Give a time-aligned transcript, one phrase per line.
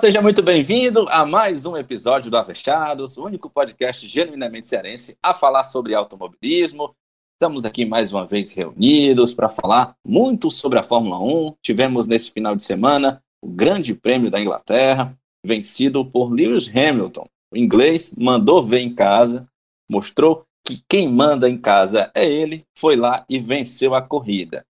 [0.00, 5.34] Seja muito bem-vindo a mais um episódio do Avestados, o único podcast genuinamente cearense a
[5.34, 6.94] falar sobre automobilismo.
[7.34, 11.54] Estamos aqui mais uma vez reunidos para falar muito sobre a Fórmula 1.
[11.62, 17.26] Tivemos nesse final de semana o Grande Prêmio da Inglaterra, vencido por Lewis Hamilton.
[17.52, 19.46] O inglês mandou ver em casa,
[19.86, 24.64] mostrou que quem manda em casa é ele, foi lá e venceu a corrida.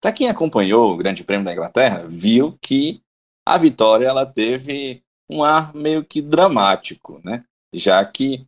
[0.00, 3.00] Para quem acompanhou o Grande Prêmio da Inglaterra, viu que
[3.46, 7.44] a vitória ela teve um ar meio que dramático, né?
[7.72, 8.44] Já que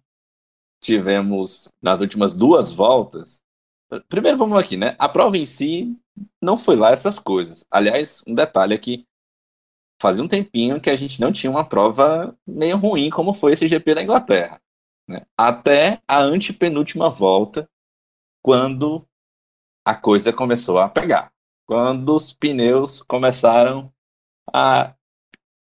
[0.82, 3.42] tivemos nas últimas duas voltas.
[4.08, 4.96] Primeiro vamos aqui, né?
[4.98, 5.96] A prova em si
[6.42, 7.64] não foi lá essas coisas.
[7.70, 9.06] Aliás, um detalhe aqui,
[10.00, 13.68] fazia um tempinho que a gente não tinha uma prova meio ruim como foi esse
[13.68, 14.60] GP da Inglaterra.
[15.06, 15.24] Né?
[15.36, 17.68] Até a antepenúltima volta,
[18.42, 19.06] quando
[19.84, 21.32] a coisa começou a pegar.
[21.66, 23.92] Quando os pneus começaram
[24.52, 24.94] a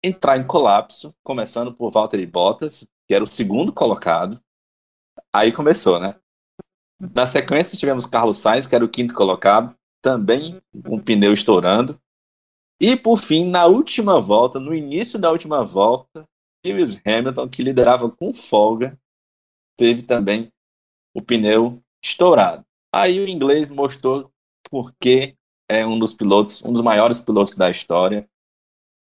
[0.04, 4.42] entrar em colapso, começando por Valtteri Bottas, que era o segundo colocado.
[5.34, 6.16] Aí começou, né?
[7.00, 12.00] Na sequência tivemos Carlos Sainz, que era o quinto colocado, também um pneu estourando.
[12.82, 16.28] E por fim, na última volta, no início da última volta,
[16.66, 18.98] Lewis Hamilton, que liderava com folga,
[19.78, 20.52] teve também
[21.14, 22.66] o pneu estourado.
[22.94, 24.32] Aí o inglês mostrou
[24.70, 25.36] porque
[25.70, 28.30] é um dos pilotos, um dos maiores pilotos da história,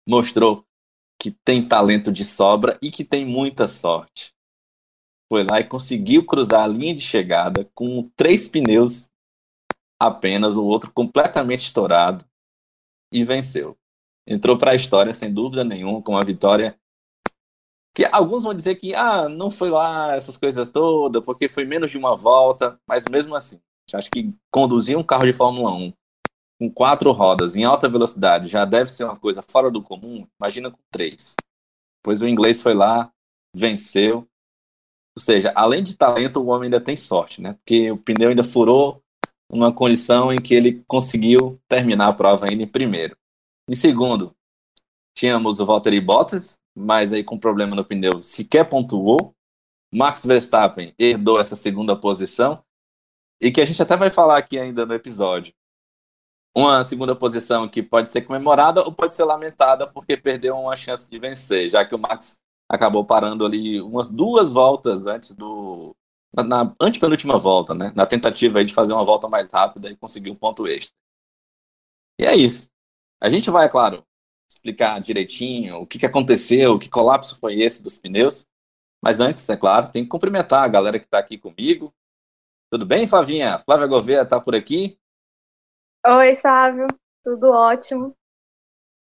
[0.09, 0.65] mostrou
[1.21, 4.33] que tem talento de sobra e que tem muita sorte.
[5.31, 9.11] Foi lá e conseguiu cruzar a linha de chegada com três pneus
[10.01, 12.25] apenas, o outro completamente estourado
[13.13, 13.77] e venceu.
[14.27, 16.79] Entrou para a história sem dúvida nenhuma com uma vitória
[17.95, 21.91] que alguns vão dizer que ah, não foi lá essas coisas todas, porque foi menos
[21.91, 23.61] de uma volta, mas mesmo assim,
[23.93, 25.93] acho que conduzir um carro de Fórmula 1
[26.59, 30.71] com quatro rodas em alta velocidade já deve ser uma coisa fora do comum, imagina
[30.71, 31.37] com três.
[32.03, 33.13] Pois o inglês foi lá,
[33.55, 34.27] venceu.
[35.17, 37.55] Ou seja, além de talento, o homem ainda tem sorte, né?
[37.55, 39.03] Porque o pneu ainda furou
[39.51, 43.17] numa condição em que ele conseguiu terminar a prova ainda em primeiro.
[43.69, 44.35] Em segundo,
[45.17, 49.35] tínhamos o Valtteri Bottas, mas aí com problema no pneu sequer pontuou.
[49.93, 52.63] Max Verstappen herdou essa segunda posição
[53.41, 55.55] e que a gente até vai falar aqui ainda no episódio
[56.59, 61.09] uma segunda posição que pode ser comemorada ou pode ser lamentada porque perdeu uma chance
[61.09, 62.37] de vencer, já que o Max
[62.69, 65.95] acabou parando ali umas duas voltas antes do.
[66.35, 67.93] na, na antepenúltima volta, né?
[67.95, 70.93] Na tentativa de fazer uma volta mais rápida e conseguir um ponto extra.
[72.19, 72.69] E é isso.
[73.21, 74.05] A gente vai, é claro,
[74.51, 78.47] explicar direitinho o que, que aconteceu, que colapso foi esse dos pneus.
[79.01, 81.95] Mas antes, é claro, tem que cumprimentar a galera que está aqui comigo.
[82.71, 83.61] Tudo bem, Flavinha?
[83.61, 84.98] Flávia Gouveia está por aqui.
[86.07, 86.87] Oi, Sávio.
[87.25, 88.15] Tudo ótimo.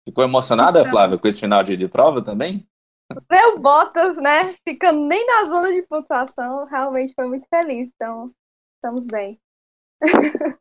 [0.08, 0.90] Ficou emocionada, Estamos.
[0.90, 2.66] Flávia, com esse final de, de prova também?
[3.10, 4.54] O Bottas, né?
[4.66, 7.88] Ficando nem na zona de pontuação, realmente foi muito feliz.
[7.94, 8.32] Então,
[8.76, 9.40] estamos bem.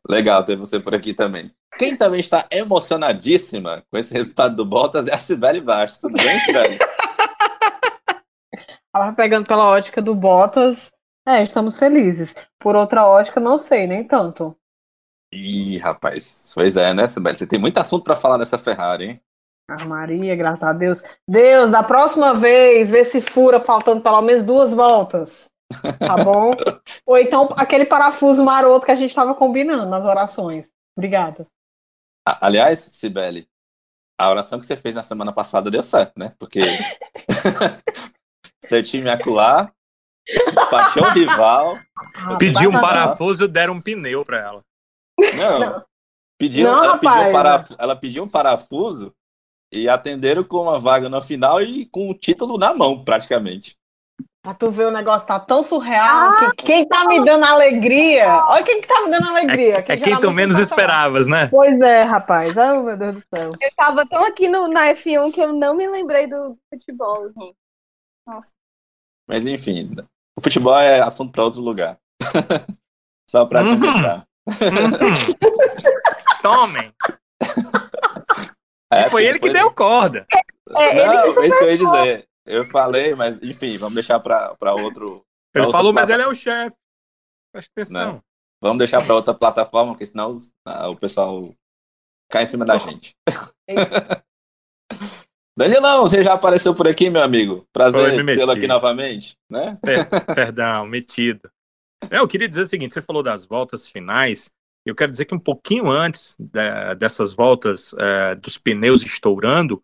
[0.08, 1.52] Legal ter você por aqui também.
[1.78, 5.98] Quem também está emocionadíssima com esse resultado do Bottas é a Sibeli Bastos.
[5.98, 6.78] Tudo bem, Sibeli?
[8.94, 10.90] Ela pegando pela ótica do Bottas,
[11.26, 12.34] é, estamos felizes.
[12.58, 14.56] Por outra ótica, não sei, nem tanto.
[15.36, 17.36] Ih, rapaz, pois é, né, Sibeli?
[17.36, 19.20] Você tem muito assunto para falar nessa Ferrari, hein?
[19.68, 21.02] Ah, Maria, graças a Deus.
[21.28, 25.50] Deus, da próxima vez, vê se fura faltando pelo menos duas voltas.
[25.98, 26.52] Tá bom?
[27.04, 30.72] Ou então aquele parafuso maroto que a gente estava combinando nas orações.
[30.96, 31.46] Obrigada.
[32.24, 33.46] Aliás, Sibeli,
[34.18, 36.32] a oração que você fez na semana passada deu certo, né?
[36.38, 36.60] Porque
[38.64, 39.70] seu time acular,
[40.26, 41.78] despachou o rival.
[42.38, 44.65] Pediu um parafuso e deram um pneu para ela.
[45.18, 45.84] Não.
[46.38, 49.14] Pediu, não, ela, pediu um parafuso, ela pediu um parafuso
[49.72, 53.76] e atenderam com uma vaga na final e com o título na mão, praticamente.
[54.42, 58.44] Pra tu ver o negócio tá tão surreal ah, que quem tá me dando alegria.
[58.46, 59.84] Olha quem que tá me dando alegria.
[59.88, 61.48] É, é quem tu menos esperavas, né?
[61.48, 62.54] Pois é, rapaz.
[62.56, 63.50] Oh, meu Deus do céu.
[63.60, 67.56] Eu tava tão aqui no, na F1 que eu não me lembrei do futebol, gente.
[68.24, 68.52] Nossa.
[69.26, 69.90] Mas enfim,
[70.36, 71.98] o futebol é assunto para outro lugar.
[73.28, 74.22] Só pra uhum.
[76.42, 76.92] Tomem!
[78.92, 80.26] É, foi ele que deu corda.
[80.76, 82.28] É, é não, é isso que eu ia dizer.
[82.44, 85.24] Eu falei, mas enfim, vamos deixar para outro.
[85.52, 86.76] Pra ele falou, mas ele é o chefe.
[87.52, 88.12] Presta atenção.
[88.12, 88.22] Não.
[88.62, 91.52] Vamos deixar para outra plataforma, porque senão os, ah, o pessoal
[92.30, 93.14] cai em cima da gente.
[95.58, 97.66] Danilão, você já apareceu por aqui, meu amigo?
[97.72, 99.78] Prazer tê-lo aqui novamente, né?
[100.34, 101.50] perdão, metido.
[102.10, 104.50] É, eu queria dizer o seguinte: você falou das voltas finais.
[104.84, 106.36] Eu quero dizer que um pouquinho antes
[106.96, 109.82] dessas voltas é, dos pneus estourando,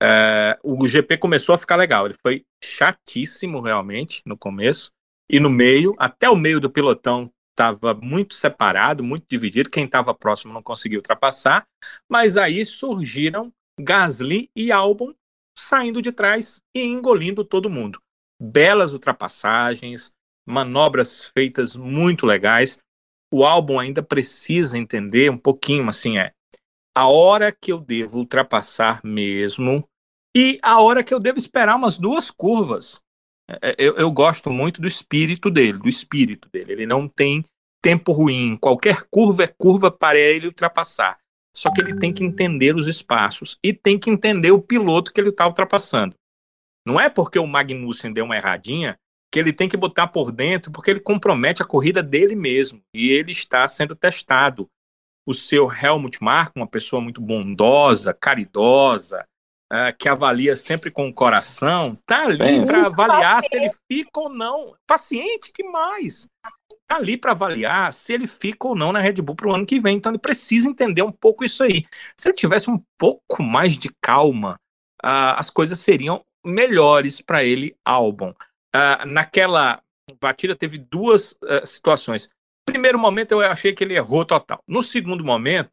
[0.00, 2.06] é, o GP começou a ficar legal.
[2.06, 4.92] Ele foi chatíssimo realmente no começo
[5.28, 9.70] e no meio, até o meio do pelotão estava muito separado, muito dividido.
[9.70, 11.66] Quem estava próximo não conseguiu ultrapassar,
[12.08, 15.12] mas aí surgiram Gasly e Albon
[15.58, 17.98] saindo de trás e engolindo todo mundo.
[18.40, 20.12] Belas ultrapassagens,
[20.46, 22.78] manobras feitas muito legais.
[23.32, 26.32] O álbum ainda precisa entender um pouquinho, assim, é
[26.96, 29.86] a hora que eu devo ultrapassar mesmo
[30.34, 33.02] e a hora que eu devo esperar umas duas curvas.
[33.62, 36.72] É, eu, eu gosto muito do espírito dele, do espírito dele.
[36.72, 37.44] Ele não tem
[37.82, 38.56] tempo ruim.
[38.56, 41.18] Qualquer curva é curva para ele ultrapassar.
[41.54, 45.20] Só que ele tem que entender os espaços e tem que entender o piloto que
[45.20, 46.14] ele está ultrapassando.
[46.86, 48.98] Não é porque o Magnussen deu uma erradinha
[49.30, 52.80] que ele tem que botar por dentro, porque ele compromete a corrida dele mesmo.
[52.94, 54.68] E ele está sendo testado
[55.26, 59.26] o seu Helmut Marko, uma pessoa muito bondosa, caridosa,
[59.72, 64.28] uh, que avalia sempre com o coração, tá ali para avaliar se ele fica ou
[64.28, 64.74] não.
[64.86, 66.28] Paciente demais.
[66.86, 69.66] Tá ali para avaliar se ele fica ou não na Red Bull para o ano
[69.66, 69.96] que vem.
[69.96, 71.84] Então ele precisa entender um pouco isso aí.
[72.16, 74.54] Se ele tivesse um pouco mais de calma,
[75.04, 78.32] uh, as coisas seriam melhores para ele, Albon.
[78.76, 79.80] Uh, naquela
[80.20, 82.28] batida teve duas uh, situações
[82.66, 84.62] primeiro momento eu achei que ele errou total.
[84.68, 85.70] No segundo momento,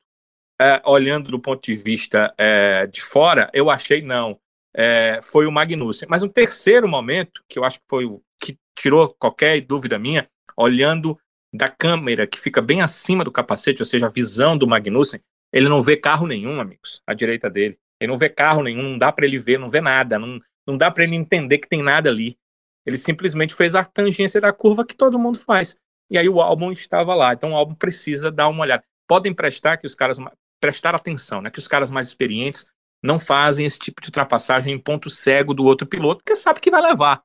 [0.62, 4.40] é, olhando do ponto de vista é, de fora, eu achei não.
[4.76, 6.08] É, foi o Magnussen.
[6.10, 10.30] Mas no terceiro momento, que eu acho que foi o que tirou qualquer dúvida minha,
[10.56, 11.20] olhando
[11.54, 15.20] da câmera que fica bem acima do capacete, ou seja, a visão do Magnussen,
[15.52, 17.78] ele não vê carro nenhum, amigos, à direita dele.
[18.00, 20.78] Ele não vê carro nenhum, não dá para ele ver, não vê nada, não, não
[20.78, 22.38] dá para ele entender que tem nada ali.
[22.86, 25.78] Ele simplesmente fez a tangência da curva que todo mundo faz
[26.14, 27.34] e aí o álbum estava lá.
[27.34, 28.84] Então o álbum precisa dar uma olhada.
[29.08, 30.18] Podem prestar que os caras
[30.62, 31.50] prestar atenção, né?
[31.50, 32.68] Que os caras mais experientes
[33.02, 36.72] não fazem esse tipo de ultrapassagem em ponto cego do outro piloto, porque sabe que
[36.72, 37.24] vai levar.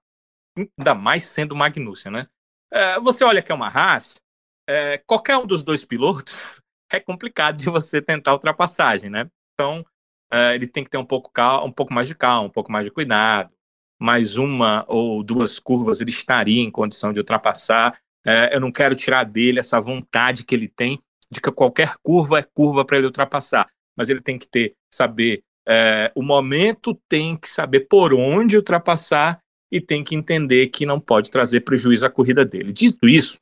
[0.56, 2.26] Ainda mais sendo Magnussen, né?
[2.72, 4.20] É, você olha que é uma Haas,
[4.68, 6.60] é, qualquer um dos dois pilotos
[6.90, 9.30] é complicado de você tentar ultrapassagem, né?
[9.54, 9.84] Então
[10.32, 12.72] é, ele tem que ter um pouco, calma, um pouco mais de calma, um pouco
[12.72, 13.52] mais de cuidado.
[14.00, 17.98] Mais uma ou duas curvas ele estaria em condição de ultrapassar.
[18.24, 21.00] É, eu não quero tirar dele essa vontade que ele tem
[21.30, 25.42] de que qualquer curva é curva para ele ultrapassar, mas ele tem que ter, saber
[25.68, 29.40] é, o momento, tem que saber por onde ultrapassar
[29.70, 32.72] e tem que entender que não pode trazer prejuízo à corrida dele.
[32.72, 33.38] Dito isso,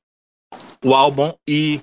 [0.85, 1.81] o Albon e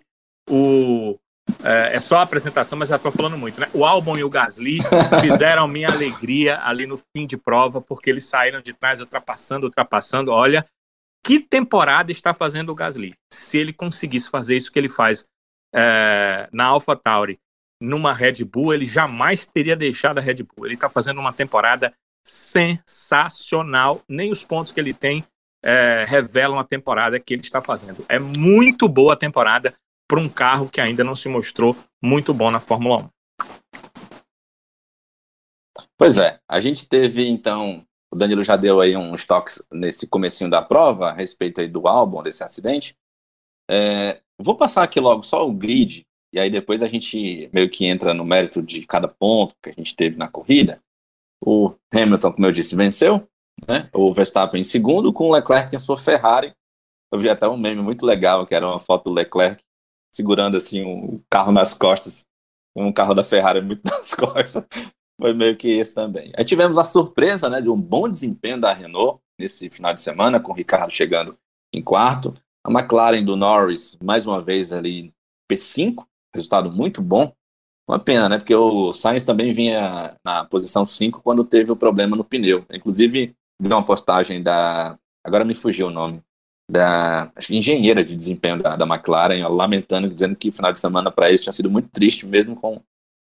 [0.49, 1.17] o
[1.63, 3.67] é, é, só a apresentação, mas já estou falando muito, né?
[3.73, 4.79] O Albon e o Gasly
[5.21, 10.31] fizeram minha alegria ali no fim de prova, porque eles saíram de trás ultrapassando, ultrapassando.
[10.31, 10.65] Olha,
[11.23, 13.15] que temporada está fazendo o Gasly?
[13.31, 15.25] Se ele conseguisse fazer isso que ele faz
[15.73, 17.39] é, na AlphaTauri,
[17.81, 20.65] numa Red Bull, ele jamais teria deixado a Red Bull.
[20.65, 21.93] Ele está fazendo uma temporada
[22.25, 24.01] sensacional.
[24.07, 25.23] Nem os pontos que ele tem
[25.63, 28.05] é, revelam a temporada que ele está fazendo.
[28.07, 29.73] É muito boa a temporada
[30.13, 33.09] para um carro que ainda não se mostrou muito bom na Fórmula 1.
[35.97, 37.83] Pois é, a gente teve então
[38.13, 41.87] o Danilo já deu aí uns toques nesse comecinho da prova a respeito aí do
[41.87, 42.95] álbum, desse acidente.
[43.67, 47.83] É, vou passar aqui logo só o grid, e aí depois a gente meio que
[47.83, 50.79] entra no mérito de cada ponto que a gente teve na corrida.
[51.43, 53.27] O Hamilton, como eu disse, venceu,
[53.67, 53.89] né?
[53.91, 56.53] O Verstappen em segundo, com o Leclerc em sua Ferrari.
[57.11, 59.63] Eu vi até um meme muito legal, que era uma foto do Leclerc
[60.13, 62.25] segurando assim um carro nas costas,
[62.75, 64.65] um carro da Ferrari muito nas costas,
[65.19, 66.31] foi meio que isso também.
[66.35, 70.39] Aí tivemos a surpresa né, de um bom desempenho da Renault nesse final de semana,
[70.39, 71.37] com o Ricardo chegando
[71.73, 72.33] em quarto.
[72.65, 75.11] A McLaren do Norris, mais uma vez ali
[75.51, 77.33] P5, resultado muito bom.
[77.87, 78.37] Uma pena, né?
[78.37, 82.65] Porque o Sainz também vinha na posição 5 quando teve o problema no pneu.
[82.71, 84.97] Inclusive, vi uma postagem da.
[85.21, 86.21] Agora me fugiu o nome.
[86.69, 91.29] Da engenheira de desempenho da, da McLaren, lamentando, dizendo que o final de semana para
[91.29, 92.81] eles tinha sido muito triste, mesmo com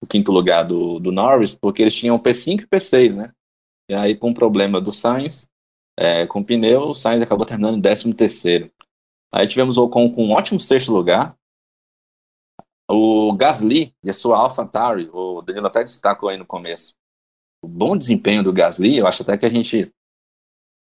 [0.02, 3.32] o quinto lugar do, do Norris, porque eles tinham P5 e P6, né?
[3.90, 5.48] E aí, com o problema do Sainz,
[5.98, 8.72] é, com o pneu, o Sainz acabou terminando em 13 terceiro.
[9.32, 11.36] Aí tivemos o Ocon com um ótimo sexto lugar.
[12.90, 16.96] O Gasly e a sua AlphaTauri, o Danilo até destacou aí no começo.
[17.64, 19.92] O bom desempenho do Gasly, eu acho até que a gente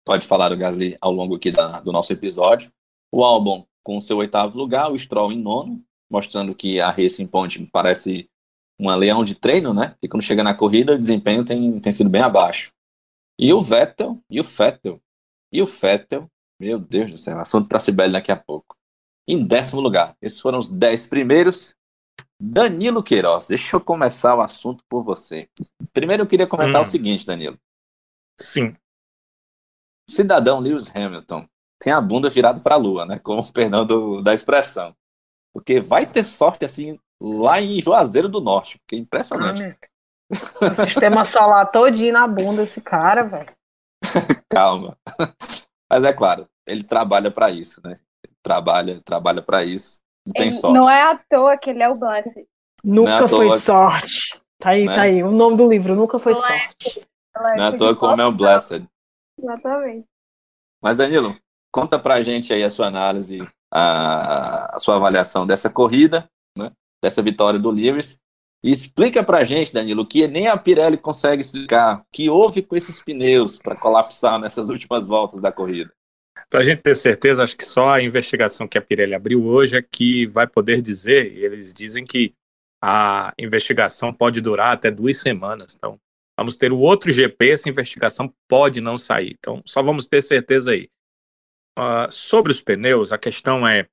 [0.04, 2.72] pode falar do Gasly ao longo aqui da, do nosso episódio.
[3.10, 7.26] O Albon com o seu oitavo lugar, o Stroll em nono, mostrando que a Racing
[7.26, 8.28] Point parece
[8.78, 9.96] uma leão de treino, né?
[10.02, 12.72] E quando chega na corrida, o desempenho tem, tem sido bem abaixo.
[13.38, 15.00] E o Vettel, e o Vettel,
[15.52, 16.28] e o Vettel,
[16.60, 18.76] meu Deus do céu, assunto para Sibeli daqui a pouco.
[19.26, 21.74] Em décimo lugar, esses foram os dez primeiros.
[22.40, 25.48] Danilo Queiroz, deixa eu começar o assunto por você.
[25.92, 26.84] Primeiro eu queria comentar Hum.
[26.84, 27.58] o seguinte, Danilo.
[28.38, 28.74] Sim.
[30.08, 31.46] Cidadão Lewis Hamilton
[31.80, 33.18] tem a bunda virada para a lua, né?
[33.18, 34.94] Com o perdão do- da expressão.
[35.54, 39.76] Porque vai ter sorte assim lá em Juazeiro do Norte, porque é impressionante.
[40.30, 43.52] O sistema solar todinho na bunda desse cara, velho.
[44.50, 44.96] Calma.
[45.90, 47.98] Mas é claro, ele trabalha para isso, né?
[48.24, 49.98] Ele trabalha, trabalha para isso.
[50.26, 50.74] E tem Ele- sorte.
[50.74, 52.46] não é à toa que ele é o Blessed.
[52.84, 53.58] Não é Nunca à foi toa.
[53.58, 54.40] sorte.
[54.58, 54.94] Tá aí, Né?
[54.94, 55.22] tá aí.
[55.22, 56.58] O nome do livro, nunca foi Não é.
[56.60, 57.06] sorte.
[57.36, 58.32] Não é à Blessed toa como é o.
[58.32, 58.86] Blessed.
[59.38, 60.06] Exatamente.
[60.82, 61.36] Mas, Danilo,
[61.72, 63.38] conta pra gente aí a sua análise,
[63.72, 66.72] a, a sua avaliação dessa corrida, né?
[67.02, 68.18] Dessa vitória do Lewis.
[68.64, 72.00] E explica pra gente, Danilo, que nem a Pirelli consegue explicar.
[72.00, 75.92] O que houve com esses pneus para colapsar nessas últimas voltas da corrida?
[76.48, 79.76] Para a gente ter certeza, acho que só a investigação que a Pirelli abriu hoje
[79.76, 82.34] é que vai poder dizer, e eles dizem que
[82.80, 85.74] a investigação pode durar até duas semanas.
[85.74, 85.98] Então,
[86.42, 89.36] vamos ter o outro GP, essa investigação pode não sair.
[89.38, 90.90] Então, só vamos ter certeza aí.
[91.78, 93.88] Ah, sobre os pneus, a questão é,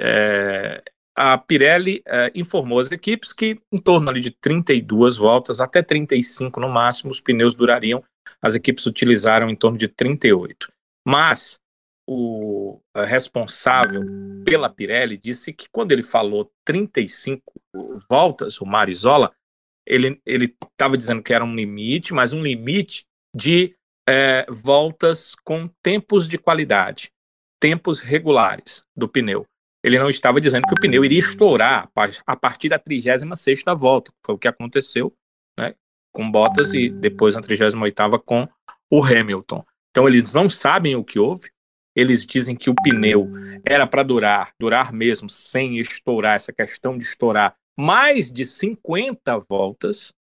[0.00, 0.82] é,
[1.16, 6.58] a Pirelli eh, informou as equipes que em torno ali de 32 voltas, até 35
[6.58, 8.02] no máximo, os pneus durariam.
[8.42, 10.72] As equipes utilizaram em torno de 38.
[11.06, 11.60] Mas
[12.06, 14.02] o responsável
[14.44, 17.40] pela Pirelli disse que quando ele falou 35
[18.10, 19.32] voltas, o Marizola,
[19.86, 20.20] ele
[20.72, 23.74] estava dizendo que era um limite, mas um limite de
[24.08, 27.10] eh, voltas com tempos de qualidade,
[27.60, 29.46] tempos regulares do pneu.
[29.82, 33.76] Ele não estava dizendo que o pneu iria estourar a par- a partir da 36ª
[33.76, 35.12] volta, que foi o que aconteceu
[35.58, 35.74] né,
[36.12, 38.48] com Bottas e depois na 38ª com
[38.90, 39.64] o Hamilton.
[39.90, 41.50] Então eles não sabem o que houve,
[41.94, 43.30] eles dizem que o pneu
[43.64, 50.12] era para durar, durar mesmo, sem estourar, essa questão de estourar mais de 50 voltas,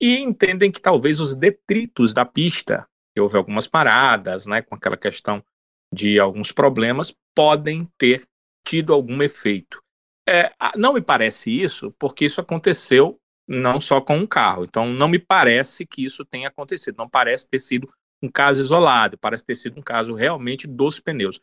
[0.00, 4.96] e entendem que talvez os detritos da pista, que houve algumas paradas, né, com aquela
[4.96, 5.44] questão
[5.92, 8.24] de alguns problemas, podem ter
[8.64, 9.82] tido algum efeito.
[10.28, 13.18] É, não me parece isso, porque isso aconteceu
[13.48, 14.64] não só com um carro.
[14.64, 16.98] Então, não me parece que isso tenha acontecido.
[16.98, 17.90] Não parece ter sido
[18.22, 21.40] um caso isolado, parece ter sido um caso realmente dos pneus.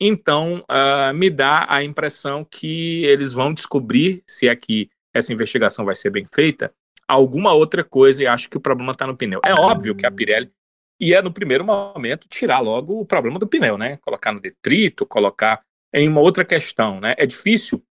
[0.00, 5.84] Então, ah, me dá a impressão que eles vão descobrir, se é que essa investigação
[5.84, 6.72] vai ser bem feita,
[7.06, 9.40] alguma outra coisa e acho que o problema está no pneu.
[9.44, 10.50] É óbvio que a Pirelli
[10.98, 13.98] ia, no primeiro momento, tirar logo o problema do pneu, né?
[13.98, 15.60] Colocar no detrito, colocar
[15.92, 17.14] em uma outra questão, né?
[17.18, 17.84] É difícil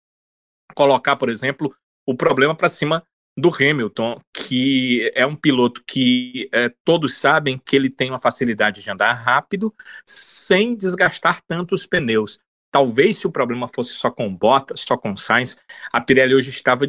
[0.73, 1.73] colocar, por exemplo,
[2.05, 3.03] o problema para cima
[3.37, 8.81] do Hamilton, que é um piloto que eh, todos sabem que ele tem uma facilidade
[8.81, 9.73] de andar rápido
[10.05, 12.39] sem desgastar tanto os pneus.
[12.71, 15.57] Talvez se o problema fosse só com Bottas, só com Sainz,
[15.91, 16.85] a Pirelli hoje estava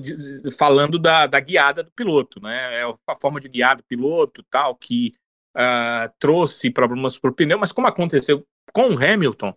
[0.57, 2.81] falando da, da guiada do piloto, né?
[2.81, 5.13] É a forma de guiar do piloto, tal, que
[5.55, 9.55] ah, trouxe problemas para o pneu, mas como aconteceu com o Hamilton,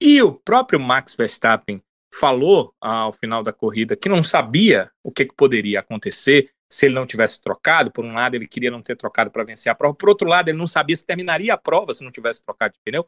[0.00, 1.80] e o próprio Max Verstappen
[2.12, 6.94] falou ao final da corrida que não sabia o que, que poderia acontecer se ele
[6.94, 7.90] não tivesse trocado.
[7.90, 9.94] Por um lado, ele queria não ter trocado para vencer a prova.
[9.94, 12.80] Por outro lado, ele não sabia se terminaria a prova se não tivesse trocado de
[12.84, 13.06] pneu,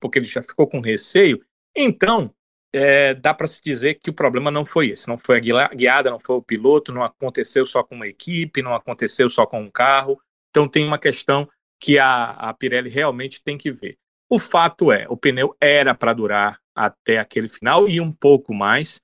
[0.00, 1.40] porque ele já ficou com receio.
[1.76, 2.32] Então,
[2.72, 5.08] é, dá para se dizer que o problema não foi esse.
[5.08, 8.62] Não foi a guia- guiada, não foi o piloto, não aconteceu só com uma equipe,
[8.62, 10.20] não aconteceu só com um carro.
[10.50, 11.48] Então, tem uma questão
[11.80, 13.98] que a, a Pirelli realmente tem que ver.
[14.32, 19.02] O fato é, o pneu era para durar até aquele final e um pouco mais,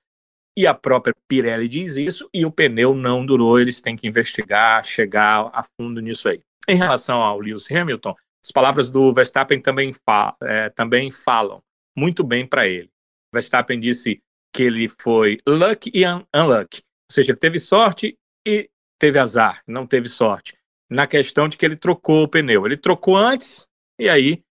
[0.57, 4.83] e a própria Pirelli diz isso, e o pneu não durou, eles têm que investigar,
[4.85, 6.41] chegar a fundo nisso aí.
[6.65, 11.61] Em relação ao Lewis Hamilton, as palavras do Verstappen também, fa é, também falam
[11.93, 12.89] muito bem para ele.
[13.33, 14.21] Verstappen disse
[14.53, 18.17] que ele foi lucky e un unlucky, ou seja, ele teve sorte
[18.47, 20.57] e teve azar, não teve sorte,
[20.89, 22.65] na questão de que ele trocou o pneu.
[22.65, 23.67] Ele trocou antes,
[23.99, 24.41] e aí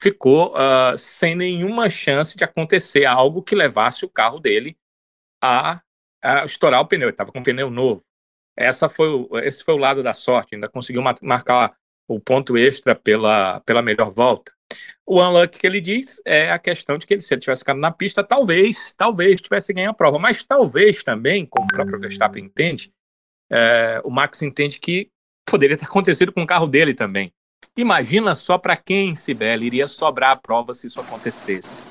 [0.00, 4.76] ficou uh, sem nenhuma chance de acontecer algo que levasse o carro dele
[5.42, 5.80] a,
[6.22, 7.06] a estourar o pneu.
[7.06, 8.02] Ele estava com um pneu novo.
[8.56, 10.54] Essa foi o, esse foi o lado da sorte.
[10.54, 11.76] Ainda conseguiu ma- marcar
[12.08, 14.52] o ponto extra pela, pela melhor volta.
[15.06, 17.78] O unluck que ele diz é a questão de que ele, se ele tivesse ficado
[17.78, 20.18] na pista, talvez, talvez tivesse ganho a prova.
[20.18, 22.92] Mas talvez também, como o próprio Verstappen entende,
[23.50, 25.10] é, o Max entende que
[25.44, 27.32] poderia ter acontecido com o carro dele também.
[27.76, 31.82] Imagina só para quem, Sibeli, iria sobrar a prova se isso acontecesse.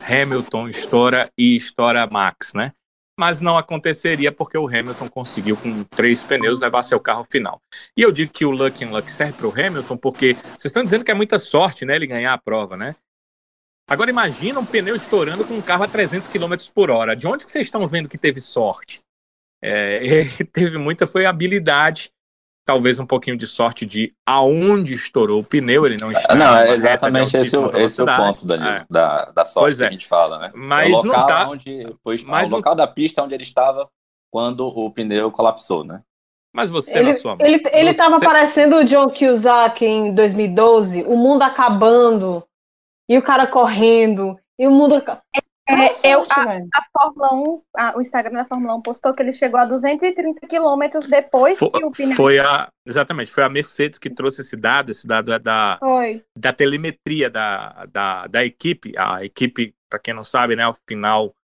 [0.00, 2.72] Hamilton estoura e estoura Max, né?
[3.18, 7.60] Mas não aconteceria porque o Hamilton conseguiu, com três pneus, levar seu carro final.
[7.96, 10.84] E eu digo que o Lucky and Luck serve para o Hamilton porque vocês estão
[10.84, 11.96] dizendo que é muita sorte, né?
[11.96, 12.94] Ele ganhar a prova, né?
[13.88, 17.16] Agora imagina um pneu estourando com um carro a 300 km por hora.
[17.16, 19.00] De onde que vocês estão vendo que teve sorte?
[19.62, 22.12] É, teve muita foi habilidade,
[22.68, 26.34] talvez um pouquinho de sorte de aonde estourou o pneu, ele não está.
[26.34, 28.86] Não, é exatamente esse, esse é o ponto, Danilo, é.
[28.90, 29.78] da, da sorte é.
[29.78, 30.52] que a gente fala, né?
[30.54, 33.88] Mas é o local tá, onde foi mas o local da pista onde ele estava
[34.30, 36.02] quando o pneu colapsou, né?
[36.54, 37.46] Mas você ele, na sua mão.
[37.46, 38.02] Ele, ele você...
[38.02, 42.44] tava parecendo o John Cusack em 2012, o mundo acabando,
[43.08, 45.02] e o cara correndo, e o mundo.
[45.68, 49.32] É, eu, a, a, Fórmula 1, a, o Instagram da Fórmula 1 postou que ele
[49.32, 52.16] chegou a 230 quilômetros depois foi, que o pneu.
[52.16, 54.90] Foi a, exatamente, foi a Mercedes que trouxe esse dado.
[54.90, 56.24] Esse dado é da, foi.
[56.36, 58.94] da telemetria da, da, da equipe.
[58.96, 61.34] A equipe, para quem não sabe, né, ao final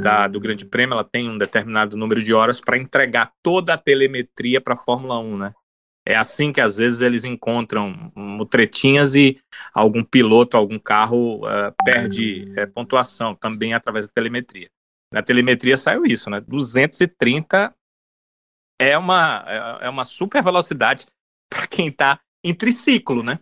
[0.00, 3.78] da, do Grande Prêmio, ela tem um determinado número de horas para entregar toda a
[3.78, 5.52] telemetria para a Fórmula 1, né?
[6.08, 9.40] É assim que às vezes eles encontram mutretinhas e
[9.74, 14.70] algum piloto, algum carro uh, perde uh, pontuação também através da telemetria.
[15.12, 16.40] Na telemetria saiu isso, né?
[16.40, 17.74] 230
[18.80, 21.06] é uma, é, é uma super velocidade
[21.50, 23.40] para quem está em triciclo, né?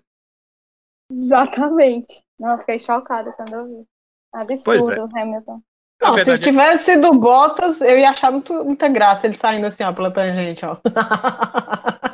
[1.10, 2.22] Exatamente.
[2.38, 3.86] Não, fiquei chocada quando eu vi.
[4.32, 5.22] Absurdo, é.
[5.22, 5.60] Hamilton.
[6.02, 9.92] Não, se tivesse sido Bottas, eu ia achar muito, muita graça ele saindo assim, ó,
[9.92, 10.76] pela tangente, ó.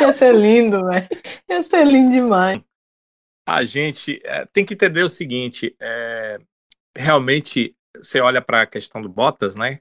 [0.00, 1.08] Ia ser lindo, velho.
[1.48, 2.58] Ia ser lindo demais.
[3.46, 6.38] A gente é, tem que entender o seguinte: é,
[6.96, 9.80] realmente, você olha para a questão do Bottas, né?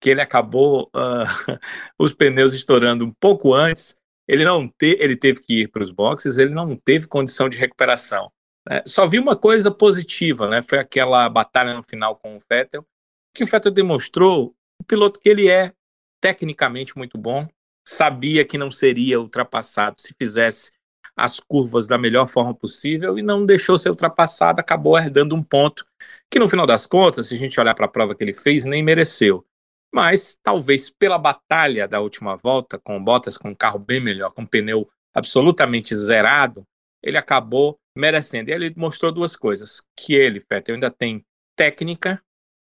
[0.00, 1.58] Que ele acabou uh,
[1.98, 3.96] os pneus estourando um pouco antes.
[4.26, 7.58] Ele não te, ele teve que ir para os boxes, ele não teve condição de
[7.58, 8.32] recuperação.
[8.68, 8.82] Né?
[8.86, 10.62] Só vi uma coisa positiva, né?
[10.62, 12.86] Foi aquela batalha no final com o Vettel,
[13.34, 15.72] que o Vettel demonstrou o piloto que ele é,
[16.20, 17.48] tecnicamente muito bom,
[17.84, 20.70] sabia que não seria ultrapassado se fizesse
[21.16, 25.84] as curvas da melhor forma possível e não deixou ser ultrapassado, acabou herdando um ponto
[26.30, 28.64] que no final das contas, se a gente olhar para a prova que ele fez,
[28.64, 29.44] nem mereceu.
[29.92, 34.42] Mas talvez pela batalha da última volta, com Bottas com um carro bem melhor, com
[34.42, 36.66] um pneu absolutamente zerado,
[37.02, 38.48] ele acabou merecendo.
[38.48, 41.22] E ele mostrou duas coisas: que ele, Vettel, ainda tem
[41.54, 42.22] técnica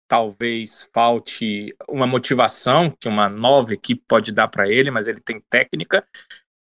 [0.09, 5.41] talvez falte uma motivação que uma nova equipe pode dar para ele, mas ele tem
[5.51, 6.05] técnica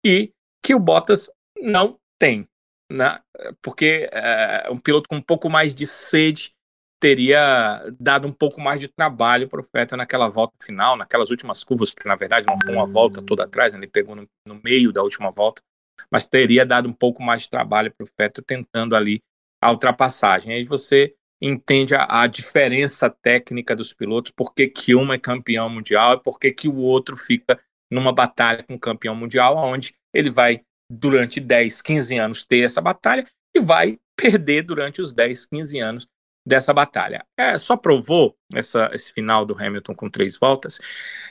[0.05, 0.33] e
[0.63, 1.31] que o Bottas
[1.61, 2.47] não tem,
[2.93, 3.21] né?
[3.63, 6.55] Porque é, um piloto com um pouco mais de sede
[7.01, 11.65] teria dado um pouco mais de trabalho para o Vettel naquela volta final, naquelas últimas
[11.65, 13.81] curvas, porque na verdade não foi uma volta toda atrás, né?
[13.81, 15.63] ele pegou no, no meio da última volta,
[16.11, 19.23] mas teria dado um pouco mais de trabalho para o Vettel tentando ali
[19.61, 20.53] a ultrapassagem.
[20.53, 26.15] Aí você entende a, a, diferença técnica dos pilotos, por que, um é campeão mundial
[26.15, 27.59] e por que, que o outro fica
[27.91, 32.81] numa batalha com o campeão mundial, onde ele vai, durante 10, 15 anos, ter essa
[32.81, 36.09] batalha e vai perder durante os 10, 15 anos
[36.47, 37.25] dessa batalha.
[37.39, 40.81] É, só provou essa, esse final do Hamilton com três voltas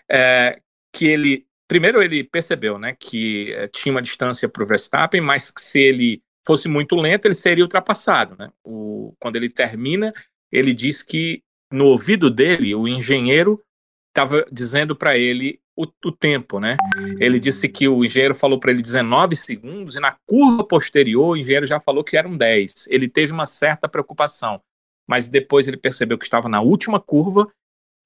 [0.09, 0.61] é,
[0.93, 5.51] que ele, primeiro ele percebeu né, que é, tinha uma distância para o Verstappen, mas
[5.51, 8.35] que se ele fosse muito lento, ele seria ultrapassado.
[8.39, 8.49] Né?
[8.63, 10.13] O, quando ele termina,
[10.51, 13.61] ele diz que no ouvido dele, o engenheiro
[14.09, 16.75] estava dizendo para ele o, o, tempo, né?
[17.19, 21.37] Ele disse que o engenheiro falou para ele 19 segundos e na curva posterior o
[21.37, 22.87] engenheiro já falou que eram 10.
[22.89, 24.59] Ele teve uma certa preocupação,
[25.07, 27.47] mas depois ele percebeu que estava na última curva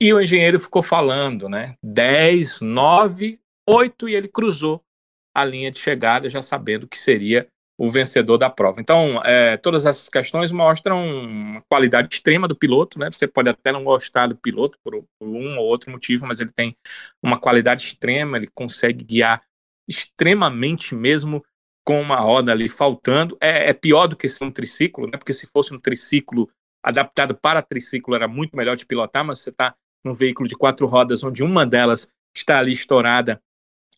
[0.01, 1.75] e o engenheiro ficou falando, né?
[1.82, 4.84] 10, 9, 8 e ele cruzou
[5.34, 7.47] a linha de chegada já sabendo que seria
[7.81, 8.79] o vencedor da prova.
[8.79, 13.09] Então, é, todas essas questões mostram uma qualidade extrema do piloto, né?
[13.11, 16.51] Você pode até não gostar do piloto por, por um ou outro motivo, mas ele
[16.51, 16.77] tem
[17.23, 19.41] uma qualidade extrema, ele consegue guiar
[19.89, 21.43] extremamente mesmo
[21.83, 23.35] com uma roda ali faltando.
[23.41, 25.17] É, é, pior do que ser um triciclo, né?
[25.17, 26.47] Porque se fosse um triciclo
[26.83, 29.73] adaptado para triciclo era muito melhor de pilotar, mas você está
[30.05, 33.41] num veículo de quatro rodas onde uma delas está ali estourada,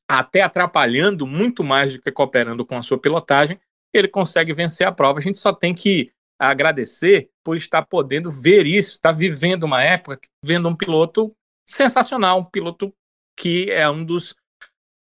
[0.10, 3.60] até atrapalhando muito mais do que cooperando com a sua pilotagem
[3.94, 5.20] ele consegue vencer a prova.
[5.20, 9.84] A gente só tem que agradecer por estar podendo ver isso, estar tá vivendo uma
[9.84, 11.34] época, vendo um piloto
[11.68, 12.94] sensacional, um piloto
[13.38, 14.36] que é um dos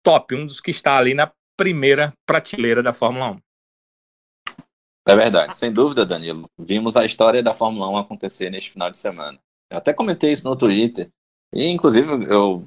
[0.05, 3.39] top, um dos que está ali na primeira prateleira da Fórmula 1.
[5.09, 6.51] É verdade, sem dúvida, Danilo.
[6.59, 9.39] Vimos a história da Fórmula 1 acontecer neste final de semana.
[9.71, 11.09] Eu até comentei isso no Twitter.
[11.55, 12.67] E, inclusive, eu,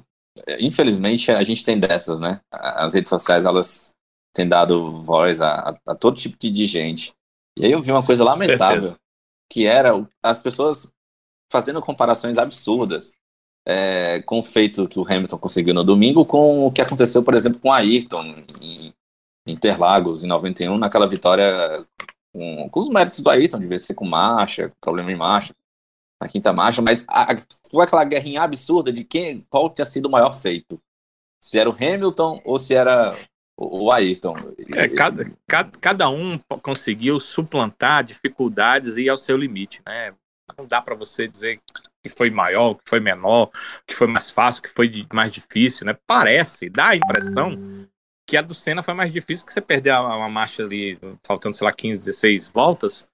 [0.58, 2.40] infelizmente, a gente tem dessas, né?
[2.50, 3.91] As redes sociais, elas
[4.32, 7.14] tem dado voz a, a, a, todo tipo de gente.
[7.56, 9.00] E aí eu vi uma coisa lamentável, Certeza.
[9.50, 9.92] que era
[10.22, 10.92] as pessoas
[11.50, 13.12] fazendo comparações absurdas
[13.66, 17.34] é, com o feito que o Hamilton conseguiu no domingo com o que aconteceu, por
[17.34, 18.92] exemplo, com a Ayrton em,
[19.46, 21.84] Interlagos, em 91, naquela vitória
[22.32, 25.54] com, com os méritos do Ayrton, de vencer com marcha, problema em marcha.
[26.20, 27.36] na quinta marcha, mas a,
[27.70, 30.80] foi aquela guerrinha absurda de quem, qual tinha sido o maior feito.
[31.40, 33.10] Se era o Hamilton ou se era
[33.56, 34.34] o, o Ayrton.
[34.74, 40.14] É, cada, cada, cada um conseguiu suplantar dificuldades e ir ao seu limite, né?
[40.58, 41.60] Não dá para você dizer
[42.02, 43.50] que foi maior, que foi menor,
[43.86, 45.96] que foi mais fácil, que foi mais difícil, né?
[46.06, 47.86] Parece, dá a impressão
[48.26, 51.64] que a do Senna foi mais difícil que você perder uma marcha ali, faltando, sei
[51.64, 53.06] lá, 15, 16 voltas.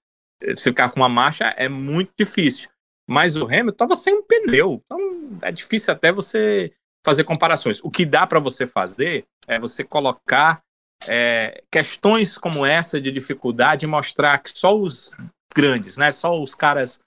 [0.54, 2.68] Se ficar com uma marcha é muito difícil.
[3.08, 4.82] Mas o Hamilton estava sem um pneu.
[4.84, 6.70] Então é difícil até você
[7.04, 7.80] fazer comparações.
[7.82, 10.60] O que dá para você fazer é você colocar
[11.06, 15.16] é, questões como essa de dificuldade e mostrar que só os
[15.54, 16.12] grandes, né?
[16.12, 17.00] Só os caras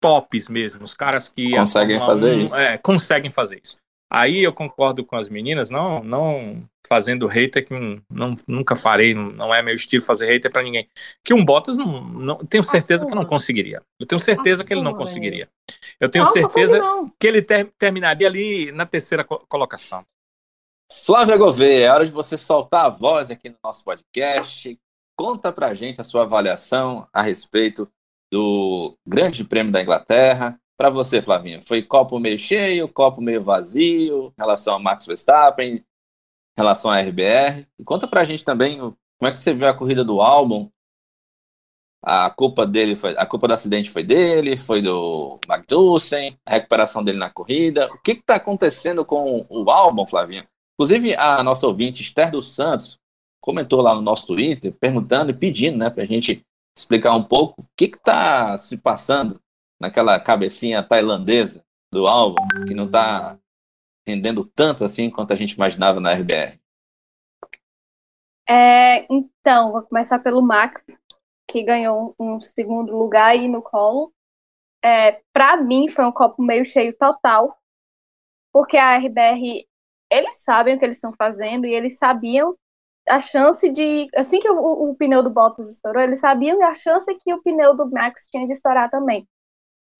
[0.00, 2.56] tops mesmo, os caras que conseguem fazer 1, isso.
[2.56, 3.78] É, conseguem fazer isso.
[4.10, 7.74] Aí eu concordo com as meninas, não, não fazendo hater que
[8.08, 10.88] não, nunca farei, não é meu estilo fazer hater para ninguém.
[11.22, 13.82] Que um Bottas não, não tenho certeza que não conseguiria.
[14.00, 15.46] Eu tenho certeza que ele não conseguiria.
[16.00, 16.80] Eu tenho certeza
[17.20, 20.02] que ele ter, terminaria ali na terceira colocação.
[20.90, 24.78] Flávia Gouveia, é hora de você soltar a voz aqui no nosso podcast.
[25.14, 27.90] Conta pra gente a sua avaliação a respeito
[28.32, 30.58] do Grande Prêmio da Inglaterra.
[30.78, 35.74] Para você, Flavinha, foi copo meio cheio, copo meio vazio, em relação a Max Verstappen,
[35.76, 35.84] em
[36.56, 37.66] relação à RBR.
[37.78, 40.70] E conta para a gente também como é que você viu a corrida do álbum.
[42.02, 47.04] A culpa dele foi, a culpa do acidente foi dele, foi do Magnussen, a recuperação
[47.04, 47.92] dele na corrida.
[47.92, 50.48] O que está acontecendo com o álbum, Flavinha?
[50.78, 53.00] Inclusive, a nossa ouvinte, Esther dos Santos,
[53.42, 57.62] comentou lá no nosso Twitter, perguntando e pedindo né, para a gente explicar um pouco
[57.62, 59.40] o que está se passando
[59.80, 63.36] naquela cabecinha tailandesa do álbum, que não está
[64.06, 66.60] rendendo tanto assim quanto a gente imaginava na RBR.
[68.48, 70.84] É, então, vou começar pelo Max,
[71.50, 74.12] que ganhou um segundo lugar aí no colo.
[74.82, 77.58] É, para mim, foi um copo meio cheio total,
[78.52, 79.67] porque a RBR,
[80.10, 82.56] eles sabem o que eles estão fazendo e eles sabiam
[83.08, 84.08] a chance de.
[84.14, 87.76] Assim que o, o, pneu do Bottas estourou, eles sabiam a chance que o pneu
[87.76, 89.26] do Max tinha de estourar também.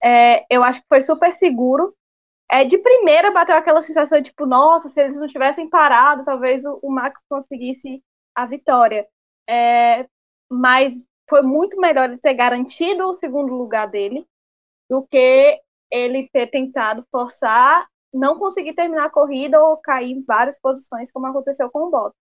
[0.02, 1.94] É, eu acho que foi super seguro.
[2.50, 6.78] É, de primeira bateu aquela sensação tipo, nossa, se eles não tivessem parado, talvez o,
[6.82, 8.02] o Max conseguisse
[8.34, 9.06] a vitória.
[9.48, 10.06] É,
[10.50, 14.26] mas foi muito melhor ele ter garantido o segundo lugar dele
[14.88, 20.60] do que ele ter tentado forçar, não conseguir terminar a corrida ou cair em várias
[20.60, 22.18] posições, como aconteceu com o Bottas.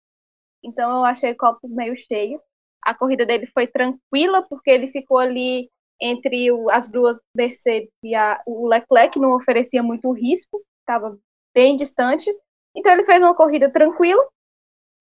[0.64, 2.42] Então eu achei o copo meio cheio.
[2.84, 5.70] A corrida dele foi tranquila, porque ele ficou ali
[6.00, 11.18] entre o, as duas Mercedes e a, o Leclerc, não oferecia muito risco, estava
[11.54, 12.30] bem distante.
[12.76, 14.24] Então ele fez uma corrida tranquila.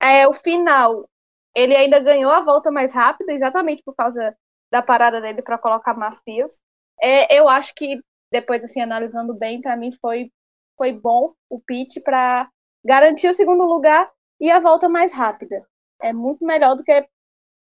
[0.01, 1.09] É, o final,
[1.55, 4.37] ele ainda ganhou a volta mais rápida, exatamente por causa
[4.71, 6.59] da parada dele para colocar macios.
[7.01, 10.31] É, eu acho que depois assim analisando bem, para mim foi
[10.77, 12.51] foi bom o pit para
[12.85, 14.11] garantir o segundo lugar
[14.41, 15.67] e a volta mais rápida.
[16.01, 17.09] É muito melhor do que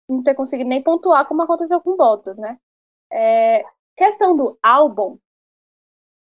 [0.09, 2.57] não ter conseguido nem pontuar, como aconteceu com Bottas, né?
[3.11, 3.63] É,
[3.95, 5.17] questão do álbum.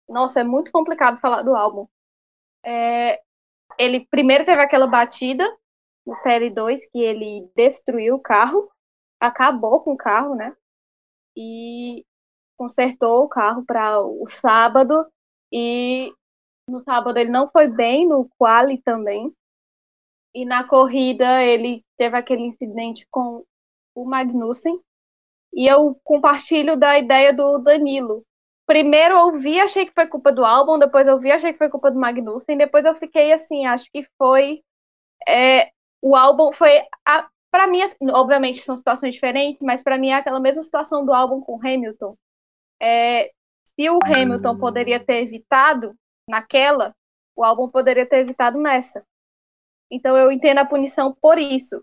[0.08, 1.86] Nossa, é muito complicado falar do álbum.
[2.64, 3.20] É,
[3.78, 5.44] ele primeiro teve aquela batida
[6.06, 8.70] no TL2 que ele destruiu o carro,
[9.20, 10.54] acabou com o carro, né?
[11.36, 12.04] E
[12.56, 15.06] consertou o carro para o sábado
[15.52, 16.12] e
[16.68, 19.32] no sábado ele não foi bem no quali também
[20.34, 23.42] e na corrida ele teve aquele incidente com
[23.94, 24.78] o Magnussen.
[25.54, 28.22] E eu compartilho da ideia do Danilo.
[28.66, 31.70] Primeiro eu ouvi, achei que foi culpa do álbum, depois eu vi, achei que foi
[31.70, 34.62] culpa do Magnussen, depois eu fiquei assim, acho que foi.
[35.26, 35.70] É,
[36.02, 36.70] o álbum foi.
[37.50, 41.14] Para mim, assim, obviamente são situações diferentes, mas para mim é aquela mesma situação do
[41.14, 42.14] álbum com Hamilton.
[42.82, 43.30] É,
[43.64, 45.94] se o Hamilton poderia ter evitado
[46.28, 46.94] naquela,
[47.34, 49.04] o álbum poderia ter evitado nessa.
[49.90, 51.82] Então eu entendo a punição por isso.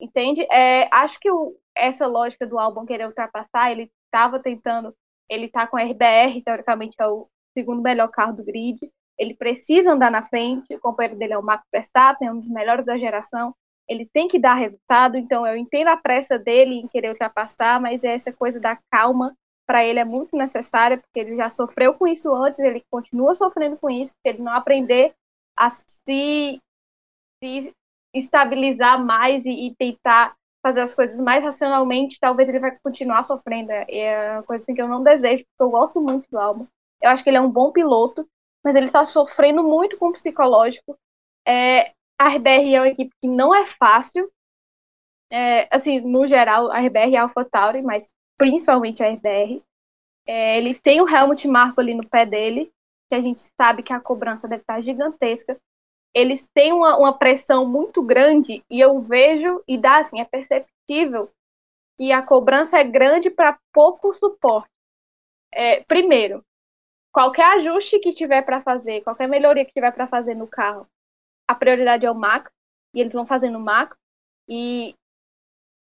[0.00, 0.46] Entende?
[0.50, 4.94] É, acho que o, essa lógica do álbum querer ultrapassar, ele estava tentando,
[5.28, 8.78] ele está com a RBR, teoricamente é o segundo melhor carro do grid,
[9.18, 12.48] ele precisa andar na frente, o companheiro dele é o Max Verstappen, é um dos
[12.48, 13.54] melhores da geração,
[13.88, 18.04] ele tem que dar resultado, então eu entendo a pressa dele em querer ultrapassar, mas
[18.04, 19.36] essa coisa da calma
[19.68, 23.76] para ele é muito necessária, porque ele já sofreu com isso antes, ele continua sofrendo
[23.76, 25.14] com isso, se ele não aprender
[25.54, 26.58] a se
[27.42, 27.72] se
[28.14, 33.70] estabilizar mais e, e, tentar fazer as coisas mais racionalmente, talvez ele vai continuar sofrendo.
[33.70, 36.66] É uma coisa assim que eu não desejo, porque eu gosto muito do álbum.
[37.00, 38.28] Eu acho que ele é um bom piloto,
[38.64, 40.98] mas ele está sofrendo muito com o psicológico.
[41.46, 44.28] É, a RBR é uma equipe que não é fácil.
[45.30, 49.62] É, assim, no geral, a RBR é a AlphaTauri, mas principalmente a RBR.
[50.26, 52.72] É, ele tem o Helmut Marko ali no pé dele,
[53.08, 55.58] que a gente sabe que a cobrança deve estar gigantesca.
[56.14, 61.30] Eles têm uma, uma pressão muito grande e eu vejo, e dá assim, é perceptível
[61.96, 64.70] que a cobrança é grande para pouco suporte.
[65.52, 66.44] É, primeiro,
[67.12, 70.86] qualquer ajuste que tiver para fazer, qualquer melhoria que tiver para fazer no carro,
[71.48, 72.52] a prioridade é o Max,
[72.94, 73.96] e eles vão fazendo o Max.
[74.48, 74.94] E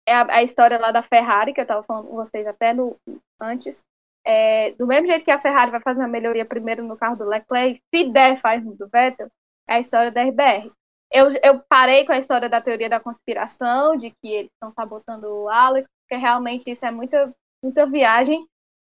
[0.09, 2.97] é a, a história lá da Ferrari, que eu estava falando com vocês até no,
[3.39, 3.83] antes.
[4.25, 7.25] É, do mesmo jeito que a Ferrari vai fazer uma melhoria primeiro no carro do
[7.25, 9.29] Leclerc, se der, faz no do Vettel,
[9.67, 10.71] é a história da RBR.
[11.11, 15.27] Eu, eu parei com a história da teoria da conspiração, de que eles estão sabotando
[15.27, 18.45] o Alex, porque realmente isso é muita, muita viagem,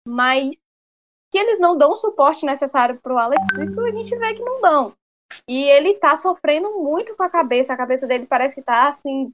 [0.06, 0.58] mas
[1.30, 4.42] que eles não dão o suporte necessário para o Alex, isso a gente vê que
[4.42, 4.94] não dão.
[5.46, 9.32] E ele tá sofrendo muito com a cabeça, a cabeça dele parece que tá assim,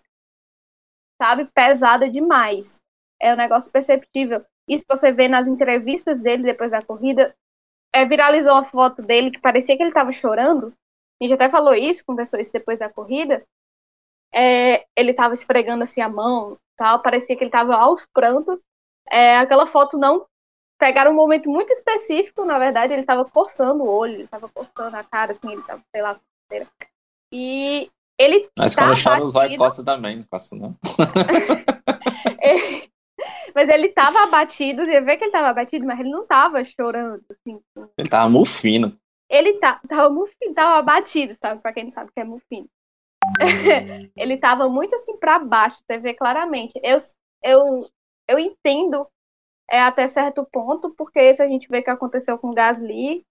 [1.20, 2.80] sabe, pesada demais.
[3.20, 4.44] É um negócio perceptível.
[4.68, 7.34] Isso você vê nas entrevistas dele depois da corrida.
[7.94, 10.74] É, viralizou uma foto dele que parecia que ele estava chorando.
[11.20, 13.44] A gente até falou isso, conversou isso depois da corrida.
[14.34, 18.66] É, ele estava esfregando assim a mão, tal, parecia que ele estava aos prantos.
[19.08, 20.26] É, aquela foto não
[20.78, 24.94] pegaram um momento muito específico, na verdade, ele estava coçando o olho, ele estava coçando
[24.94, 26.20] a cara, assim, ele estava, sei lá,
[27.32, 30.74] e ele Mas tá quando chora, o zóio coça também, não coça não.
[33.54, 37.24] mas ele estava abatido, você vê que ele estava abatido, mas ele não estava chorando,
[37.30, 37.60] assim.
[37.76, 38.98] Ele estava mufino.
[39.28, 42.68] Ele tá, tava mufino, tava abatido, sabe, pra quem não sabe o que é mufino.
[44.16, 46.78] ele tava muito assim para baixo, você vê claramente.
[46.82, 46.98] Eu,
[47.42, 47.86] eu,
[48.28, 49.06] eu entendo
[49.70, 53.24] é até certo ponto, porque isso a gente vê que aconteceu com o Gasly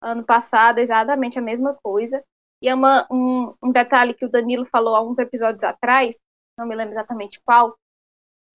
[0.00, 2.24] ano passado, exatamente a mesma coisa.
[2.62, 6.20] E é uma, um, um detalhe que o Danilo falou há uns episódios atrás,
[6.56, 7.76] não me lembro exatamente qual,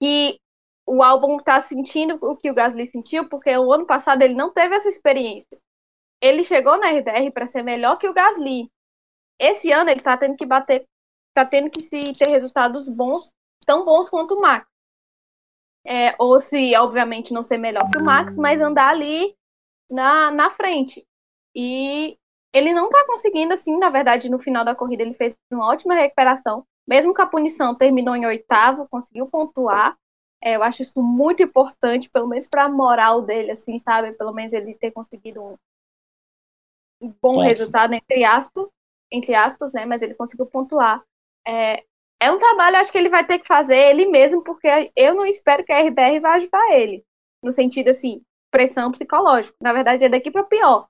[0.02, 0.40] que
[0.88, 4.54] o álbum está sentindo o que o Gasly sentiu, porque o ano passado ele não
[4.54, 5.60] teve essa experiência.
[6.22, 8.72] Ele chegou na RBR para ser melhor que o Gasly.
[9.38, 10.88] Esse ano ele está tendo que bater,
[11.30, 14.66] está tendo que se ter resultados bons, tão bons quanto o Max.
[15.86, 19.36] É, ou se, obviamente, não ser melhor que o Max, mas andar ali
[19.90, 21.06] na, na frente.
[21.54, 22.18] E
[22.58, 25.96] ele não tá conseguindo, assim, na verdade, no final da corrida ele fez uma ótima
[25.96, 26.66] recuperação.
[26.88, 29.98] Mesmo com a punição, terminou em oitavo, conseguiu pontuar.
[30.42, 34.14] É, eu acho isso muito importante, pelo menos para a moral dele, assim, sabe?
[34.14, 35.56] Pelo menos ele ter conseguido um,
[37.02, 37.48] um bom Nossa.
[37.48, 38.68] resultado, entre aspas,
[39.12, 39.86] entre aspas, né?
[39.86, 41.04] Mas ele conseguiu pontuar.
[41.46, 41.84] É,
[42.20, 45.26] é um trabalho, acho que ele vai ter que fazer ele mesmo, porque eu não
[45.26, 47.04] espero que a RBR vá ajudar ele.
[47.44, 49.56] No sentido, assim, pressão psicológica.
[49.62, 50.88] Na verdade, é daqui para pior.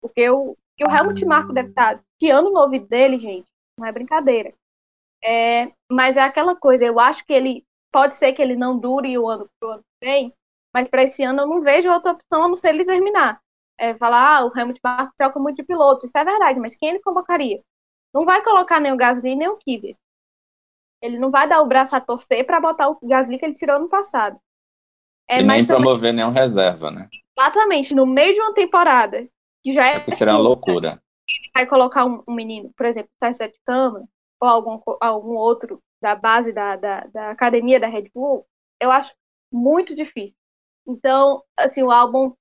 [0.00, 3.46] Porque o, que o Helmut Marko deve estar piando no ouvido dele, gente,
[3.78, 4.52] não é brincadeira.
[5.22, 9.16] É, mas é aquela coisa, eu acho que ele pode ser que ele não dure
[9.16, 10.34] o ano pro ano que vem,
[10.74, 13.40] mas para esse ano eu não vejo outra opção a não ser ele terminar.
[13.78, 16.90] É, falar, ah, o Helmut Marko troca muito de piloto, isso é verdade, mas quem
[16.90, 17.62] ele convocaria?
[18.12, 19.96] Não vai colocar nem o Gasly nem o Kvyat.
[21.02, 23.78] Ele não vai dar o braço a torcer para botar o Gasly que ele tirou
[23.78, 24.38] no passado.
[25.28, 27.08] É, e nem promover nenhum reserva, né?
[27.36, 29.28] Exatamente, no meio de uma temporada,
[29.64, 30.04] que já é.
[30.06, 31.02] é será uma loucura.
[31.54, 34.04] Vai colocar um, um menino, por exemplo, Sérgio de Câmara,
[34.40, 38.46] ou algum, algum outro da base da, da, da academia da Red Bull,
[38.78, 39.14] eu acho
[39.50, 40.36] muito difícil.
[40.86, 42.34] Então, assim, o álbum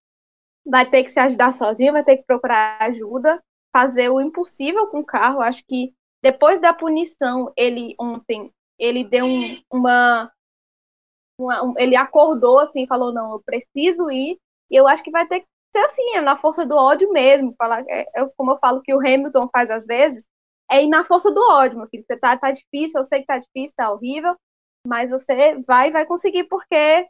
[0.66, 5.00] vai ter que se ajudar sozinho, vai ter que procurar ajuda, fazer o impossível com
[5.00, 5.42] o carro.
[5.42, 10.30] Acho que depois da punição, ele ontem, ele deu um, uma,
[11.38, 14.38] uma um, ele acordou assim, falou não, eu preciso ir.
[14.70, 17.54] E eu acho que vai ter que ser assim, é na força do ódio mesmo.
[17.58, 20.30] Falar, é, é, como eu falo que o Hamilton faz às vezes,
[20.72, 22.04] é ir na força do ódio, meu filho.
[22.04, 24.36] Você tá, tá difícil, eu sei que tá difícil, tá horrível,
[24.88, 27.08] mas você vai vai conseguir porque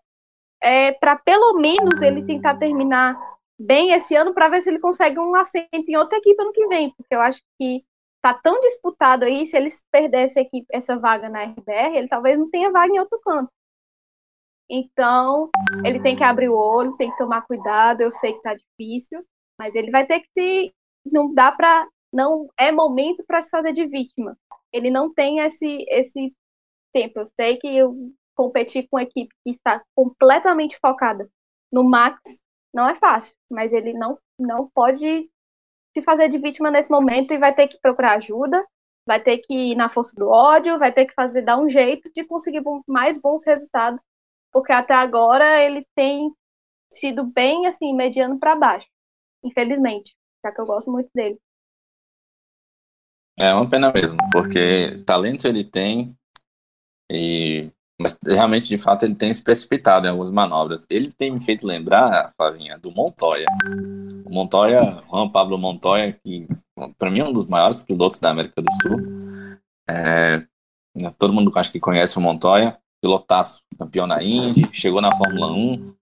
[0.63, 3.19] é para pelo menos ele tentar terminar
[3.59, 6.67] bem esse ano para ver se ele consegue um assento em outra equipe ano que
[6.67, 7.83] vem, porque eu acho que
[8.21, 12.71] tá tão disputado aí, se eles perdessem essa vaga na RBR, ele talvez não tenha
[12.71, 13.51] vaga em outro canto.
[14.69, 15.49] Então,
[15.85, 19.23] ele tem que abrir o olho, tem que tomar cuidado, eu sei que tá difícil,
[19.59, 20.73] mas ele vai ter que se
[21.05, 24.37] não dá para não é momento para se fazer de vítima.
[24.71, 26.33] Ele não tem esse esse
[26.93, 27.19] tempo.
[27.19, 27.95] Eu sei que eu
[28.35, 31.29] competir com uma equipe que está completamente focada
[31.71, 32.19] no Max
[32.73, 35.29] não é fácil, mas ele não não pode
[35.95, 38.65] se fazer de vítima nesse momento e vai ter que procurar ajuda,
[39.05, 42.11] vai ter que ir na força do ódio, vai ter que fazer dar um jeito
[42.13, 44.03] de conseguir mais bons resultados,
[44.53, 46.31] porque até agora ele tem
[46.91, 48.87] sido bem assim mediano para baixo,
[49.43, 51.39] infelizmente, já que eu gosto muito dele.
[53.37, 56.15] É uma pena mesmo, porque talento ele tem
[57.11, 60.85] e Mas realmente, de fato, ele tem se precipitado em algumas manobras.
[60.89, 63.45] Ele tem me feito lembrar, Flavinha, do Montoya.
[64.25, 66.47] O Montoya, Juan Pablo Montoya, que
[66.97, 69.57] para mim é um dos maiores pilotos da América do Sul.
[69.89, 70.45] É,
[71.17, 75.93] todo mundo acho que conhece o Montoya, pilotaço, campeão na Indy, chegou na Fórmula 1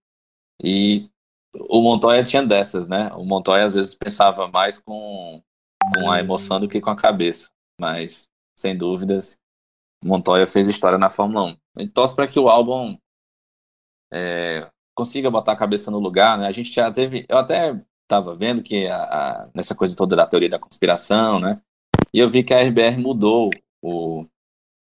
[0.63, 1.09] e
[1.55, 3.11] o Montoya tinha dessas, né?
[3.15, 5.41] O Montoya às vezes pensava mais com,
[5.95, 9.35] com a emoção do que com a cabeça, mas sem dúvidas,
[10.05, 11.57] Montoya fez história na Fórmula 1.
[11.77, 12.95] A gente torce para que o álbum
[14.13, 16.45] é, consiga botar a cabeça no lugar, né?
[16.45, 20.27] A gente já teve, eu até estava vendo que a, a, nessa coisa toda da
[20.27, 21.59] teoria da conspiração, né?
[22.13, 23.49] E eu vi que a RBR mudou
[23.81, 24.27] o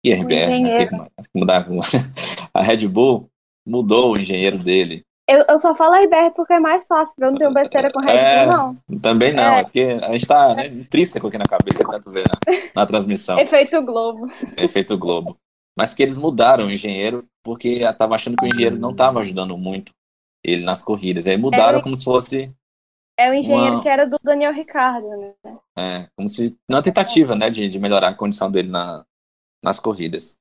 [0.02, 0.88] e a RBR, né?
[1.34, 1.66] mudar
[2.54, 3.30] a Red Bull
[3.66, 7.38] mudou o engenheiro dele eu, eu só falo RBR porque é mais fácil, eu não
[7.38, 8.76] tenho besteira com Red Bull, é, não.
[9.00, 9.60] Também não, é.
[9.60, 9.62] é.
[9.62, 13.38] porque a gente tá né, intrínseco aqui na cabeça, tanto ver na, na transmissão.
[13.38, 14.26] Efeito Globo.
[14.56, 15.38] Efeito Globo.
[15.78, 19.56] Mas que eles mudaram o engenheiro porque estava achando que o engenheiro não estava ajudando
[19.56, 19.92] muito
[20.44, 21.26] ele nas corridas.
[21.28, 22.50] Aí mudaram é, como se fosse.
[23.16, 23.82] É o engenheiro uma...
[23.82, 25.32] que era do Daniel Ricardo, né?
[25.78, 26.56] É, como se.
[26.68, 29.04] Uma tentativa, né, de, de melhorar a condição dele na,
[29.62, 30.36] nas corridas.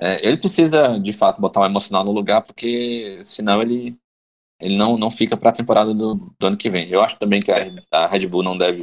[0.00, 3.96] É, ele precisa, de fato, botar um emocional no lugar, porque senão ele
[4.62, 6.88] ele não, não fica para a temporada do, do, ano que vem.
[6.88, 8.82] Eu acho também que a, a Red Bull não deve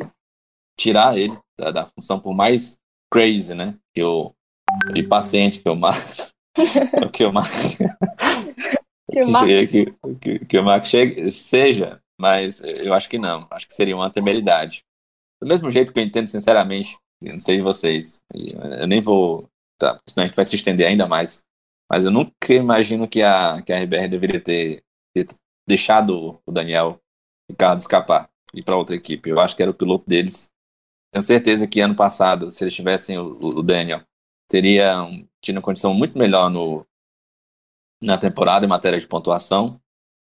[0.77, 2.77] tirar ele da, da, função, por mais
[3.11, 3.75] crazy, né?
[3.93, 4.33] Que o
[4.93, 5.97] e paciente que o Mark
[7.13, 7.49] que o Mark
[9.09, 9.47] que, o Mark...
[9.47, 13.47] que, que, que o Mark chegue, seja, mas eu acho que não.
[13.49, 14.83] Acho que seria uma temeridade.
[15.41, 18.21] Do mesmo jeito que eu entendo sinceramente, não sei de vocês,
[18.79, 19.48] eu nem vou,
[19.79, 21.43] tá, senão a gente vai se estender ainda mais.
[21.89, 25.27] Mas eu nunca imagino que a, que a RBR deveria ter, ter
[25.67, 26.99] deixado o Daniel
[27.49, 29.29] Ricardo escapar e para outra equipe.
[29.29, 30.51] Eu acho que era o piloto deles.
[31.11, 34.03] Tenho certeza que ano passado, se eles tivessem o, o Daniel,
[34.47, 34.95] teria
[35.41, 36.85] tido uma condição muito melhor no,
[38.01, 39.81] na temporada em matéria de pontuação.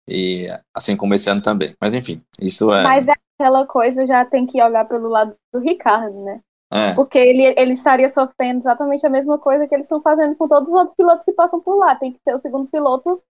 [0.06, 1.76] E assim como esse ano também.
[1.80, 2.84] Mas enfim, isso é.
[2.84, 6.42] Mas aquela coisa já tem que olhar pelo lado do Ricardo, né?
[6.74, 6.94] É.
[6.96, 10.70] Porque ele, ele estaria sofrendo exatamente a mesma coisa que eles estão fazendo com todos
[10.70, 11.96] os outros pilotos que passam por lá.
[11.96, 13.22] Tem que ser o segundo piloto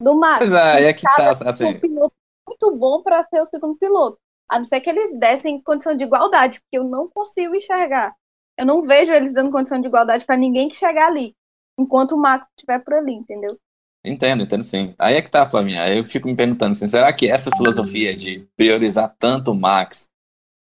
[0.00, 0.38] do Max.
[0.38, 1.66] Pois é, é que tá, assim.
[1.66, 2.14] Um piloto
[2.48, 4.18] muito bom para ser o segundo piloto.
[4.50, 8.12] A não ser que eles dessem condição de igualdade, porque eu não consigo enxergar.
[8.58, 11.34] Eu não vejo eles dando condição de igualdade para ninguém que chegar ali,
[11.78, 13.56] enquanto o Max estiver por ali, entendeu?
[14.04, 14.94] Entendo, entendo sim.
[14.98, 15.82] Aí é que tá, Flavinha.
[15.84, 20.09] Aí eu fico me perguntando assim, será que essa filosofia de priorizar tanto o Max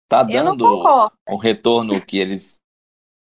[0.09, 0.65] tá dando
[1.27, 2.61] o retorno que eles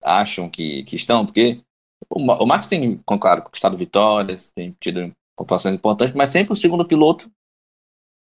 [0.04, 1.26] acham que, que estão?
[1.26, 1.62] Porque
[2.10, 6.86] o, o Max tem, claro, conquistado vitórias, tem tido pontuações importantes, mas sempre o segundo
[6.86, 7.30] piloto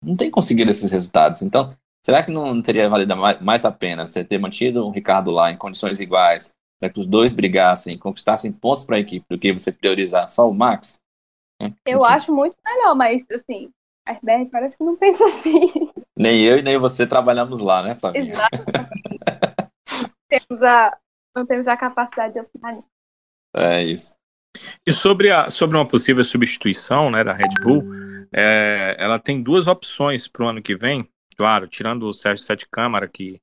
[0.02, 1.42] não tem conseguido esses resultados.
[1.42, 5.50] Então, será que não teria valido mais a pena você ter mantido o Ricardo lá
[5.50, 9.52] em condições iguais, para que os dois brigassem, conquistassem pontos para a equipe, do que
[9.52, 11.00] você priorizar só o Max?
[11.86, 13.70] Eu acho muito melhor, mas assim,
[14.06, 15.66] a RBR parece que não pensa assim.
[16.16, 18.20] Nem eu e nem você trabalhamos lá, né, Flávia?
[18.20, 18.64] Exato.
[20.28, 20.96] temos a,
[21.34, 22.88] não temos a capacidade de opinar nisso.
[23.54, 24.14] É isso.
[24.86, 27.84] E sobre, a, sobre uma possível substituição né, da Red Bull,
[28.34, 31.08] é, ela tem duas opções para o ano que vem.
[31.36, 33.40] Claro, tirando o Sérgio Sete Câmara, que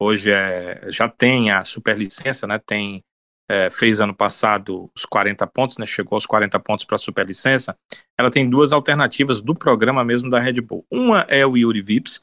[0.00, 3.02] hoje é, já tem a superlicença, né, tem,
[3.48, 7.76] é, fez ano passado os 40 pontos, né, chegou aos 40 pontos para a superlicença.
[8.16, 10.84] Ela tem duas alternativas do programa mesmo da Red Bull.
[10.90, 12.20] Uma é o Yuri Vips,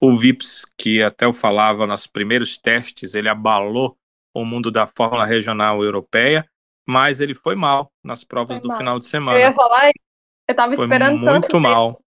[0.00, 3.96] o Vips, que até eu falava nos primeiros testes, ele abalou
[4.34, 6.48] o mundo da Fórmula Regional Europeia
[6.88, 8.78] mas ele foi mal nas provas foi do mal.
[8.78, 9.38] final de semana.
[9.38, 9.90] Eu ia falar,
[10.48, 11.92] eu tava foi esperando muito tanto mal.
[11.92, 12.04] Tempo.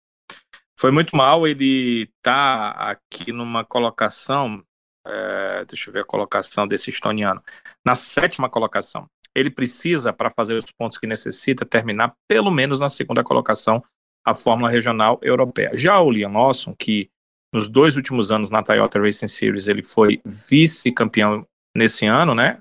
[0.77, 4.61] Foi muito mal, ele tá aqui numa colocação,
[5.05, 7.41] é, deixa eu ver a colocação desse estoniano,
[7.85, 9.07] na sétima colocação.
[9.33, 13.83] Ele precisa, para fazer os pontos que necessita, terminar pelo menos na segunda colocação
[14.25, 15.71] a Fórmula Regional Europeia.
[15.73, 17.09] Já o Liam Lawson, que
[17.53, 21.45] nos dois últimos anos na Toyota Racing Series ele foi vice-campeão
[21.75, 22.59] nesse ano, né?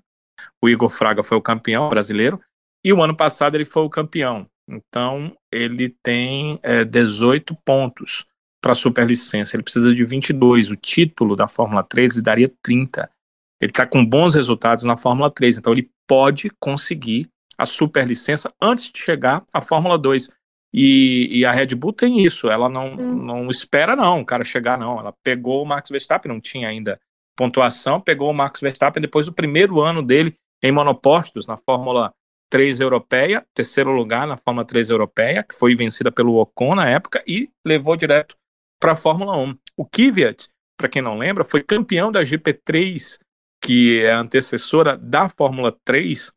[0.63, 2.41] O Igor Fraga foi o campeão brasileiro
[2.85, 4.47] e o ano passado ele foi o campeão.
[4.69, 8.27] Então ele tem é, 18 pontos
[8.65, 9.55] para a superlicença.
[9.55, 10.71] Ele precisa de 22.
[10.71, 13.11] O título da Fórmula 3 lhe daria 30.
[13.61, 18.91] Ele está com bons resultados na Fórmula 3, então ele pode conseguir a superlicença antes
[18.91, 20.31] de chegar à Fórmula 2.
[20.73, 23.15] E, e, a Red Bull tem isso, ela não, hum.
[23.15, 26.99] não espera não o cara chegar não, ela pegou o Max Verstappen, não tinha ainda
[27.37, 32.13] pontuação, pegou o Max Verstappen depois do primeiro ano dele em monopostos na Fórmula
[32.51, 37.23] 3 europeia, terceiro lugar na Fórmula 3 europeia, que foi vencida pelo Ocon na época
[37.25, 38.35] e levou direto
[38.85, 39.57] para a Fórmula 1.
[39.79, 43.19] O Kvyat, para quem não lembra, foi campeão da GP3,
[43.59, 46.31] que é a antecessora da Fórmula 3,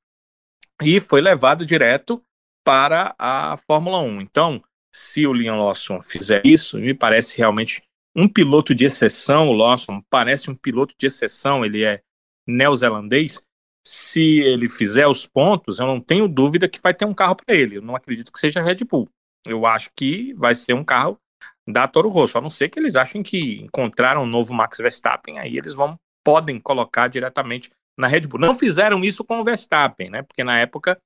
[0.82, 2.24] e foi levado direto
[2.66, 4.22] para a Fórmula 1.
[4.22, 4.64] Então,
[4.96, 7.84] se o Liam Lawson fizer isso, me parece realmente
[8.16, 12.02] um piloto de exceção, o Lawson parece um piloto de exceção, ele é
[12.48, 13.44] neozelandês.
[13.86, 17.54] Se ele fizer os pontos, eu não tenho dúvida que vai ter um carro para
[17.54, 17.76] ele.
[17.76, 19.10] Eu não acredito que seja Red Bull.
[19.46, 21.20] Eu acho que vai ser um carro
[21.68, 25.40] da Toro Rosso, a não ser que eles achem que encontraram um novo Max Verstappen,
[25.40, 28.40] aí eles vão podem colocar diretamente na Red Bull.
[28.40, 30.24] Não fizeram isso com o Verstappen, né?
[30.24, 31.00] Porque na época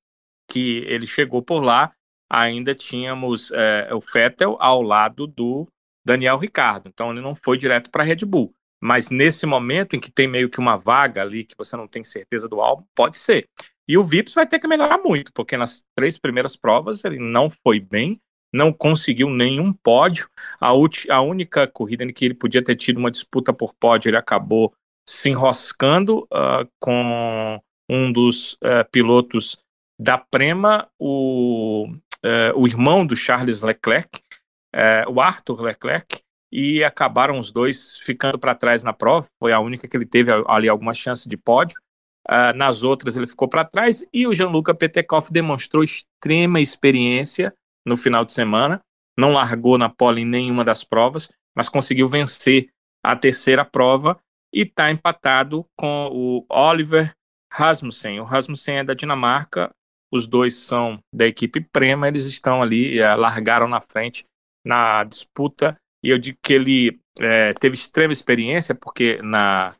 [0.49, 1.93] que ele chegou por lá,
[2.29, 5.67] ainda tínhamos é, o Vettel ao lado do
[6.03, 6.89] Daniel Ricardo.
[6.89, 8.53] Então ele não foi direto para a Red Bull.
[8.81, 12.03] Mas nesse momento em que tem meio que uma vaga ali, que você não tem
[12.03, 13.47] certeza do álbum, pode ser.
[13.87, 17.49] E o Vips vai ter que melhorar muito, porque nas três primeiras provas ele não
[17.49, 18.19] foi bem,
[18.53, 20.27] não conseguiu nenhum pódio.
[20.59, 24.17] A, a única corrida em que ele podia ter tido uma disputa por pódio, ele
[24.17, 24.73] acabou
[25.07, 29.57] se enroscando uh, com um dos uh, pilotos
[29.99, 34.21] da Prema, o, uh, o irmão do Charles Leclerc,
[35.09, 39.27] o Arthur Leclerc, e acabaram os dois ficando para trás na prova.
[39.37, 41.77] Foi a única que ele teve ali alguma chance de pódio.
[42.55, 47.53] nas outras ele ficou para trás e o Jean-Luc Petekoff demonstrou extrema experiência
[47.85, 48.79] no final de semana.
[49.17, 52.69] Não largou na pole em nenhuma das provas, mas conseguiu vencer
[53.03, 54.19] a terceira prova
[54.53, 57.13] e está empatado com o Oliver
[57.51, 58.19] Rasmussen.
[58.19, 59.71] O Rasmussen é da Dinamarca,
[60.11, 64.25] os dois são da equipe Prema, eles estão ali, é, largaram na frente
[64.65, 69.73] na disputa, e eu digo que ele é, teve extrema experiência, porque na,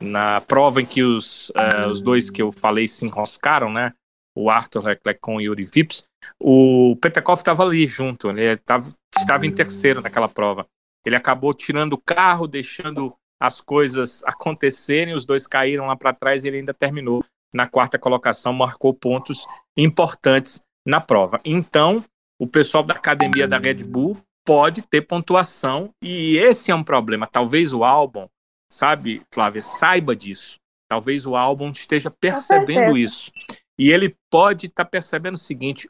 [0.00, 3.92] na prova em que os, é, os dois que eu falei se enroscaram, né,
[4.38, 6.04] o Arthur Leclerc com o Yuri Vips,
[6.40, 10.66] o Petekov estava ali junto, ele tava, estava em terceiro naquela prova.
[11.04, 16.44] Ele acabou tirando o carro, deixando as coisas acontecerem, os dois caíram lá para trás
[16.44, 21.40] e ele ainda terminou na quarta colocação, marcou pontos importantes na prova.
[21.44, 22.04] Então,
[22.38, 27.26] o pessoal da academia da Red Bull pode ter pontuação e esse é um problema.
[27.26, 28.26] Talvez o álbum,
[28.70, 30.56] sabe, Flávia, saiba disso.
[30.88, 33.30] Talvez o álbum esteja percebendo isso.
[33.78, 35.88] E ele pode estar tá percebendo o seguinte: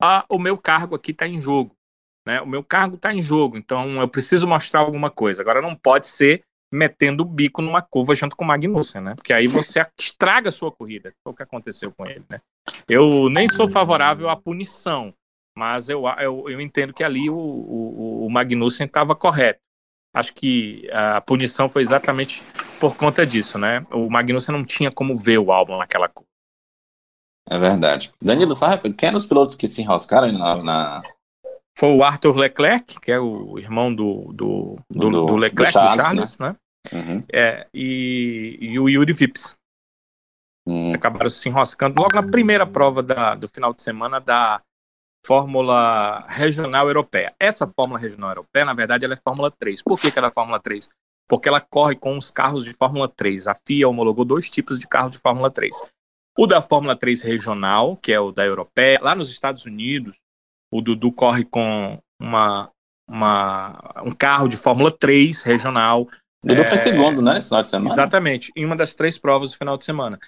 [0.00, 1.76] ah, o meu cargo aqui está em jogo.
[2.26, 2.40] Né?
[2.40, 5.42] O meu cargo está em jogo, então eu preciso mostrar alguma coisa.
[5.42, 9.14] Agora não pode ser metendo o bico numa curva junto com o Magnussen, né?
[9.14, 11.12] Porque aí você estraga a sua corrida.
[11.22, 12.40] Foi o que aconteceu com ele, né?
[12.88, 15.14] Eu nem sou favorável à punição,
[15.56, 19.60] mas eu, eu, eu entendo que ali o, o, o Magnussen estava correto.
[20.12, 22.42] Acho que a punição foi exatamente
[22.80, 23.86] por conta disso, né?
[23.92, 26.33] O Magnussen não tinha como ver o álbum naquela curva.
[27.48, 28.12] É verdade.
[28.20, 31.02] Danilo, sabe quem eram os pilotos que se enroscaram na, na,
[31.76, 35.72] foi o Arthur Leclerc, que é o irmão do, do, do, do, do Leclerc, do
[35.72, 36.48] Charles, Charles né?
[36.48, 36.56] né?
[36.92, 37.24] Uhum.
[37.32, 39.56] É, e, e, o Yuri Vips.
[40.66, 40.82] Uhum.
[40.82, 44.62] Eles acabaram se enroscando logo na primeira prova da, do final de semana da
[45.26, 47.34] Fórmula Regional Europeia.
[47.40, 49.82] Essa Fórmula Regional Europeia, na verdade, ela é Fórmula 3.
[49.82, 50.88] Por que, que ela é Fórmula 3?
[51.28, 53.48] Porque ela corre com os carros de Fórmula 3.
[53.48, 55.74] A FIA homologou dois tipos de carro de Fórmula 3.
[56.36, 60.20] O da Fórmula 3 regional, que é o da Europeia, lá nos Estados Unidos,
[60.72, 62.70] o Dudu corre com uma,
[63.08, 66.02] uma, um carro de Fórmula 3 regional.
[66.42, 67.90] O Dudu é, foi segundo, né, nesse final de semana?
[67.90, 70.18] Exatamente, em uma das três provas do final de semana.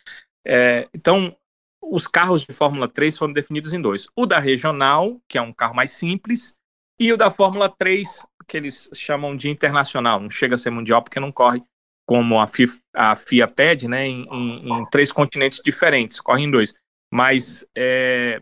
[0.47, 1.37] É, então,
[1.83, 4.09] os carros de Fórmula 3 foram definidos em dois.
[4.15, 6.55] O da regional, que é um carro mais simples,
[7.01, 10.21] e o da Fórmula 3, que eles chamam de internacional.
[10.21, 11.63] Não chega a ser mundial porque não corre
[12.07, 16.51] como a FIA, a FIA pede, né, em, em, em, três continentes diferentes, corre em
[16.51, 16.75] dois.
[17.13, 18.41] Mas é,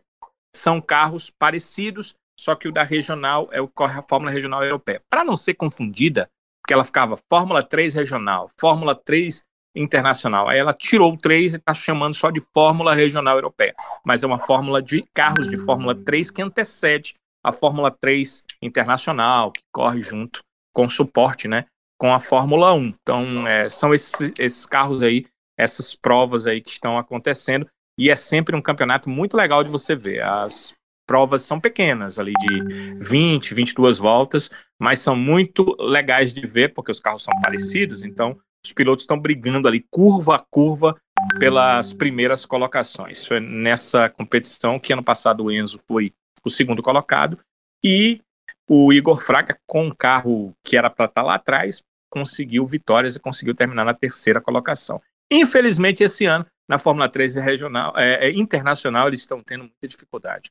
[0.55, 5.03] são carros parecidos, só que o da regional é o corre a Fórmula Regional Europeia.
[5.09, 6.29] Para não ser confundida,
[6.62, 9.43] porque ela ficava Fórmula 3 regional, Fórmula 3
[9.75, 10.49] internacional.
[10.49, 13.75] Aí ela tirou o 3 e está chamando só de Fórmula Regional Europeia.
[14.05, 19.53] Mas é uma fórmula de carros de Fórmula 3 que antecede a Fórmula 3 internacional,
[19.53, 20.41] que corre junto
[20.73, 21.67] com suporte, né?
[22.05, 22.95] Com a Fórmula 1.
[23.01, 25.25] Então, é, são esses, esses carros aí,
[25.59, 27.67] essas provas aí que estão acontecendo
[27.99, 30.23] e é sempre um campeonato muito legal de você ver.
[30.23, 30.75] As
[31.09, 36.93] provas são pequenas, ali de 20, 22 voltas, mas são muito legais de ver, porque
[36.93, 40.95] os carros são parecidos, então os pilotos estão brigando ali curva a curva
[41.39, 43.25] pelas primeiras colocações.
[43.25, 46.13] Foi nessa competição que ano passado o Enzo foi
[46.45, 47.39] o segundo colocado
[47.83, 48.21] e
[48.69, 51.83] o Igor Fraga, com um carro que era para estar tá lá atrás,
[52.15, 55.03] conseguiu vitórias e conseguiu terminar na terceira colocação.
[55.29, 60.51] Infelizmente, esse ano na Fórmula 3 regional, é, é, internacional, eles estão tendo muita dificuldade.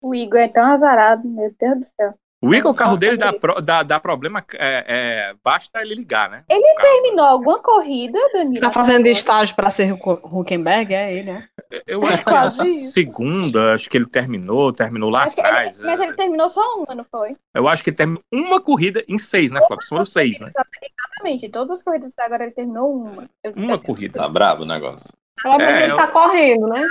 [0.00, 2.18] O Igor é tão azarado, meu Deus do céu.
[2.40, 6.30] O Igor, o carro dele dá, pro- dá, dá problema, é, é, basta ele ligar,
[6.30, 6.44] né?
[6.48, 8.60] Ele terminou alguma corrida, Danilo?
[8.60, 10.94] Tá fazendo estágio pra ser Huck- Huckenberg?
[10.94, 11.48] É ele, né?
[11.84, 12.92] Eu acho que Quase a isso.
[12.92, 15.80] segunda, acho que ele terminou, terminou lá Acho que ele- atrás.
[15.82, 16.04] mas é.
[16.04, 17.34] ele terminou só uma, não foi?
[17.52, 19.84] Eu acho que ele terminou uma corrida em seis, né, Flávio?
[19.88, 20.46] Foram seis, né?
[20.46, 21.48] Exatamente.
[21.48, 23.28] Todas as corridas até agora ele terminou uma.
[23.42, 24.20] Eu- Uma corrida.
[24.20, 25.12] Tá brabo o negócio.
[25.42, 26.86] Pelo menos É, ele eu- tá correndo, né?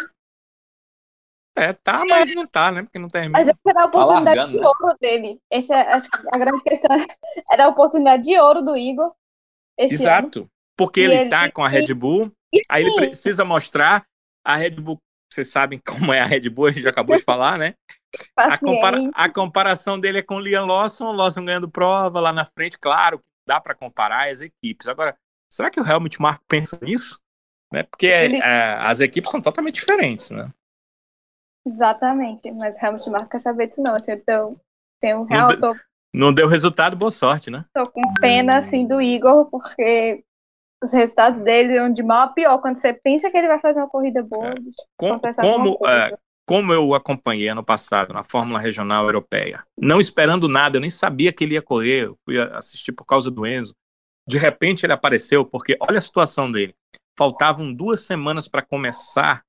[1.58, 2.84] É, tá, mas não tá, né?
[2.84, 3.38] Porque não termina.
[3.38, 4.68] Mas essa era a oportunidade largando, de né?
[4.68, 5.40] ouro dele.
[5.52, 6.90] Essa é que a grande questão.
[7.52, 9.12] Era a oportunidade de ouro do Igor.
[9.78, 10.04] Esse ano.
[10.04, 10.50] Exato.
[10.78, 14.06] Porque E ele, ele- tá com a Red Bull, e aí ele precisa mostrar
[14.46, 15.00] a Red Bull.
[15.34, 17.74] Vocês sabem como é a Red Bull, a gente já acabou de falar, né?
[18.38, 22.32] A, compara- a comparação dele é com o Liam Lawson, o Lawson ganhando prova lá
[22.32, 24.88] na frente, claro que dá para comparar as equipes.
[24.88, 25.18] Agora,
[25.52, 27.20] será que o Helmut Marko pensa nisso?
[27.74, 27.84] Né?
[27.84, 30.50] Porque Ele- é, as equipes são totalmente diferentes, né?
[31.68, 32.50] Exatamente.
[32.52, 33.94] Mas realmente não quer saber disso, não.
[33.96, 34.60] Assim, então,
[35.02, 35.76] tenho, Não real, de- tô,
[36.14, 37.66] Não deu resultado, boa sorte, né?
[37.74, 40.24] tô com pena assim do Igor, porque
[40.82, 42.58] os resultados dele vão de mal a pior.
[42.60, 46.74] Quando você pensa que ele vai fazer uma corrida boa, bicho, Com- como, é, como
[46.74, 51.34] eu o acompanhei ano passado na Fórmula Regional Europeia, não esperando nada, eu nem sabia
[51.34, 53.76] que ele ia correr, eu fui assistir por causa do Enzo.
[54.28, 56.74] De repente ele apareceu, porque olha a situação dele.
[57.18, 59.44] Faltavam duas semanas para começar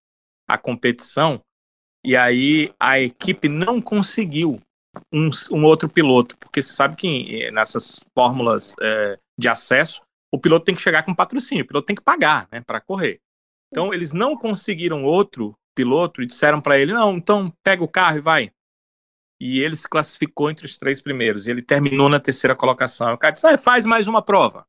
[0.48, 1.40] a competição,
[2.04, 4.60] e aí a equipe não conseguiu
[5.12, 10.38] um, um outro piloto, porque você sabe que eh, nessas fórmulas eh, de acesso, o
[10.38, 13.20] piloto tem que chegar com patrocínio, o piloto tem que pagar né, para correr.
[13.70, 18.18] Então eles não conseguiram outro piloto e disseram para ele: não, então pega o carro
[18.18, 18.50] e vai.
[19.40, 21.46] E ele se classificou entre os três primeiros.
[21.46, 23.14] E ele terminou na terceira colocação.
[23.14, 24.66] O cara disse: ah, faz mais uma prova.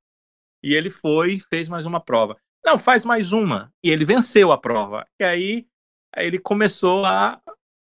[0.64, 2.36] E ele foi fez mais uma prova.
[2.64, 3.72] Não, faz mais uma.
[3.84, 5.08] E ele venceu a prova.
[5.20, 5.68] E aí,
[6.16, 7.40] aí ele começou a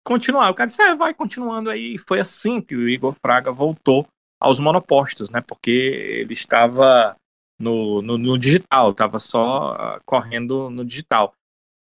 [0.05, 0.49] continuar.
[0.49, 1.95] O cara disse: ah, vai continuando aí.
[1.95, 4.07] E foi assim que o Igor Fraga voltou
[4.39, 5.41] aos monopostos, né?
[5.41, 7.15] Porque ele estava
[7.59, 11.33] no, no, no digital, estava só ah, correndo no digital.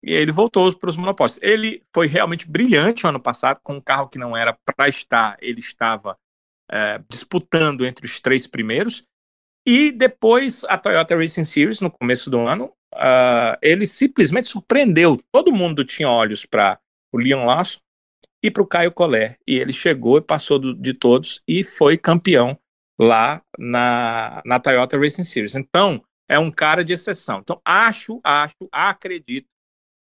[0.02, 1.42] E ele voltou para os monopostos.
[1.42, 5.60] Ele foi realmente brilhante ano passado, com um carro que não era para estar, ele
[5.60, 6.16] estava
[6.70, 9.02] é, disputando entre os três primeiros.
[9.66, 15.20] E depois a Toyota Racing Series, no começo do ano, ah, ele simplesmente surpreendeu.
[15.32, 16.78] Todo mundo tinha olhos para
[17.12, 17.78] o Leon Lawson
[18.42, 19.36] e para o Caio Collet.
[19.46, 22.58] E ele chegou e passou do- de todos e foi campeão
[23.00, 25.54] lá na, na Toyota Racing Series.
[25.54, 27.38] Então, é um cara de exceção.
[27.38, 29.46] Então, acho, acho, acredito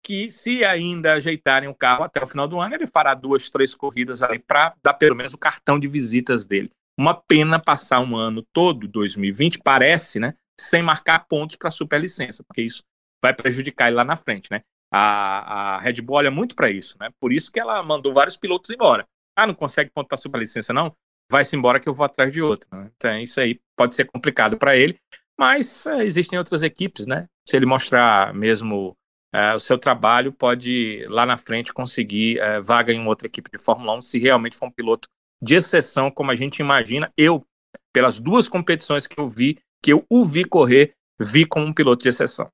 [0.05, 3.74] que se ainda ajeitarem o carro até o final do ano, ele fará duas, três
[3.74, 6.70] corridas ali para dar pelo menos o cartão de visitas dele.
[6.99, 10.34] Uma pena passar um ano todo, 2020, parece, né?
[10.59, 12.83] Sem marcar pontos para a superlicença, porque isso
[13.23, 14.63] vai prejudicar ele lá na frente, né?
[14.91, 17.09] A, a Red Bull olha muito para isso, né?
[17.19, 19.07] Por isso que ela mandou vários pilotos embora.
[19.35, 20.95] Ah, não consegue ponto para a superlicença, não?
[21.31, 22.69] Vai-se embora que eu vou atrás de outro.
[22.71, 22.91] Né?
[22.97, 24.99] Então, isso aí pode ser complicado para ele,
[25.39, 27.27] mas é, existem outras equipes, né?
[27.49, 28.95] Se ele mostrar mesmo
[29.33, 33.59] é, o seu trabalho, pode lá na frente conseguir é, vaga em outra equipe de
[33.59, 35.09] Fórmula 1, se realmente for um piloto
[35.43, 37.11] de exceção, como a gente imagina.
[37.17, 37.45] Eu,
[37.93, 42.03] pelas duas competições que eu vi, que eu o vi correr, vi como um piloto
[42.03, 42.49] de exceção.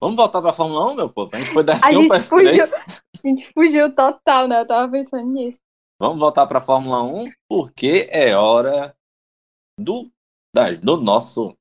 [0.00, 1.30] Vamos voltar pra Fórmula 1, meu povo?
[1.34, 2.64] A gente foi da A F1 pra gente fugiu.
[2.64, 3.02] F3.
[3.24, 4.60] A gente fugiu total, né?
[4.60, 5.60] Eu tava pensando nisso.
[5.98, 8.94] Vamos voltar pra Fórmula 1, porque é hora
[9.80, 10.10] do,
[10.54, 11.56] da- do nosso.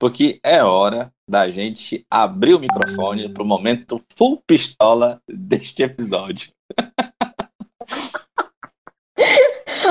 [0.00, 6.52] Porque é hora da gente abrir o microfone pro momento full pistola deste episódio.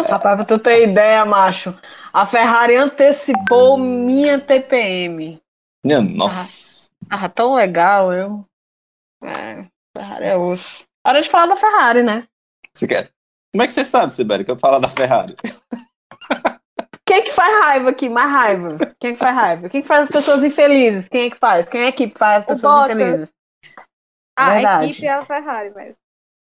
[0.01, 1.77] Rapaz, pra tu ter ideia, macho,
[2.11, 5.41] a Ferrari antecipou minha TPM.
[5.85, 6.89] Minha nossa.
[7.09, 8.45] Tava tão legal, eu.
[9.23, 9.65] É,
[9.95, 10.83] Ferrari é osso.
[11.05, 12.23] Hora de falar da Ferrari, né?
[12.73, 13.09] Você quer?
[13.51, 15.35] Como é que você sabe, Sibeli, que eu falo da Ferrari?
[17.05, 18.09] Quem é que faz raiva aqui?
[18.09, 18.69] Mais raiva.
[18.99, 19.69] Quem é que faz raiva?
[19.69, 21.07] Quem é que faz as pessoas infelizes?
[21.09, 21.67] Quem é que faz?
[21.69, 22.95] Quem é que faz as pessoas Bottas.
[22.95, 23.33] infelizes?
[24.35, 25.97] Ah, a equipe é a Ferrari, mas.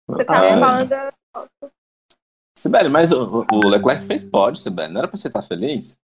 [0.09, 0.59] Você Ah, tava é.
[0.61, 1.13] falando da.
[2.57, 4.93] Sibeli, mas o, o Leclerc fez pódio, Sibeli.
[4.93, 5.99] Não era pra você estar feliz?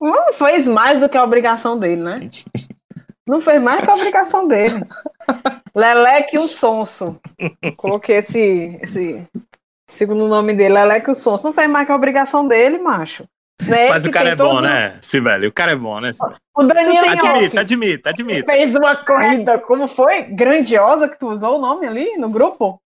[0.00, 2.30] Não fez mais do que a obrigação dele, né?
[3.26, 4.84] Não fez mais do que a obrigação dele.
[5.74, 7.18] Leleque o Sonso.
[7.76, 9.26] Coloquei esse, esse
[9.88, 11.44] segundo nome dele, Leleque o Sonso.
[11.44, 13.24] Não fez mais que a obrigação dele, macho.
[13.62, 15.46] Não é Mas ele o que cara é bom, né, Sibeli?
[15.46, 16.36] O cara é bom, né, Sibeli?
[16.56, 18.52] O Danilo Admita, Admita, admita, admita.
[18.52, 20.22] fez uma corrida, como foi?
[20.22, 22.80] Grandiosa, que tu usou o nome ali no grupo?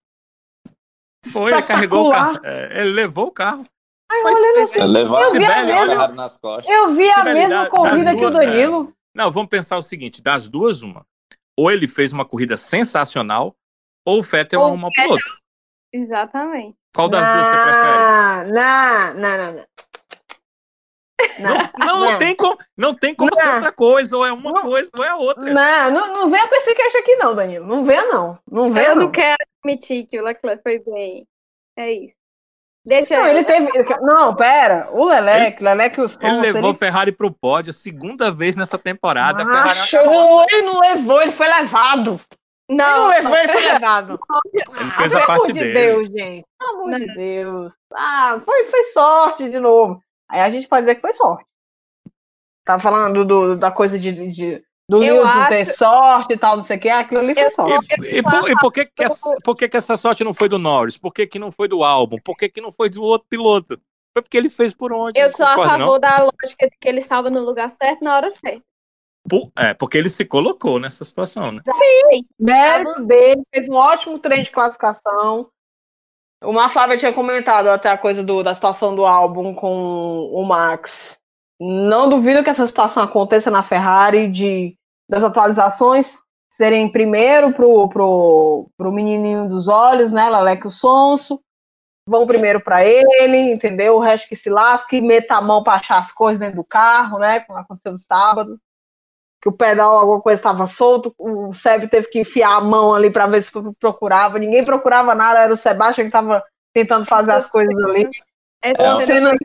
[1.31, 2.39] Foi, ele carregou o carro.
[2.43, 3.65] é, ele levou o carro.
[4.11, 6.73] Ai, Mas- olha assim, Levar eu a vi a mesma- nas costas.
[6.73, 8.93] eu vi a Sibeli, mesma da- corrida das que o duas, Danilo.
[9.15, 11.05] Não, vamos pensar o seguinte: das duas, uma.
[11.57, 13.55] Ou ele fez uma corrida sensacional,
[14.05, 15.23] ou o Vettel Ou arrumou o piloto.
[15.93, 16.75] Exatamente.
[16.93, 18.51] Qual das duas você prefere?
[18.51, 19.65] Não, não, não, não.
[21.39, 23.55] Não, Não, não, tem como, não tem como ser Não.
[23.55, 24.61] outra coisa, ou é uma Não.
[24.63, 25.53] coisa ou é a outra.
[25.53, 27.65] não, não, não venha com esse queixo aqui, não, Danilo.
[27.65, 28.37] Não venha, não.
[28.49, 29.03] Não venha, Eu não.
[29.05, 31.25] não quero admitir que o Leclerc foi bem.
[31.77, 32.15] É isso.
[32.85, 33.31] Deixa Não, eu.
[33.37, 33.67] ele teve.
[34.01, 34.89] Não, pera.
[34.91, 38.77] O Leleque, Leleque e os Ele levou a Ferrari pro pódio a segunda vez nessa
[38.77, 39.43] temporada.
[39.43, 42.19] Macho, ele não levou, ele foi levado.
[42.69, 44.19] Ele não Não, levou, ele foi levado.
[44.53, 45.73] Ele fez Ah, a pelo parte amor de dele.
[45.73, 46.45] Deus, gente.
[46.59, 46.99] Pelo amor Não.
[46.99, 47.73] de Deus.
[47.93, 49.99] Ah, foi, foi sorte de novo.
[50.29, 51.45] Aí a gente pode dizer que foi sorte.
[52.65, 56.63] Tá falando do, da coisa de, de- do Eu não ter sorte e tal, não
[56.63, 56.89] sei o que.
[56.89, 57.87] Aquilo ali foi sorte.
[58.01, 60.47] E, e por, e por que, que, essa, por que, que essa sorte não foi
[60.49, 60.97] do Norris?
[60.97, 62.17] Por que, que não foi do álbum?
[62.23, 63.79] Por que, que não foi do outro piloto?
[64.13, 65.19] Foi porque ele fez por onde?
[65.19, 65.85] eu sou a concorda, não?
[65.87, 68.61] favor da lógica de que ele estava no lugar certo na hora certa.
[69.27, 71.61] Por- é, porque ele se colocou nessa situação, né?
[72.39, 75.49] Mérito dele, fez um ótimo treino de classificação.
[76.43, 81.17] Uma Flávia tinha comentado até a coisa do, da situação do álbum com o Max.
[81.59, 84.75] Não duvido que essa situação aconteça na Ferrari, de
[85.09, 86.19] das atualizações
[86.49, 91.39] serem primeiro pro, pro, pro menininho dos olhos, né, Leleque o Sonso,
[92.07, 93.95] vão primeiro para ele, entendeu?
[93.95, 97.19] O resto que se lasque, meta a mão para achar as coisas dentro do carro,
[97.19, 98.59] né, como aconteceu no sábado
[99.45, 103.11] que o pedal, alguma coisa estava solto, o Seb teve que enfiar a mão ali
[103.11, 104.39] para ver se procurava.
[104.39, 106.43] Ninguém procurava nada, era o Sebastian que estava
[106.73, 108.09] tentando fazer as coisas ali.
[108.59, 109.37] Essa É, cena- Cena-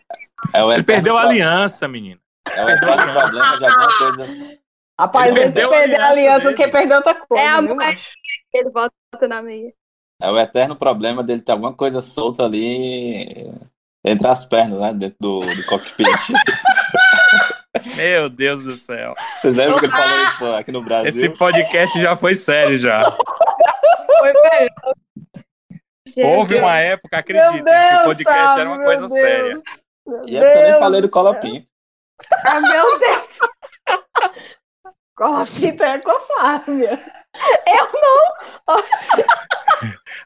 [0.55, 2.19] É Ele perdeu a aliança, menino.
[2.51, 4.59] É o eterno problema de alguma coisa.
[4.99, 6.57] Rapaz, Ele ele perdeu a perdeu a aliança aliança, dele.
[6.57, 7.45] quem perdeu outra coisa.
[7.45, 7.75] É a moeda.
[7.75, 8.11] macho?
[8.55, 8.93] ele bota
[9.29, 9.73] na meia.
[10.23, 13.53] É o eterno problema dele ter alguma coisa solta ali
[14.03, 14.95] entre as pernas, né?
[14.95, 16.07] Dentro do, do cockpit.
[17.97, 19.15] Meu Deus do céu.
[19.37, 21.09] Vocês lembram que ele falou isso aqui no Brasil?
[21.09, 23.05] Esse podcast já foi sério já.
[24.19, 24.71] Foi melhor.
[26.37, 29.13] Houve uma época, acreditem, que o podcast Fábio, era uma coisa Deus.
[29.13, 29.57] séria.
[30.07, 31.41] Meu E é porque eu nem falei do do Cola céu.
[31.41, 31.67] Pinto.
[32.45, 33.39] Ah, meu Deus.
[35.47, 36.99] Fita é com a Flávia.
[37.67, 38.75] Eu não.
[38.77, 39.25] Oxe,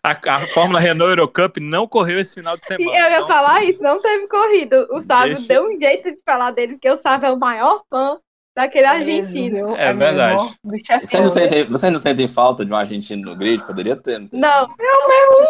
[0.03, 2.97] A, a Fórmula Renault Eurocup não correu esse final de eu semana.
[2.99, 4.87] ia então- falar isso, não teve corrida.
[4.93, 7.83] O Sábio Deixa- deu um jeito de falar dele, porque o Sábio é o maior
[7.91, 8.19] fã
[8.57, 9.75] daquele argentino.
[9.77, 10.35] É verdade.
[10.43, 13.37] mesmo, o bicho é Vocês não, sentem, vocês não sentem falta de um argentino no
[13.37, 13.65] grid?
[13.67, 14.19] Poderia ter.
[14.21, 14.41] não tem?
[14.41, 14.69] Não,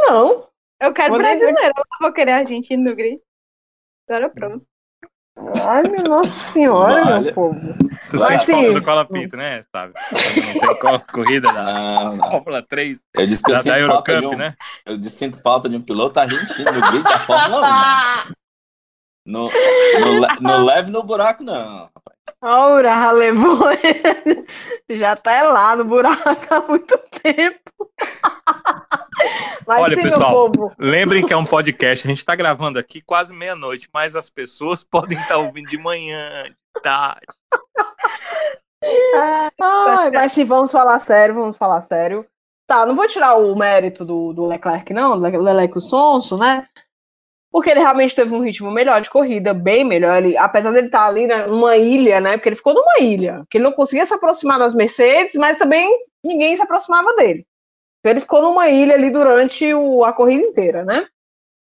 [0.09, 0.49] Não.
[0.81, 3.21] eu quero nem brasileiro, eu não vou querer argentino no grid.
[4.09, 4.65] Agora pronto.
[5.67, 7.21] Ai, minha nossa senhora, Olha.
[7.21, 7.59] meu povo.
[8.17, 8.53] Tu Mas sente sim.
[8.53, 9.93] falta do Cola Pinto, né, sabe?
[10.13, 12.31] Não tem co- corrida da Não, não.
[12.31, 14.55] Fórmula 3, Eu disse que eu da, da sinto, falta de Eurocup, um, né?
[14.87, 18.29] eu disse sinto falta de um piloto argentino no grid da Fórmula 1.
[18.29, 18.35] né?
[19.27, 19.51] No,
[20.41, 21.89] no leve no buraco, não.
[22.43, 23.59] Ora, já levou.
[24.91, 27.91] Já tá lá no buraco há muito tempo.
[29.67, 30.53] Mas Olha, sim, pessoal.
[30.79, 34.85] Lembrem que é um podcast, a gente tá gravando aqui quase meia-noite, mas as pessoas
[34.85, 37.27] podem estar ouvindo de manhã, de tarde.
[39.61, 42.27] Ai, mas sim, vamos falar sério, vamos falar sério.
[42.67, 46.67] Tá, não vou tirar o mérito do, do Leclerc, não, do Leleco Sonso, né?
[47.53, 50.17] Porque ele realmente teve um ritmo melhor de corrida, bem melhor.
[50.23, 52.37] Ele, apesar dele estar ali né, numa ilha, né?
[52.37, 55.89] Porque ele ficou numa ilha, que ele não conseguia se aproximar das Mercedes, mas também
[56.25, 57.47] ninguém se aproximava dele.
[58.01, 61.07] Então ele ficou numa ilha ali durante o- a corrida inteira, né?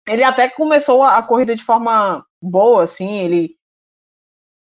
[0.09, 3.58] Ele até começou a, a corrida de forma boa, assim, ele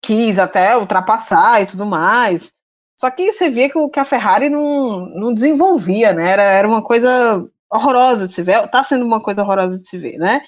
[0.04, 2.52] quis até ultrapassar e tudo mais.
[2.96, 6.30] Só que você via que, que a Ferrari não, não desenvolvia, né?
[6.32, 9.98] Era, era uma coisa horrorosa de se ver, tá sendo uma coisa horrorosa de se
[9.98, 10.40] ver, né?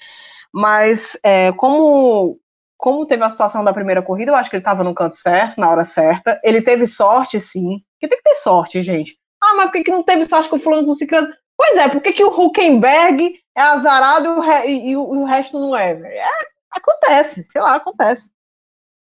[0.53, 2.39] Mas é, como,
[2.77, 5.59] como teve a situação da primeira corrida, eu acho que ele estava no canto certo,
[5.59, 6.39] na hora certa.
[6.43, 7.79] Ele teve sorte, sim.
[7.93, 9.17] Porque tem que ter sorte, gente.
[9.43, 11.27] Ah, mas por que, que não teve sorte com o fulano com o ciclano?
[11.57, 15.23] Pois é, por que, que o Huckenberg é azarado e o, re- e e o
[15.25, 15.91] resto não é?
[15.91, 16.27] É,
[16.71, 18.31] Acontece, sei lá, acontece.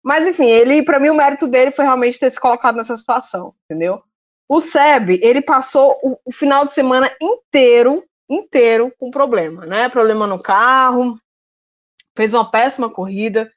[0.07, 3.53] Mas enfim, ele, para mim, o mérito dele foi realmente ter se colocado nessa situação,
[3.65, 4.01] entendeu?
[4.49, 9.89] O Seb, ele passou o, o final de semana inteiro, inteiro com problema, né?
[9.89, 11.19] Problema no carro,
[12.17, 13.51] fez uma péssima corrida,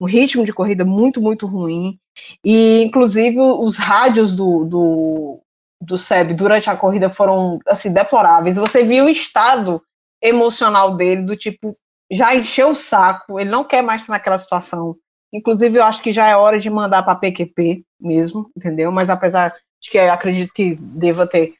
[0.00, 1.98] um ritmo de corrida muito, muito ruim.
[2.44, 5.40] E, inclusive, os rádios do, do,
[5.82, 8.54] do Seb durante a corrida foram, assim, deploráveis.
[8.54, 9.82] Você viu o estado
[10.22, 11.76] emocional dele, do tipo,
[12.08, 14.96] já encheu o saco, ele não quer mais estar naquela situação.
[15.32, 18.90] Inclusive, eu acho que já é hora de mandar para PQP mesmo, entendeu?
[18.90, 21.54] Mas apesar de que eu acredito que deva ter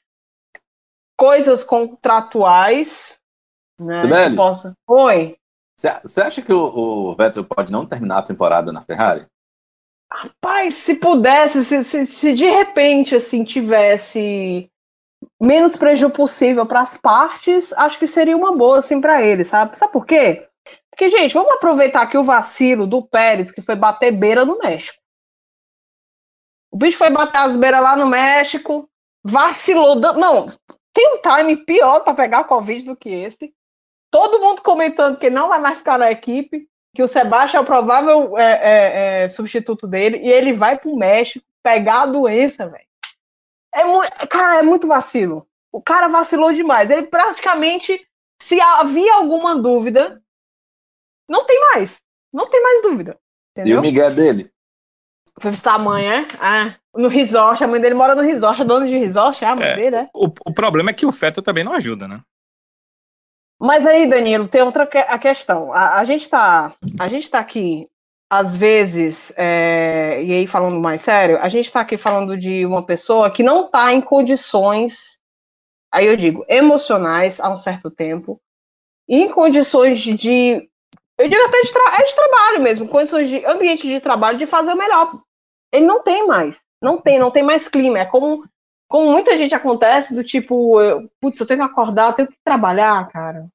[1.16, 3.21] coisas contratuais,
[3.79, 3.99] né?
[3.99, 4.37] Sibeli?
[4.37, 4.75] possa...
[4.87, 5.37] Oi.
[5.77, 9.27] Você acha que o, o Vettel pode não terminar a temporada na Ferrari?
[10.11, 14.69] Rapaz, se pudesse, se, se, se de repente assim tivesse
[15.41, 19.79] menos prejuízo possível para as partes, acho que seria uma boa assim para ele, sabe?
[19.79, 20.48] Sabe por quê?
[20.91, 24.99] Porque, gente, vamos aproveitar aqui o vacilo do Pérez, que foi bater beira no México.
[26.71, 28.89] O bicho foi bater as beiras lá no México,
[29.23, 29.97] vacilou.
[29.97, 30.47] Não,
[30.93, 33.55] tem um time pior para pegar Covid do que esse.
[34.11, 37.66] Todo mundo comentando que não vai mais ficar na equipe, que o Sebastião é o
[37.66, 42.89] provável é, é, é, substituto dele, e ele vai pro México pegar a doença, velho.
[43.75, 45.47] É cara, é muito vacilo.
[45.71, 46.91] O cara vacilou demais.
[46.91, 48.05] Ele praticamente,
[48.43, 50.21] se havia alguma dúvida,
[51.29, 52.03] não tem mais.
[52.33, 53.18] Não tem mais dúvida.
[53.53, 53.76] Entendeu?
[53.76, 54.51] E o Miguel dele?
[55.41, 56.29] Foi visitar a mãe, é?
[56.41, 59.55] Ah, no resort, a mãe dele mora no resort, a dona de resort, é a
[59.55, 60.11] mãe é, dele, é?
[60.12, 62.20] O, o problema é que o feto também não ajuda, né?
[63.61, 65.72] Mas aí, Danilo, tem outra que a questão.
[65.72, 67.89] A, a gente está a gente tá aqui,
[68.31, 72.85] às vezes, é, e aí falando mais sério, a gente está aqui falando de uma
[72.85, 75.18] pessoa que não está em condições,
[75.91, 78.41] aí eu digo, emocionais há um certo tempo,
[79.09, 80.70] e em condições de, de
[81.19, 84.47] eu digo até de, tra é de trabalho mesmo, condições de ambiente de trabalho de
[84.47, 85.19] fazer o melhor.
[85.73, 86.62] Ele não tem mais.
[86.81, 87.99] Não tem, não tem mais clima.
[87.99, 88.45] É como,
[88.89, 92.39] como muita gente acontece, do tipo, eu, putz, eu tenho que acordar, eu tenho que
[92.45, 93.49] trabalhar, cara.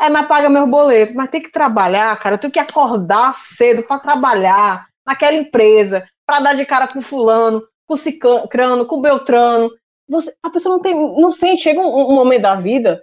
[0.00, 2.34] É, mas paga meu boleto, mas tem que trabalhar, cara.
[2.34, 7.66] Eu tenho que acordar cedo para trabalhar naquela empresa, para dar de cara com fulano,
[7.86, 9.70] com cicrano, com beltrano.
[10.08, 13.02] Você, a pessoa não tem, não sente, chega um, um momento da vida,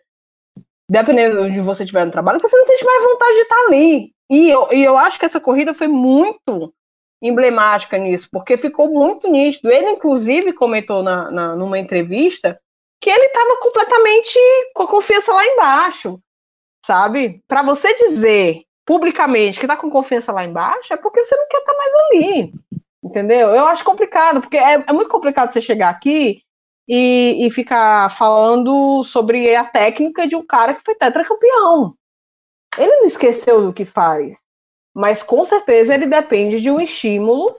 [0.94, 4.14] dependendo de você estiver no trabalho, você não sente mais vontade de estar ali.
[4.30, 6.72] E eu, e eu acho que essa corrida foi muito
[7.20, 9.72] emblemática nisso, porque ficou muito nítido.
[9.72, 12.56] Ele, inclusive, comentou na, na numa entrevista
[13.02, 14.38] que ele estava completamente
[14.76, 16.20] com a confiança lá embaixo,
[16.86, 17.42] sabe?
[17.48, 21.58] Para você dizer publicamente que está com confiança lá embaixo, é porque você não quer
[21.58, 22.54] estar tá mais ali,
[23.04, 23.50] entendeu?
[23.50, 26.44] Eu acho complicado, porque é, é muito complicado você chegar aqui
[26.88, 31.96] e, e ficar falando sobre a técnica de um cara que foi tetracampeão.
[32.78, 34.42] Ele não esqueceu do que faz.
[34.94, 37.56] Mas com certeza ele depende de um estímulo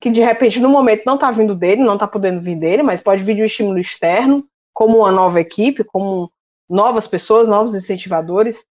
[0.00, 3.00] que de repente no momento não está vindo dele, não está podendo vir dele, mas
[3.00, 6.30] pode vir de um estímulo externo, como uma nova equipe, como
[6.68, 8.64] novas pessoas, novos incentivadores.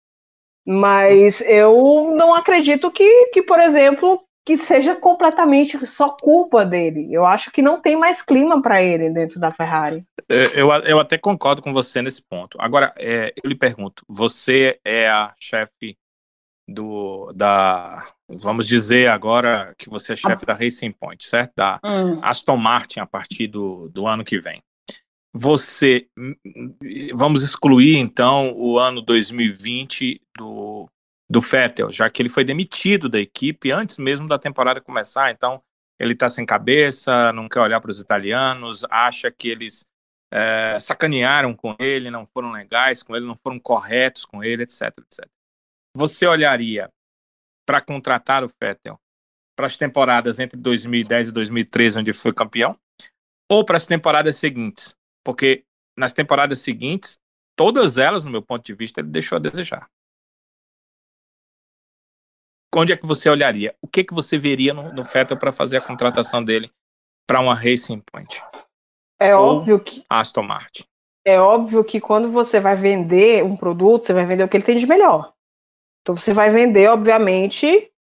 [0.66, 7.12] Mas eu não acredito que, que, por exemplo, que seja completamente só culpa dele.
[7.12, 10.06] Eu acho que não tem mais clima para ele dentro da Ferrari.
[10.30, 12.56] É, eu, eu até concordo com você nesse ponto.
[12.62, 15.98] Agora, é, eu lhe pergunto: você é a chefe
[16.68, 21.54] do da vamos dizer agora que você é chefe da Racing Point, certo?
[21.56, 22.20] Da hum.
[22.24, 24.62] Aston Martin a partir do, do ano que vem.
[25.34, 26.08] Você
[27.14, 30.88] vamos excluir então o ano 2020 do
[31.30, 35.62] do Vettel, já que ele foi demitido da equipe antes mesmo da temporada começar, então
[36.00, 39.88] ele está sem cabeça, não quer olhar para os italianos, acha que eles
[40.32, 44.94] é, sacanearam com ele, não foram legais com ele, não foram corretos com ele, etc,
[45.00, 45.28] etc
[45.96, 46.92] você olharia
[47.66, 49.00] para contratar o Vettel
[49.56, 52.78] para as temporadas entre 2010 e 2013, onde foi campeão,
[53.50, 54.94] ou para as temporadas seguintes?
[55.24, 55.64] Porque
[55.98, 57.18] nas temporadas seguintes,
[57.56, 59.90] todas elas, no meu ponto de vista, ele deixou a desejar.
[62.76, 63.74] Onde é que você olharia?
[63.82, 66.70] O que que você veria no, no Vettel para fazer a contratação dele
[67.28, 68.44] para uma Racing Point?
[69.20, 70.84] É ou óbvio que Aston Martin.
[71.24, 74.64] É óbvio que quando você vai vender um produto, você vai vender o que ele
[74.64, 75.34] tem de melhor.
[76.02, 77.92] Então você vai vender, obviamente,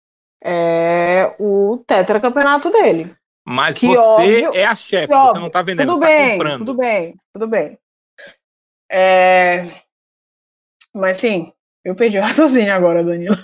[0.43, 3.17] é, o tetracampeonato dele.
[3.47, 6.33] Mas que você óbvio, é a chefe, você não está vendendo, tudo você bem, tá
[6.33, 6.59] comprando.
[6.59, 7.79] Tudo bem, tudo bem.
[8.91, 9.83] É...
[10.93, 11.53] Mas sim,
[11.85, 13.37] eu perdi o raciocínio agora, Danilo.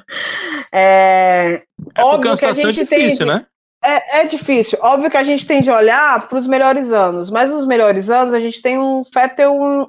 [0.73, 1.62] É,
[1.95, 3.27] é óbvio é uma situação difícil, tem...
[3.27, 3.47] né?
[3.83, 4.79] É, é difícil.
[4.83, 8.35] Óbvio que a gente tem de olhar para os melhores anos, mas nos melhores anos
[8.35, 9.89] a gente tem um Fettel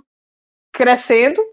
[0.74, 1.44] crescendo,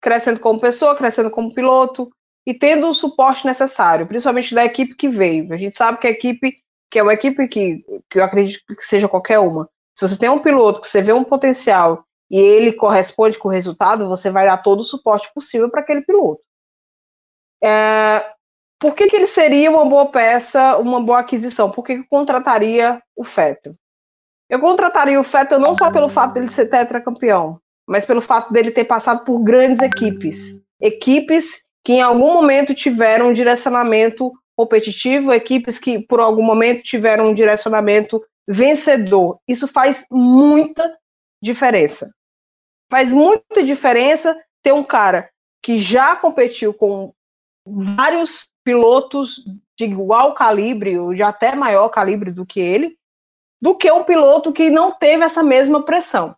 [0.00, 2.10] crescendo como pessoa, crescendo como piloto,
[2.46, 5.52] e tendo o suporte necessário, principalmente da equipe que veio.
[5.52, 6.56] A gente sabe que a equipe,
[6.90, 10.28] que é uma equipe que, que eu acredito que seja qualquer uma, se você tem
[10.28, 14.46] um piloto que você vê um potencial e ele corresponde com o resultado, você vai
[14.46, 16.40] dar todo o suporte possível para aquele piloto.
[17.62, 18.32] É,
[18.82, 21.70] por que, que ele seria uma boa peça, uma boa aquisição?
[21.70, 23.74] Por que, que eu contrataria o Fettel?
[24.50, 28.72] Eu contrataria o Fettel não só pelo fato dele ser tetracampeão, mas pelo fato dele
[28.72, 30.60] ter passado por grandes equipes.
[30.80, 37.30] Equipes que em algum momento tiveram um direcionamento competitivo, equipes que por algum momento tiveram
[37.30, 39.38] um direcionamento vencedor.
[39.46, 40.92] Isso faz muita
[41.40, 42.12] diferença.
[42.90, 45.30] Faz muita diferença ter um cara
[45.62, 47.12] que já competiu com
[47.64, 49.44] vários pilotos
[49.76, 52.96] de igual calibre, ou de até maior calibre do que ele,
[53.60, 56.36] do que um piloto que não teve essa mesma pressão.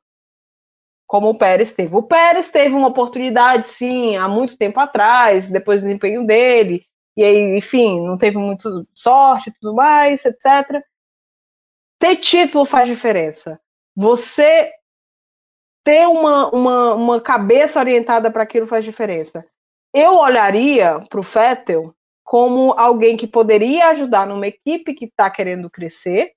[1.07, 1.95] como o Pérez teve.
[1.95, 6.85] O Pérez teve uma oportunidade, sim, há muito tempo atrás, depois do desempenho dele,
[7.17, 10.83] e aí, enfim, não teve muito sorte e tudo mais, etc.
[11.99, 13.61] Ter título faz diferença.
[13.95, 14.73] Você
[15.85, 19.47] ter uma, uma, uma cabeça orientada para aquilo faz diferença.
[19.93, 21.95] Eu olharia para o Fettel
[22.25, 26.33] como alguém que poderia ajudar numa equipe que está querendo crescer,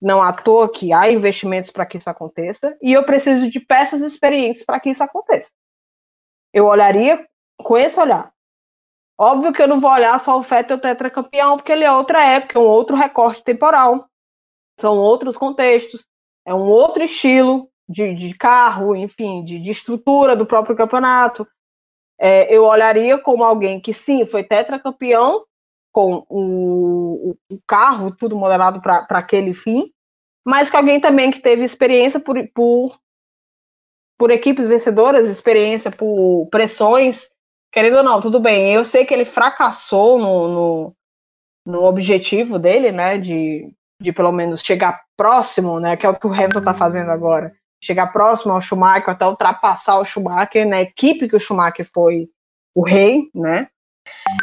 [0.00, 4.02] não à toa que há investimentos para que isso aconteça, e eu preciso de peças
[4.02, 5.52] experientes para que isso aconteça.
[6.52, 7.26] Eu olharia
[7.58, 8.32] com esse olhar.
[9.16, 12.58] Óbvio que eu não vou olhar só o Fettel tetracampeão, porque ele é outra época,
[12.58, 14.08] é um outro recorte temporal,
[14.80, 16.06] são outros contextos,
[16.44, 21.46] é um outro estilo de, de carro, enfim, de, de estrutura do próprio campeonato.
[22.18, 25.44] É, eu olharia como alguém que sim foi tetracampeão
[25.92, 29.92] com o, o carro tudo modelado para aquele fim,
[30.44, 32.98] mas que alguém também que teve experiência por, por,
[34.18, 37.30] por equipes vencedoras, experiência por pressões,
[37.72, 38.72] querendo ou não, tudo bem.
[38.72, 40.96] Eu sei que ele fracassou no, no,
[41.64, 46.26] no objetivo dele, né, de, de pelo menos chegar próximo, né, que é o que
[46.26, 47.54] o Hamilton está fazendo agora,
[47.84, 52.28] chegar próximo ao Schumacher, até ultrapassar o Schumacher, na equipe que o Schumacher foi
[52.74, 53.68] o rei, né?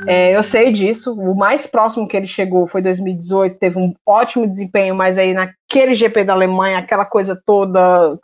[0.08, 1.14] É, eu sei disso.
[1.14, 5.96] O mais próximo que ele chegou foi 2018, teve um ótimo desempenho, mas aí naquele
[5.96, 8.20] GP da Alemanha, aquela coisa toda,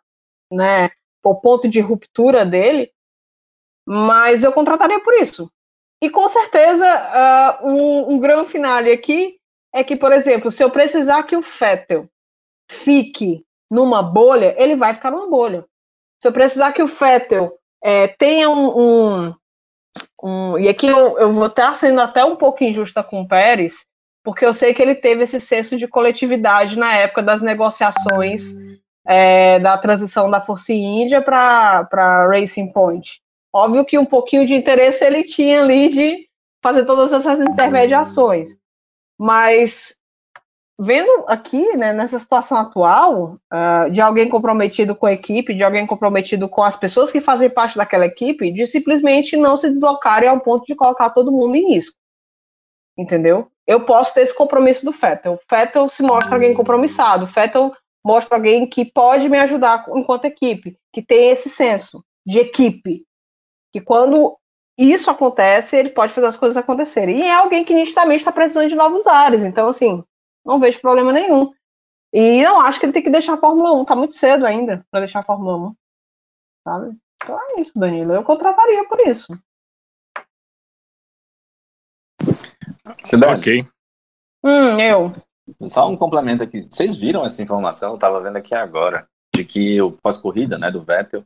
[0.51, 0.89] né?
[1.23, 2.91] O ponto de ruptura dele.
[3.85, 5.51] Mas eu contrataria por isso.
[6.01, 9.37] E com certeza, uh, um, um grande finale aqui
[9.73, 12.07] é que, por exemplo, se eu precisar que o Fettel
[12.69, 15.65] fique numa bolha, ele vai ficar numa bolha.
[16.21, 19.35] Se eu precisar que o Fettel é, tenha um, um,
[20.23, 23.85] um, E aqui eu, eu vou estar sendo até um pouco injusta com o Pérez,
[24.23, 28.55] porque eu sei que ele teve esse senso de coletividade na época das negociações
[29.05, 33.21] é, da transição da Força Índia para Racing Point.
[33.53, 36.27] Óbvio que um pouquinho de interesse ele tinha ali de
[36.61, 38.57] fazer todas essas intermediações.
[39.17, 39.96] Mas
[40.79, 45.87] vendo aqui, né, nessa situação atual, uh, de alguém comprometido com a equipe, de alguém
[45.87, 50.39] comprometido com as pessoas que fazem parte daquela equipe, de simplesmente não se deslocarem ao
[50.39, 51.97] ponto de colocar todo mundo em risco.
[52.97, 53.47] Entendeu?
[53.65, 55.33] Eu posso ter esse compromisso do Fettel.
[55.33, 57.25] O Fettel se mostra alguém compromissado.
[57.25, 57.73] O Fettel
[58.05, 63.03] mostra alguém que pode me ajudar enquanto equipe, que tem esse senso de equipe.
[63.73, 64.37] Que quando
[64.77, 67.17] isso acontece, ele pode fazer as coisas acontecerem.
[67.17, 69.43] E é alguém que nitidamente está precisando de novos ares.
[69.43, 70.03] Então, assim,
[70.47, 71.53] não vejo problema nenhum.
[72.13, 74.85] E não acho que ele tem que deixar a Fórmula 1, tá muito cedo ainda
[74.89, 75.75] para deixar a Fórmula 1.
[76.63, 76.97] Sabe?
[77.21, 78.13] Então é isso, Danilo.
[78.13, 79.37] Eu contrataria por isso.
[83.03, 83.35] Cidade.
[83.35, 83.67] Ok.
[84.43, 85.11] Hum, eu.
[85.63, 86.67] Só um complemento aqui.
[86.69, 87.93] Vocês viram essa informação?
[87.93, 89.07] Eu tava vendo aqui agora.
[89.35, 91.23] De que o pós-corrida, né, do Vettel,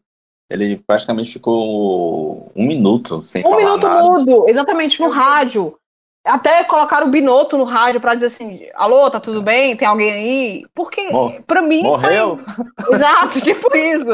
[0.49, 4.03] ele praticamente ficou um minuto sem um falar minuto nada.
[4.03, 5.77] mudo, exatamente, no rádio.
[6.23, 9.75] Até colocaram o Binoto no rádio para dizer assim: alô, tá tudo bem?
[9.75, 10.65] Tem alguém aí?
[10.73, 11.81] Porque, Mor- pra mim.
[11.83, 12.37] Morreu?
[12.37, 12.65] Foi...
[12.95, 14.05] Exato, tipo isso.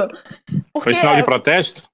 [0.72, 1.90] Porque Foi sinal de protesto?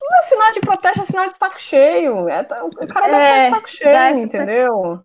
[0.00, 2.28] não é sinal de protesto, é sinal de saco cheio.
[2.30, 5.00] É, tá- o cara deve É, estar de saco cheio, entendeu?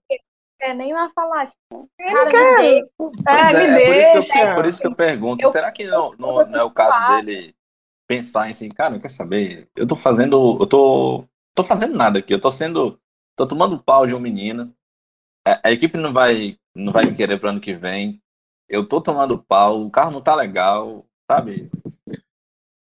[0.61, 2.51] É nem vai falar, tipo, cara, não quero.
[2.51, 2.85] me deixa.
[3.27, 4.39] É, me é, é por isso, que deixa.
[4.39, 6.71] eu, é por isso que eu pergunto, Eu- será que não, não, não é o
[6.71, 7.53] caso dele
[8.07, 9.67] pensar em assim, cara, quer saber?
[9.75, 12.97] Eu tô fazendo, eu tô, tô fazendo nada aqui, eu tô sendo,
[13.35, 14.73] tô tomando pau de um menino,
[15.47, 18.21] a, a equipe não vai, não vai me querer pro ano que vem,
[18.69, 21.69] eu tô tomando pau, o carro não tá legal, sabe?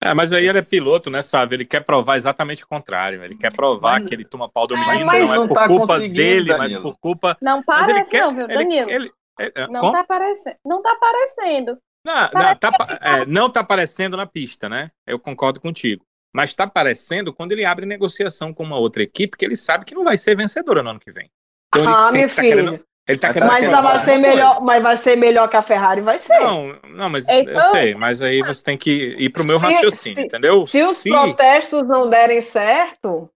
[0.01, 1.55] É, mas aí ele é piloto, né, sabe?
[1.55, 3.23] Ele quer provar exatamente o contrário.
[3.23, 5.47] Ele quer provar Mas- que ele toma pau do Mas menino, mas não é não
[5.47, 6.81] por tá culpa conseguindo, dele, mas Danilo.
[6.91, 7.37] por culpa.
[7.41, 8.21] Não Mas ele parece, quer.
[8.21, 8.89] não, viu, ele- Danilo?
[8.91, 9.93] ele- é, não como?
[9.93, 10.57] tá aparecendo.
[10.65, 11.77] Não tá aparecendo.
[12.05, 14.91] Não, não, Parece tá, pa- é, não tá aparecendo na pista, né?
[15.07, 16.03] Eu concordo contigo.
[16.33, 19.93] Mas está aparecendo quando ele abre negociação com uma outra equipe que ele sabe que
[19.95, 21.29] não vai ser vencedora no ano que vem.
[21.75, 22.47] Então ah, ele meu tá filho.
[22.49, 22.85] querendo.
[23.05, 26.17] Ele tá Mas querendo vai ser melhor, mas vai ser melhor que a Ferrari, vai
[26.17, 26.39] ser.
[26.39, 29.59] Não, não, mas Esse eu o- sei, mas aí você tem que ir pro meu
[29.59, 30.65] Se- raciocínio, se- entendeu?
[30.65, 33.29] Se os protestos não derem certo,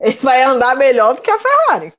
[0.00, 1.92] ele vai andar melhor do que a Ferrari.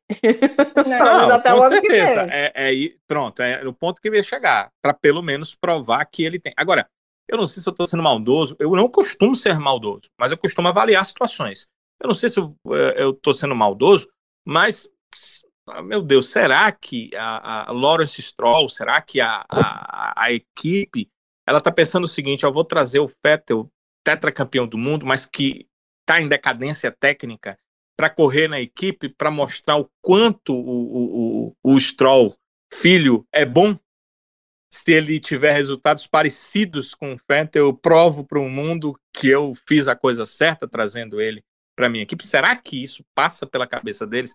[0.88, 2.28] Não, até o com ano que certeza.
[2.32, 6.24] É, é pronto, é o ponto que eu ia chegar, para pelo menos provar que
[6.24, 6.54] ele tem.
[6.58, 6.88] Agora,
[7.28, 10.38] eu não sei se eu estou sendo maldoso, eu não costumo ser maldoso, mas eu
[10.38, 11.68] costumo avaliar situações.
[12.02, 14.10] Eu não sei se eu estou sendo maldoso,
[14.46, 14.90] mas,
[15.68, 21.10] ah, meu Deus, será que a, a Lawrence Stroll, será que a, a, a equipe,
[21.48, 23.70] ela está pensando o seguinte, eu vou trazer o Vettel,
[24.04, 25.68] tetracampeão do mundo, mas que
[26.02, 27.58] está em decadência técnica,
[27.96, 32.36] para correr na equipe, para mostrar o quanto o, o, o, o Stroll,
[32.74, 33.78] filho, é bom?
[34.74, 39.54] Se ele tiver resultados parecidos com o Vettel, eu provo para o mundo que eu
[39.68, 41.44] fiz a coisa certa trazendo ele
[41.76, 42.26] para minha equipe.
[42.26, 44.34] Será que isso passa pela cabeça deles?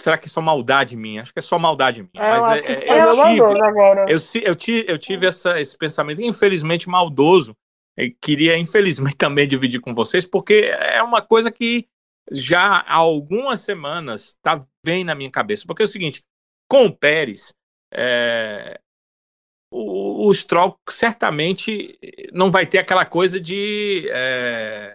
[0.00, 1.22] Será que é só maldade minha?
[1.22, 2.24] Acho que é só maldade minha.
[2.24, 6.22] É, Mas eu, é, é, eu, tive, eu, eu tive, eu tive essa, esse pensamento,
[6.22, 7.56] infelizmente maldoso.
[7.96, 11.88] Eu queria, infelizmente, também dividir com vocês, porque é uma coisa que
[12.30, 15.64] já há algumas semanas está bem na minha cabeça.
[15.66, 16.22] Porque é o seguinte:
[16.68, 17.54] com o Pérez,
[17.92, 18.78] é,
[19.76, 21.98] o, o Stroll certamente
[22.32, 24.94] não vai ter aquela coisa de é,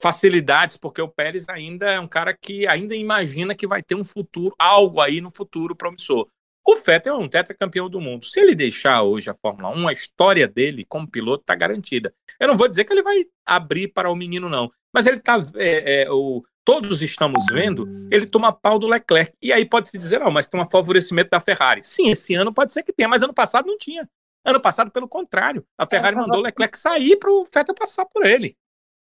[0.00, 4.04] facilidades, porque o Pérez ainda é um cara que ainda imagina que vai ter um
[4.04, 6.26] futuro, algo aí no futuro promissor.
[6.64, 8.24] O Vettel é um tetracampeão do mundo.
[8.24, 12.14] Se ele deixar hoje a Fórmula 1, a história dele como piloto está garantida.
[12.38, 14.70] Eu não vou dizer que ele vai abrir para o menino, não.
[14.94, 15.42] Mas ele está.
[15.56, 19.32] É, é, o, todos estamos vendo, ele toma pau do Leclerc.
[19.42, 21.80] E aí pode-se dizer, não, mas tem um favorecimento da Ferrari.
[21.82, 24.08] Sim, esse ano pode ser que tenha, mas ano passado não tinha.
[24.44, 28.26] Ano passado, pelo contrário, a Ferrari mandou o Leclerc sair para o Vettel passar por
[28.26, 28.56] ele.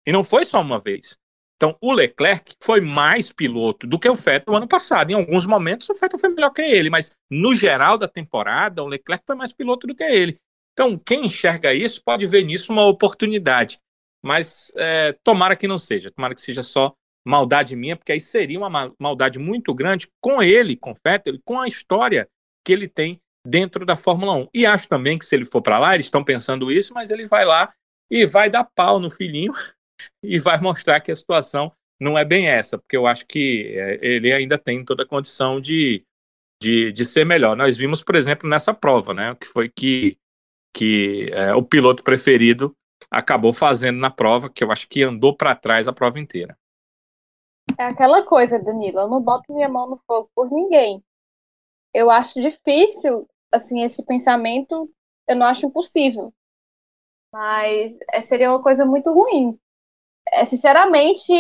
[0.05, 1.17] E não foi só uma vez.
[1.55, 5.09] Então, o Leclerc foi mais piloto do que o Vettel no ano passado.
[5.09, 8.88] Em alguns momentos, o Vettel foi melhor que ele, mas no geral da temporada, o
[8.88, 10.38] Leclerc foi mais piloto do que ele.
[10.73, 13.80] Então, quem enxerga isso pode ver nisso uma oportunidade.
[14.23, 16.93] Mas é, tomara que não seja, tomara que seja só
[17.26, 21.36] maldade minha, porque aí seria uma ma- maldade muito grande com ele, com o Vettel,
[21.36, 22.28] e com a história
[22.63, 24.48] que ele tem dentro da Fórmula 1.
[24.54, 27.28] E acho também que se ele for para lá, eles estão pensando isso, mas ele
[27.28, 27.74] vai lá
[28.10, 29.54] e vai dar pau no filhinho
[30.24, 34.00] e vai mostrar que a situação não é bem essa, porque eu acho que é,
[34.02, 36.04] ele ainda tem toda a condição de,
[36.62, 37.56] de, de ser melhor.
[37.56, 40.18] Nós vimos, por exemplo, nessa prova, né, que foi que,
[40.74, 42.76] que é, o piloto preferido
[43.10, 46.58] acabou fazendo na prova, que eu acho que andou para trás a prova inteira.
[47.78, 51.04] É aquela coisa, Danilo, eu não boto minha mão no fogo por ninguém.
[51.93, 54.89] Eu acho difícil, assim, esse pensamento,
[55.28, 56.34] eu não acho impossível.
[57.32, 59.60] Mas é, seria uma coisa muito ruim.
[60.34, 61.32] É, sinceramente,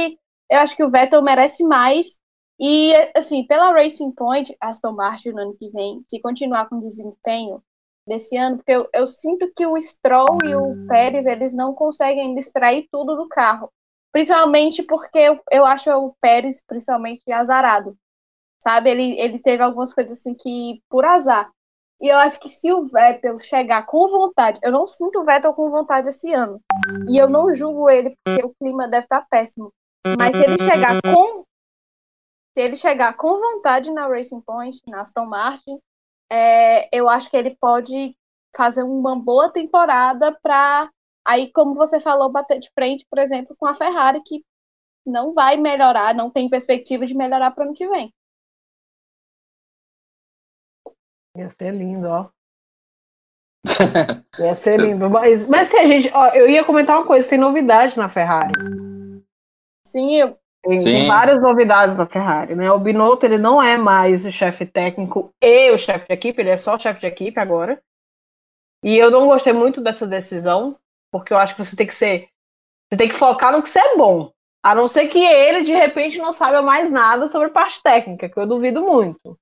[0.49, 2.17] eu acho que o Vettel merece mais.
[2.59, 6.81] E, assim, pela Racing Point, Aston Martin no ano que vem, se continuar com o
[6.81, 7.61] desempenho
[8.07, 12.35] desse ano, porque eu, eu sinto que o Stroll e o Pérez, eles não conseguem
[12.35, 13.71] distrair tudo do carro.
[14.11, 17.97] Principalmente porque eu, eu acho o Pérez, principalmente, azarado.
[18.59, 18.89] Sabe?
[18.89, 21.51] Ele, ele teve algumas coisas assim que, por azar.
[22.01, 25.53] E eu acho que se o Vettel chegar com vontade, eu não sinto o Vettel
[25.53, 26.61] com vontade esse ano.
[27.09, 29.71] E eu não julgo ele porque o clima deve estar péssimo.
[30.17, 31.45] Mas se ele chegar com
[32.55, 35.77] se ele chegar com vontade na Racing Point, na Aston Martin,
[36.31, 38.15] é, eu acho que ele pode
[38.55, 40.89] fazer uma boa temporada para
[41.25, 44.43] aí, como você falou, bater de frente, por exemplo, com a Ferrari, que
[45.05, 48.13] não vai melhorar, não tem perspectiva de melhorar para o ano que vem.
[51.35, 52.29] Ia ser lindo, ó.
[54.39, 55.09] Ia ser lindo.
[55.09, 56.09] Mas, mas se a gente.
[56.13, 58.53] Ó, eu ia comentar uma coisa: tem novidade na Ferrari.
[59.85, 60.83] Sim, eu, Tem, Sim.
[60.83, 62.71] tem várias novidades na Ferrari, né?
[62.71, 66.49] O Binotto ele não é mais o chefe técnico e o chefe de equipe, ele
[66.49, 67.81] é só chefe de equipe agora.
[68.83, 70.77] E eu não gostei muito dessa decisão,
[71.11, 72.29] porque eu acho que você tem que ser.
[72.89, 74.31] Você tem que focar no que você é bom.
[74.63, 78.37] A não ser que ele, de repente, não saiba mais nada sobre parte técnica, que
[78.37, 79.37] eu duvido muito.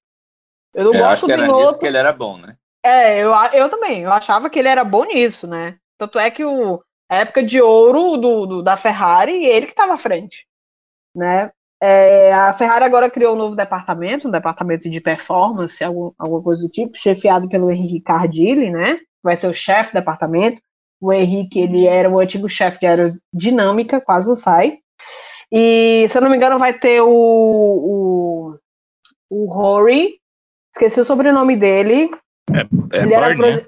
[0.74, 1.68] Eu não Eu acho gosto que do era Binotto.
[1.68, 2.56] nisso que ele era bom, né?
[2.84, 4.02] É, eu, eu também.
[4.02, 5.78] Eu achava que ele era bom nisso, né?
[5.98, 9.94] Tanto é que o, a época de ouro do, do- da Ferrari, ele que estava
[9.94, 10.46] à frente,
[11.16, 11.52] né?
[11.82, 16.62] É, a Ferrari agora criou um novo departamento, um departamento de performance, algum, alguma coisa
[16.62, 19.00] do tipo, chefiado pelo Henrique Cardilli, né?
[19.24, 20.62] Vai ser o chefe do departamento.
[21.02, 24.80] O Henrique, ele era o antigo chefe de aerodinâmica, quase não sai.
[25.52, 28.56] E, se eu não me engano, vai ter o, o,
[29.30, 30.20] o Rory,
[30.74, 32.10] esqueci o sobrenome dele,
[32.52, 32.62] É
[33.02, 33.68] ele era Burn, proje- né?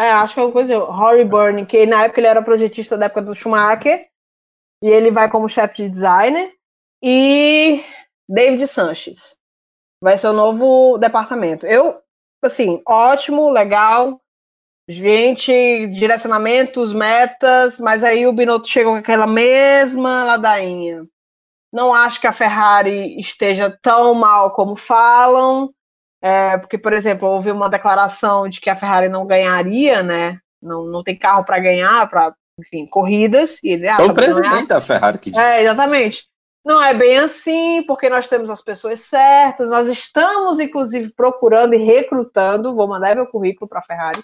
[0.00, 3.06] É, acho que é uma coisa, Rory Byrne, que na época ele era projetista da
[3.06, 4.06] época do Schumacher,
[4.82, 6.52] e ele vai como chefe de designer,
[7.02, 7.84] e
[8.28, 9.36] David Sanches
[10.00, 11.66] vai ser o novo departamento.
[11.66, 12.00] Eu,
[12.44, 14.20] assim, ótimo, legal,
[14.88, 21.04] gente, direcionamentos, metas, mas aí o Binotto chegou com aquela mesma ladainha.
[21.72, 25.74] Não acho que a Ferrari esteja tão mal como falam,
[26.22, 30.38] é, porque, por exemplo, houve uma declaração de que a Ferrari não ganharia, né?
[30.60, 33.58] Não, não tem carro para ganhar, para, enfim, corridas.
[33.62, 35.42] E ele, ah, Foi o pra ganhar- presidente da Ferrari que disse.
[35.42, 36.26] é, exatamente.
[36.64, 41.78] Não é bem assim, porque nós temos as pessoas certas, nós estamos, inclusive, procurando e
[41.78, 44.22] recrutando, vou mandar meu currículo para a Ferrari.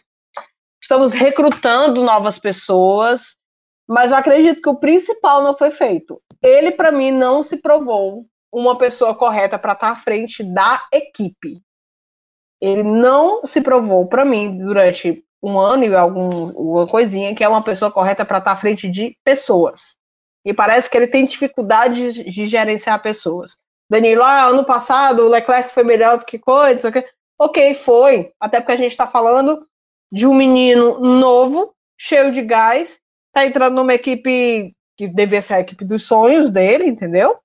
[0.82, 3.36] Estamos recrutando novas pessoas,
[3.88, 6.20] mas eu acredito que o principal não foi feito.
[6.42, 11.62] Ele, para mim, não se provou uma pessoa correta para estar à frente da equipe.
[12.60, 17.48] Ele não se provou para mim durante um ano e algum, alguma coisinha que é
[17.48, 19.96] uma pessoa correta para estar à frente de pessoas.
[20.44, 23.56] E parece que ele tem dificuldade de, de gerenciar pessoas.
[23.90, 26.92] Danilo, ah, ano passado o Leclerc foi melhor do que coisa.
[27.38, 28.32] Ok, foi.
[28.40, 29.66] Até porque a gente está falando
[30.10, 33.00] de um menino novo, cheio de gás,
[33.32, 37.36] tá entrando numa equipe que devia ser a equipe dos sonhos dele, entendeu?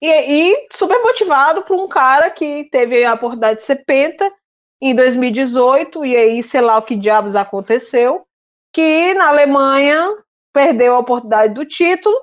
[0.00, 4.32] E, e super motivado por um cara que teve a oportunidade de ser penta
[4.80, 8.24] em 2018, e aí sei lá o que diabos aconteceu,
[8.72, 10.16] que na Alemanha
[10.52, 12.16] perdeu a oportunidade do título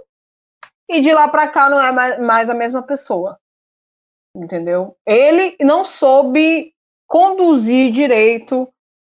[0.90, 3.38] e de lá para cá não é mais a mesma pessoa.
[4.36, 4.96] Entendeu?
[5.06, 6.74] Ele não soube
[7.08, 8.68] conduzir direito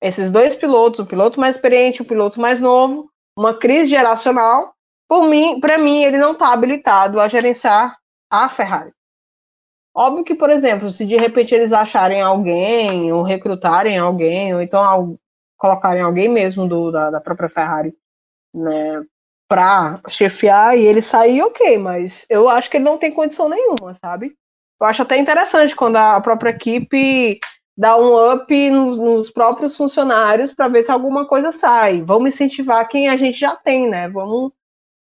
[0.01, 4.73] esses dois pilotos, o piloto mais experiente, o piloto mais novo, uma crise geracional.
[5.07, 7.97] Por mim, para mim, ele não está habilitado a gerenciar
[8.29, 8.91] a Ferrari.
[9.95, 15.17] Óbvio que, por exemplo, se de repente eles acharem alguém, ou recrutarem alguém, ou então
[15.57, 17.93] colocarem alguém mesmo do, da, da própria Ferrari,
[18.53, 19.03] né,
[19.47, 23.93] para chefiar e ele sair, ok, mas eu acho que ele não tem condição nenhuma,
[23.95, 24.35] sabe?
[24.79, 27.39] Eu acho até interessante quando a própria equipe
[27.77, 32.01] dá um up nos próprios funcionários para ver se alguma coisa sai.
[32.01, 34.07] Vamos incentivar quem a gente já tem, né?
[34.07, 34.51] Vamos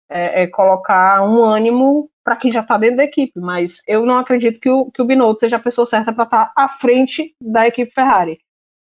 [0.10, 4.18] é, é, colocar um ânimo para quem já está dentro da equipe, mas eu não
[4.18, 7.36] acredito que o, que o Binotto seja a pessoa certa para estar tá à frente
[7.40, 8.40] da equipe Ferrari.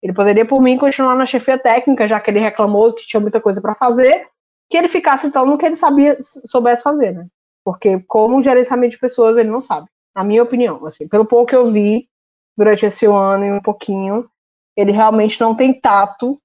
[0.03, 3.39] Ele poderia, por mim, continuar na chefia técnica, já que ele reclamou que tinha muita
[3.39, 4.27] coisa para fazer,
[4.71, 7.27] que ele ficasse, então, no que ele sabia, soubesse fazer, né?
[7.63, 9.87] Porque, como gerenciamento de pessoas, ele não sabe.
[10.15, 12.09] Na minha opinião, assim, pelo pouco que eu vi
[12.57, 14.31] durante esse ano e um pouquinho,
[14.75, 16.41] ele realmente não tem tato,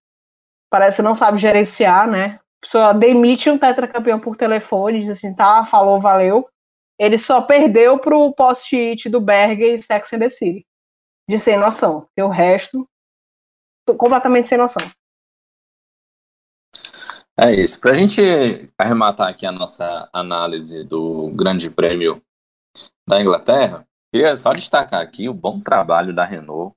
[0.70, 2.40] parece que não sabe gerenciar, né?
[2.62, 6.48] A pessoa demite um tetracampeão por telefone, diz assim, tá, falou, valeu,
[7.02, 10.68] ele só perdeu pro post-it do Berger e Sex and the City.
[11.28, 12.08] De sem noção.
[12.16, 12.88] E o resto,
[13.98, 14.88] completamente sem noção.
[17.36, 17.82] É isso.
[17.82, 18.22] Para a gente
[18.78, 22.22] arrematar aqui a nossa análise do Grande Prêmio
[23.10, 26.76] da Inglaterra, queria só destacar aqui o bom trabalho da Renault,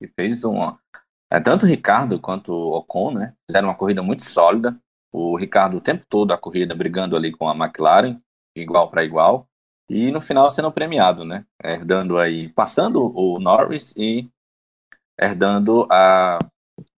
[0.00, 0.80] que fez uma.
[1.30, 3.34] É, tanto o Ricardo quanto o Ocon, né?
[3.50, 4.74] Fizeram uma corrida muito sólida.
[5.12, 8.18] O Ricardo o tempo todo a corrida brigando ali com a McLaren,
[8.56, 9.46] de igual para igual
[9.88, 11.44] e no final sendo premiado, né?
[11.62, 14.28] Herdando aí, passando o Norris e
[15.18, 16.38] herdando a,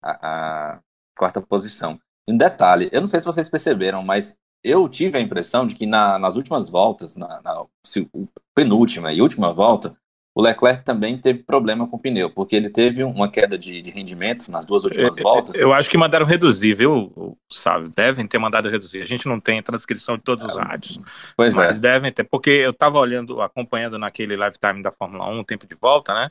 [0.03, 0.81] a, a
[1.17, 2.01] quarta posição.
[2.29, 5.87] Um detalhe, eu não sei se vocês perceberam, mas eu tive a impressão de que
[5.87, 7.65] na, nas últimas voltas, na, na
[8.55, 9.97] penúltima e última volta,
[10.37, 13.91] o Leclerc também teve problema com o pneu, porque ele teve uma queda de, de
[13.91, 15.59] rendimento nas duas últimas eu, voltas.
[15.59, 17.89] Eu acho que mandaram reduzir, viu, sabe?
[17.97, 19.01] Devem ter mandado reduzir.
[19.01, 21.01] A gente não tem transcrição de todos os rádios.
[21.35, 21.81] Pois mas é.
[21.81, 25.75] devem ter, porque eu estava olhando, acompanhando naquele live time da Fórmula 1, tempo de
[25.75, 26.31] volta, né?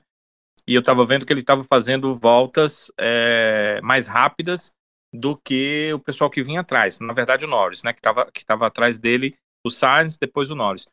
[0.68, 4.72] E eu estava vendo que ele estava fazendo voltas é, mais rápidas
[5.12, 7.00] do que o pessoal que vinha atrás.
[7.00, 7.92] Na verdade, o Norris, né?
[7.92, 9.36] Que estava que tava atrás dele,
[9.66, 10.88] o Sainz, depois o Norris.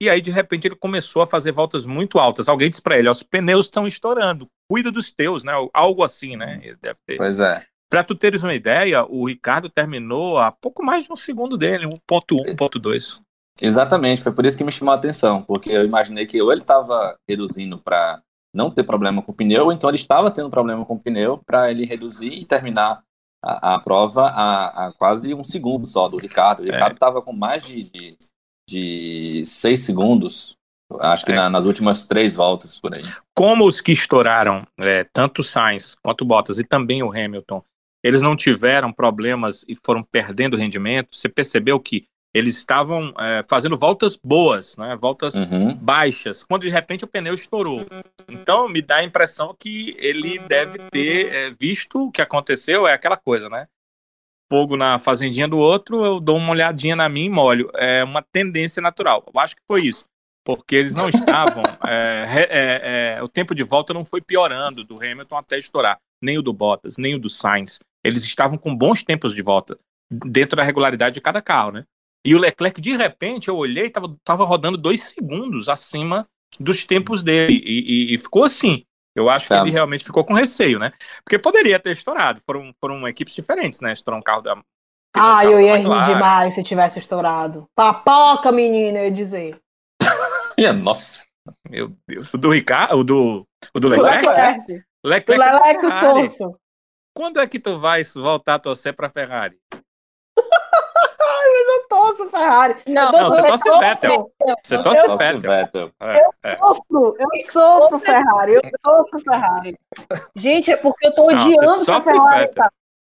[0.00, 2.48] E aí, de repente, ele começou a fazer voltas muito altas.
[2.48, 5.52] Alguém disse para ele: os pneus estão estourando, cuida dos teus, né?
[5.74, 6.60] Algo assim, né?
[6.62, 7.16] Ele deve ter.
[7.16, 7.64] Pois é.
[7.90, 11.86] Para tu teres uma ideia, o Ricardo terminou a pouco mais de um segundo dele,
[11.86, 13.22] 1.1, 1.2.
[13.60, 16.60] Exatamente, foi por isso que me chamou a atenção, porque eu imaginei que ou ele
[16.60, 18.22] estava reduzindo para
[18.54, 21.38] não ter problema com o pneu, ou então ele estava tendo problema com o pneu
[21.44, 23.02] para ele reduzir e terminar
[23.42, 26.60] a, a prova a, a, quase um segundo só do Ricardo.
[26.60, 27.22] O Ricardo estava é.
[27.22, 28.16] com mais de, de
[28.68, 30.54] de seis segundos,
[31.00, 31.34] acho que é.
[31.34, 33.02] na, nas últimas três voltas por aí.
[33.34, 37.64] Como os que estouraram, é, tanto o Sainz quanto o Bottas e também o Hamilton,
[38.04, 43.76] eles não tiveram problemas e foram perdendo rendimento, você percebeu que eles estavam é, fazendo
[43.76, 45.74] voltas boas, né, voltas uhum.
[45.74, 47.86] baixas, quando de repente o pneu estourou.
[48.28, 52.92] Então me dá a impressão que ele deve ter é, visto o que aconteceu, é
[52.92, 53.66] aquela coisa, né?
[54.50, 57.70] Fogo na fazendinha do outro, eu dou uma olhadinha na minha e molho.
[57.74, 59.24] É uma tendência natural.
[59.32, 60.04] Eu acho que foi isso.
[60.44, 61.62] Porque eles não estavam.
[61.86, 65.98] é, é, é, o tempo de volta não foi piorando do Hamilton até estourar.
[66.22, 67.80] Nem o do Bottas, nem o do Sainz.
[68.02, 69.78] Eles estavam com bons tempos de volta,
[70.10, 71.84] dentro da regularidade de cada carro, né?
[72.24, 76.26] E o Leclerc, de repente, eu olhei, estava tava rodando dois segundos acima
[76.58, 77.62] dos tempos dele.
[77.64, 78.84] E, e, e ficou assim.
[79.18, 80.92] Eu acho que ele realmente ficou com receio, né?
[81.24, 82.40] Porque poderia ter estourado.
[82.46, 83.92] Foram, foram equipes diferentes, né?
[83.92, 84.56] Estourou um carro da.
[85.16, 87.66] Ah, eu ia rir demais se tivesse estourado.
[87.74, 89.58] Papoca, menina, eu ia dizer.
[90.56, 91.24] Minha nossa.
[91.68, 92.32] Meu Deus.
[92.32, 92.98] O do Ricardo?
[92.98, 94.26] O do, o do Leclerc?
[94.26, 94.84] Leclerc.
[95.04, 96.58] Leclerc, é Leclerc o Sonso.
[97.14, 99.58] Quando é que tu vai voltar a torcer pra Ferrari?
[101.58, 102.76] Mas eu torço Ferrari.
[102.86, 104.32] Não, Não, você eu torce Vettel.
[104.62, 105.40] Você Eu torce Vettel.
[105.40, 105.90] Vettel.
[106.00, 106.56] É, é.
[106.56, 109.78] sofro, eu sofro Ferrari, eu sofro Ferrari.
[110.36, 112.72] Gente, é porque eu tô Não, você odiando que a Ferrari tá.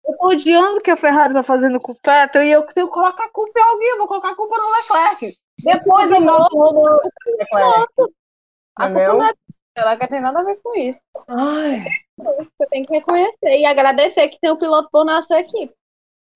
[0.06, 2.92] Eu tô odiando que a Ferrari tá fazendo com o Vettel e eu tenho que
[2.92, 5.36] colocar a culpa em alguém, eu vou colocar a culpa no Leclerc.
[5.62, 7.00] Depois eu boto o no
[7.38, 8.12] Leclerc.
[8.76, 9.32] A culpa não é
[9.76, 11.00] ela tem nada a ver com isso.
[11.28, 11.84] Ai,
[12.16, 15.72] Você tem que reconhecer e agradecer que tem um piloto bom na sua equipe.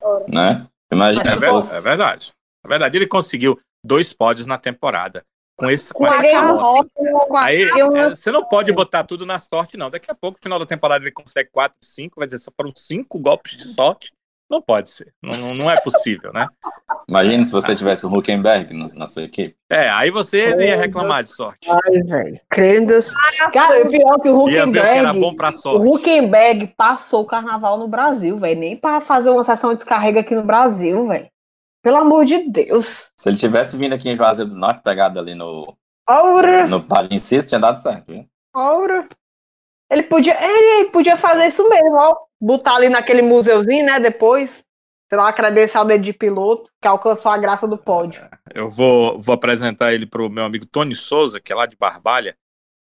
[0.01, 0.25] Ora.
[0.29, 0.69] Né?
[0.93, 2.33] Imagina É, é verdade.
[2.65, 2.97] É verdade.
[2.99, 5.25] Ele conseguiu dois pódios na temporada.
[5.59, 7.27] Com, esse, com Com essa carroça, carroça.
[7.29, 9.91] com a Aí, eu- é, você não pode botar tudo na sorte, não.
[9.91, 12.73] Daqui a pouco, no final da temporada, ele consegue 4, 5, vai dizer, só foram
[12.75, 14.13] cinco golpes de sorte.
[14.53, 15.13] Não pode ser.
[15.23, 16.47] Não, não- é possível, né?
[17.09, 19.57] Imagina se você tivesse o Huckenberg na sua equipe.
[19.71, 21.69] É, aí você ia reclamar de sorte.
[21.71, 22.41] ai, velho.
[22.51, 22.93] Crendo.
[23.53, 25.37] Cara, é pior que o Ia ver o que era bom Huckenberg.
[25.37, 25.89] pra O sorte.
[25.89, 28.61] Huckenberg passou o carnaval no Brasil, velho.
[28.61, 31.29] Nem pra fazer uma sessão de descarrega aqui no Brasil, velho.
[31.83, 33.11] Pelo amor de Deus.
[33.19, 35.75] Se ele tivesse vindo aqui em Juazeiro do Norte, pegado ali no,
[36.09, 38.27] Ora, no Padre Insisto, tinha dado certo, viu?
[38.55, 39.09] ora.
[39.91, 42.17] Ele podia, ele podia fazer isso mesmo, ó.
[42.43, 44.01] Botar ali naquele museuzinho, né?
[44.01, 44.65] Depois.
[45.09, 48.27] Sei lá, credencial dele de piloto, que alcançou a graça do pódio.
[48.55, 52.35] Eu vou, vou apresentar ele pro meu amigo Tony Souza, que é lá de Barbalha.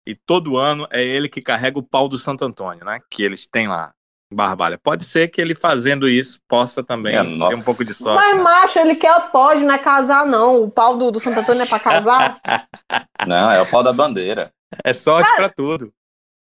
[0.05, 2.99] E todo ano é ele que carrega o pau do Santo Antônio, né?
[3.09, 3.93] Que eles têm lá
[4.31, 4.77] em Barbalha.
[4.77, 7.59] Pode ser que ele fazendo isso possa também É, ter nossa.
[7.59, 8.23] um pouco de sorte.
[8.23, 8.41] Mas, né?
[8.43, 10.63] macho, ele quer o pódio, não é casar, não.
[10.63, 12.39] O pau do, do Santo Antônio é pra casar.
[13.27, 14.51] Não, é o pau da bandeira.
[14.83, 15.91] É sorte pra tudo.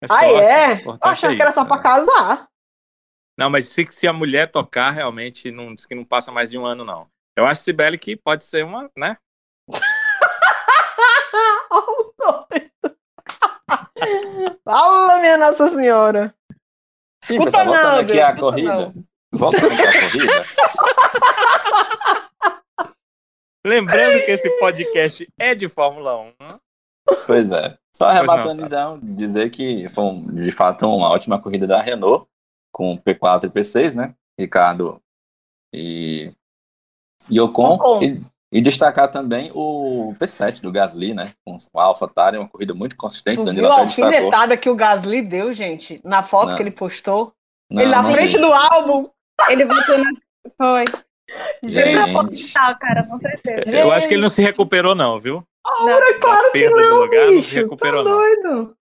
[0.00, 0.32] É ah, sorte.
[0.32, 0.82] O é?
[0.84, 1.82] Eu achava é que era isso, só pra né?
[1.82, 2.48] casar.
[3.38, 6.58] Não, mas se, se a mulher tocar, realmente, não, diz que não passa mais de
[6.58, 7.08] um ano, não.
[7.36, 9.16] Eu acho, Sibeli, que pode ser uma, né?
[14.64, 16.34] Fala, minha Nossa Senhora.
[17.22, 18.74] Sim, Escuta pessoal, voltando não, aqui à corrida.
[18.74, 18.94] não.
[19.32, 20.44] Voltando aqui à corrida.
[23.66, 26.32] Lembrando que esse podcast é de Fórmula 1.
[27.26, 27.76] Pois é.
[27.96, 32.26] Só arrebatando, então, dizer que foi, de fato, uma ótima corrida da Renault,
[32.74, 34.14] com P4 e P6, né?
[34.38, 35.00] Ricardo
[35.72, 36.32] e,
[37.30, 37.74] e Ocon.
[37.74, 38.02] Ocon.
[38.02, 38.20] E,
[38.52, 41.32] e destacar também o P7 do Gasly, né?
[41.44, 43.38] Com o AlphaTauri, uma corrida muito consistente.
[43.38, 46.00] Tu Danilo viu a alfinetada que o Gasly deu, gente?
[46.04, 46.56] Na foto Não.
[46.56, 47.32] que ele postou?
[47.70, 48.40] Não, ele na não frente vi.
[48.40, 49.08] do álbum.
[49.48, 50.10] Ele botou na.
[50.58, 50.84] Foi.
[51.64, 53.76] Gente, Tá, cara, com certeza.
[53.76, 55.42] Eu acho que ele não se recuperou, não, viu?
[55.66, 57.54] Ora, claro que não, lugar, não se bicho.
[57.54, 58.10] recuperou, tá
[58.42, 58.74] não.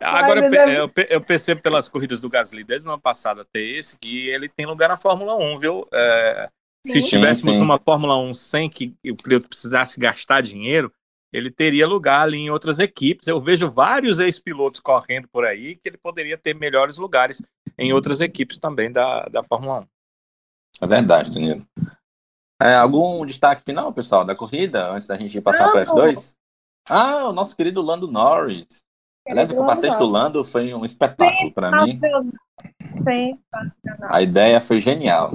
[0.00, 3.00] Agora, eu, ele pe- deve- eu eu percebo pelas corridas do Gasly desde o ano
[3.00, 5.86] passado até esse que ele tem lugar na Fórmula 1, viu?
[5.92, 6.50] É,
[6.86, 7.60] se estivéssemos Sim, sim.
[7.60, 10.92] numa Fórmula 1 sem que o piloto precisasse gastar dinheiro,
[11.32, 13.26] ele teria lugar ali em outras equipes.
[13.28, 17.42] Eu vejo vários ex-pilotos correndo por aí que ele poderia ter melhores lugares
[17.76, 20.84] em outras equipes também da, da Fórmula 1.
[20.84, 21.66] é verdade, Danilo.
[22.62, 25.94] É, algum destaque final, pessoal, da corrida, antes da gente passar para Não.
[25.94, 26.34] F2?
[26.88, 28.85] Ah, o nosso querido Lando Norris.
[29.28, 31.96] Aliás, o capacete do Lando foi um espetáculo para mim.
[31.96, 34.08] Sensacional.
[34.08, 35.32] A ideia foi genial.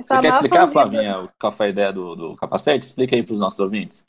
[0.00, 2.86] Você quer explicar, Flavinha, qual foi a ideia do, do capacete?
[2.86, 4.06] Explica aí para os nossos ouvintes.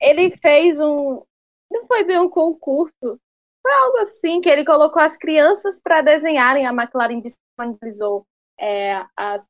[0.00, 1.22] ele fez um.
[1.70, 3.18] Não foi bem um concurso.
[3.60, 6.66] Foi algo assim, que ele colocou as crianças para desenharem.
[6.66, 8.24] A McLaren disponibilizou
[8.60, 9.48] é, as.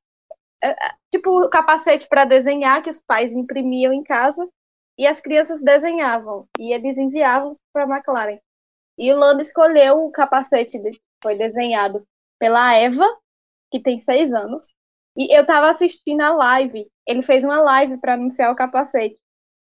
[0.65, 4.49] é, é, tipo, o capacete para desenhar que os pais imprimiam em casa
[4.99, 6.49] e as crianças desenhavam.
[6.59, 8.39] E eles enviavam para a McLaren.
[8.99, 12.05] E o Lando escolheu o capacete que foi desenhado
[12.39, 13.07] pela Eva,
[13.71, 14.75] que tem seis anos.
[15.17, 16.91] E eu estava assistindo a live.
[17.07, 19.21] Ele fez uma live para anunciar o capacete.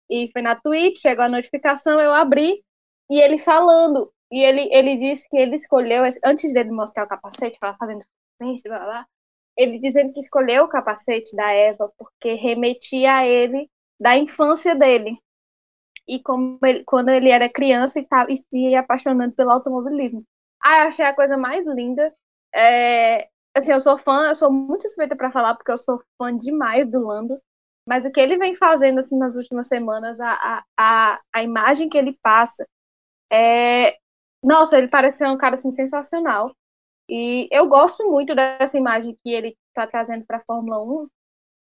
[0.10, 2.64] E foi na Twitch, chegou a notificação, eu abri
[3.10, 4.12] e ele falando.
[4.32, 8.80] E ele, ele disse que ele escolheu, antes dele mostrar o capacete, fazendo suspense, blá,
[8.80, 9.08] blá,
[9.56, 13.70] ele dizendo que escolheu o capacete da Eva porque remetia a ele
[14.00, 15.18] da infância dele.
[16.08, 20.26] E como ele, quando ele era criança e, tava, e se apaixonando pelo automobilismo.
[20.64, 22.14] Ah, eu achei a coisa mais linda.
[22.54, 26.36] É, assim, eu sou fã, eu sou muito suspeita para falar porque eu sou fã
[26.36, 27.40] demais do Lando.
[27.88, 31.98] Mas o que ele vem fazendo assim nas últimas semanas, a, a, a, imagem que
[31.98, 32.68] ele passa,
[33.32, 33.98] é...
[34.44, 36.56] nossa, ele parece ser um cara assim, sensacional.
[37.10, 41.08] E eu gosto muito dessa imagem que ele está trazendo para a Fórmula 1.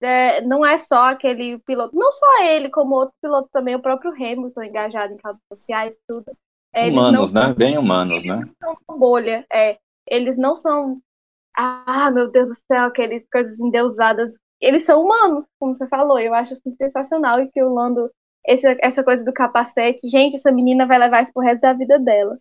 [0.02, 4.12] É, não é só aquele piloto, não só ele, como outros pilotos também, o próprio
[4.12, 6.32] Hamilton engajado em causas sociais, tudo.
[6.74, 7.54] É, humanos, não né?
[7.54, 8.48] Bem humanos, né?
[8.62, 9.78] são bolha, é.
[10.08, 11.02] Eles não são,
[11.56, 14.38] ah, meu Deus do céu, aqueles coisas endeusadas.
[14.62, 16.20] Eles são humanos, como você falou.
[16.20, 18.10] Eu acho assim, sensacional e que o Lando,
[18.46, 22.00] esse, essa coisa do capacete, gente, essa menina vai levar isso pro resto da vida
[22.00, 22.38] dela.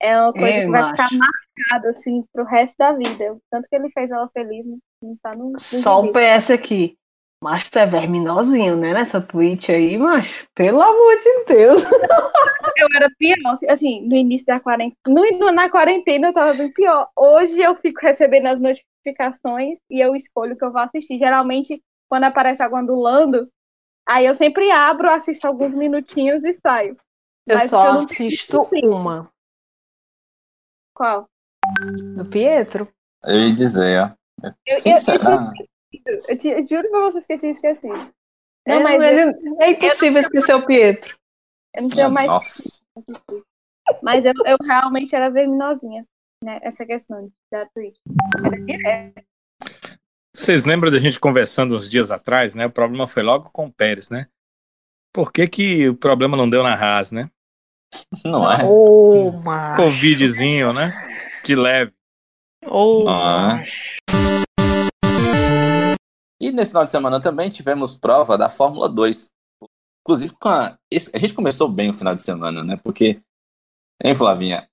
[0.00, 1.02] É uma coisa Ei, que vai macho.
[1.02, 3.32] ficar marcada, assim, pro resto da vida.
[3.32, 4.66] O Tanto que ele fez ela feliz,
[5.04, 5.52] não tá no.
[5.52, 6.12] no Só o.
[6.12, 6.96] PS aqui.
[7.42, 8.94] Macho, tu é verminosinho, né?
[8.94, 10.46] Nessa tweet aí, macho.
[10.54, 11.82] Pelo amor de Deus.
[12.76, 14.96] Eu era pior, assim, assim, no início da quarentena.
[15.06, 17.08] No, na quarentena eu tava bem pior.
[17.14, 21.18] Hoje eu fico recebendo as notificações e eu escolho o que eu vou assistir.
[21.18, 23.48] Geralmente, quando aparece alguma do Lando,
[24.08, 26.96] aí eu sempre abro, assisto alguns minutinhos e saio.
[27.46, 29.30] Eu Mas só eu assisto uma.
[30.94, 31.28] Qual?
[32.16, 32.88] Do Pietro.
[33.24, 34.23] Eu ia dizer, ó.
[34.66, 35.18] Eu, eu, Sim, eu, será?
[35.18, 35.34] tinha
[35.92, 36.30] esquecido.
[36.30, 37.94] Eu tinha- juro pra vocês que eu tinha esquecido.
[38.66, 41.16] Não, é, mas eu, ele- é impossível esquecer o Pietro.
[41.74, 42.30] eu não tenho mais.
[42.30, 42.82] Nossa.
[44.02, 46.06] Mas eu, eu realmente era verminosinha,
[46.42, 46.58] né?
[46.62, 47.98] Essa questão da Twitch.
[48.44, 49.22] Era direto.
[50.34, 52.66] Vocês lembram da gente conversando uns dias atrás, né?
[52.66, 54.26] O problema foi logo com o Pérez, né?
[55.12, 57.30] Por que, que o problema não deu na Haas, né?
[58.24, 58.64] Não é?
[58.64, 59.80] Ô, macho.
[59.82, 60.92] Covidzinho, né?
[61.44, 61.92] De leve.
[63.08, 63.62] Ah.
[66.40, 69.32] E nesse final de semana também tivemos prova da Fórmula 2.
[70.02, 70.78] Inclusive, com a,
[71.14, 72.76] a gente começou bem o final de semana, né?
[72.76, 73.22] Porque,
[74.02, 74.68] hein, Flavinha?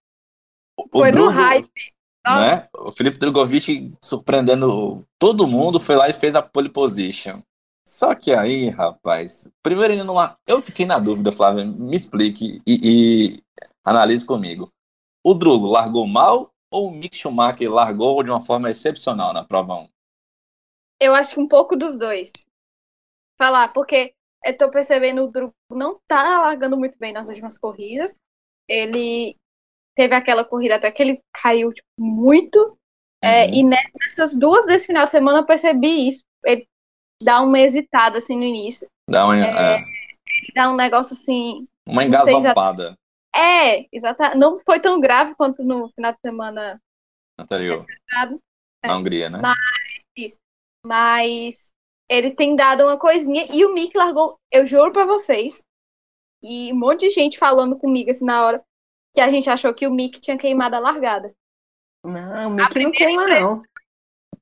[0.77, 1.93] O, o Foi no Drugo, hype.
[2.25, 2.55] Nossa.
[2.55, 2.67] Né?
[2.77, 7.41] O Felipe Drogovic surpreendendo todo mundo, foi lá e fez a pole position.
[7.87, 10.15] Só que aí, rapaz, primeiro ele não.
[10.45, 13.43] Eu fiquei na dúvida, Flávia, me explique e, e
[13.83, 14.71] analise comigo.
[15.23, 19.75] O Drugo largou mal ou o Mick Schumacher largou de uma forma excepcional na prova
[19.75, 19.89] 1?
[21.01, 22.31] Eu acho que um pouco dos dois.
[23.37, 24.13] Falar, porque
[24.45, 28.19] eu tô percebendo o Drugo não tá largando muito bem nas últimas corridas.
[28.69, 29.35] Ele
[29.95, 32.77] teve aquela corrida até que ele caiu tipo, muito.
[33.23, 33.53] É, Uhum.
[33.53, 36.23] e ne- nessas duas desse final de semana eu percebi isso.
[36.45, 36.67] Ele
[37.21, 38.87] dá uma hesitada assim no início.
[39.09, 39.75] Dá uma, É.
[39.77, 39.83] é,
[40.55, 41.67] Dá um negócio assim.
[41.87, 42.95] uma engasopada
[43.35, 44.37] É, exatamente.
[44.37, 46.81] Não foi tão grave quanto no final de semana
[47.39, 47.85] anterior
[48.83, 49.39] na Hungria, né?
[49.41, 49.55] Mas-
[50.17, 50.41] Isso.
[50.85, 51.71] Mas
[52.09, 55.61] ele tem dado uma coisinha e o Mick largou, eu juro pra vocês.
[56.43, 58.61] E um monte de gente falando comigo assim na hora
[59.13, 61.31] que a gente achou que o Mick tinha queimado a largada.
[62.03, 63.31] Não, o A Mickey não primeira queima, não.
[63.35, 63.61] impressão-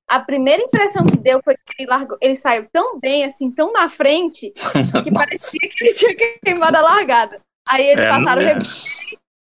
[0.08, 3.74] A primeira impressão que deu foi que ele largou, ele saiu tão bem assim, tão
[3.74, 4.52] na frente,
[5.06, 7.42] que parecia que ele tinha queimado a largada.
[7.68, 8.64] Aí eles É, passaram não- o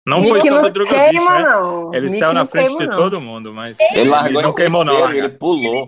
[0.05, 1.45] Não foi Mickey só do não Drogovic, queima, né?
[1.49, 1.93] não.
[1.93, 2.95] Ele Mickey saiu na não frente queima, de não.
[2.95, 4.93] todo mundo, mas Ele largou não queimou não.
[4.93, 5.19] terceiro, larga.
[5.19, 5.87] ele pulou.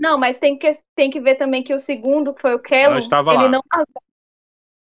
[0.00, 2.96] Não, mas tem que, tem que ver também que o segundo, que foi o Kellum,
[2.96, 3.48] estava ele lá.
[3.50, 4.02] não largou.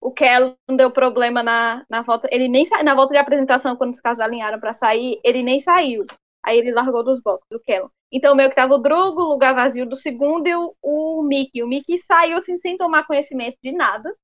[0.00, 2.28] O Kellum deu problema na, na volta.
[2.30, 2.82] Ele nem sa...
[2.82, 6.04] Na volta de apresentação, quando os carros alinharam para sair, ele nem saiu.
[6.44, 7.88] Aí ele largou dos boxes do Kellum.
[8.12, 11.62] Então, meio que tava o Drogo, o lugar vazio do segundo, e o, o Mickey.
[11.62, 14.14] O Mickey saiu assim, sem tomar conhecimento de nada.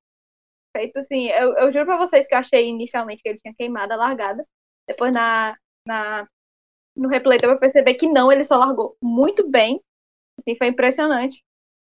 [0.77, 3.93] Feito assim, eu, eu juro pra vocês que eu achei inicialmente que ele tinha queimado
[3.93, 4.45] a largada.
[4.87, 5.57] Depois na,
[5.87, 6.27] na,
[6.95, 9.81] no replay eu perceber que não, ele só largou muito bem.
[10.39, 11.43] Assim, foi impressionante.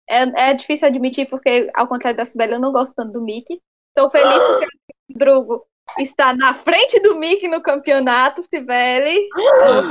[0.09, 3.61] É, é difícil admitir, porque, ao contrário da Sibeli, eu não gosto tanto do Mickey.
[3.97, 4.67] Estou feliz porque
[5.11, 5.67] o Drugo
[5.99, 9.29] está na frente do Mickey no campeonato, Sibeli.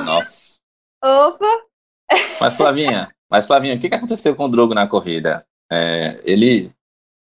[0.05, 0.59] Nossa.
[1.03, 1.65] Opa!
[2.39, 5.45] Mas Flavinha, mas Flavinha, o que que aconteceu com o Drogo na corrida?
[5.71, 6.71] É, ele,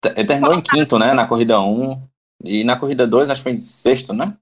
[0.04, 1.14] ele terminou em quinto, né?
[1.14, 2.08] Na corrida 1.
[2.44, 4.38] E na corrida 2, acho que foi em sexto, né?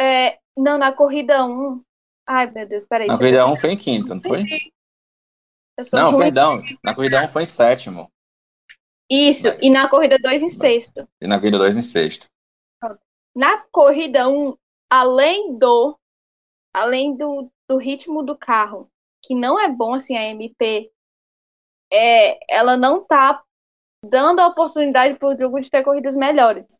[0.00, 1.82] É, não, na corrida 1.
[2.28, 3.08] Ai, meu Deus, peraí.
[3.08, 3.52] Na corrida ver.
[3.52, 4.44] 1 foi em quinto, não foi?
[5.92, 6.20] Não, ruim.
[6.20, 6.62] perdão.
[6.82, 8.10] Na corrida 1 foi em sétimo.
[9.10, 11.08] Isso, e na corrida 2 em sexto.
[11.20, 12.28] E na corrida 2 em sexto.
[13.34, 14.56] Na corrida 1,
[14.90, 15.96] além do
[16.72, 18.90] além do, do ritmo do carro,
[19.22, 20.90] que não é bom assim a MP,
[21.90, 23.42] é, ela não tá
[24.04, 26.78] dando a oportunidade para o jogo de ter corridas melhores.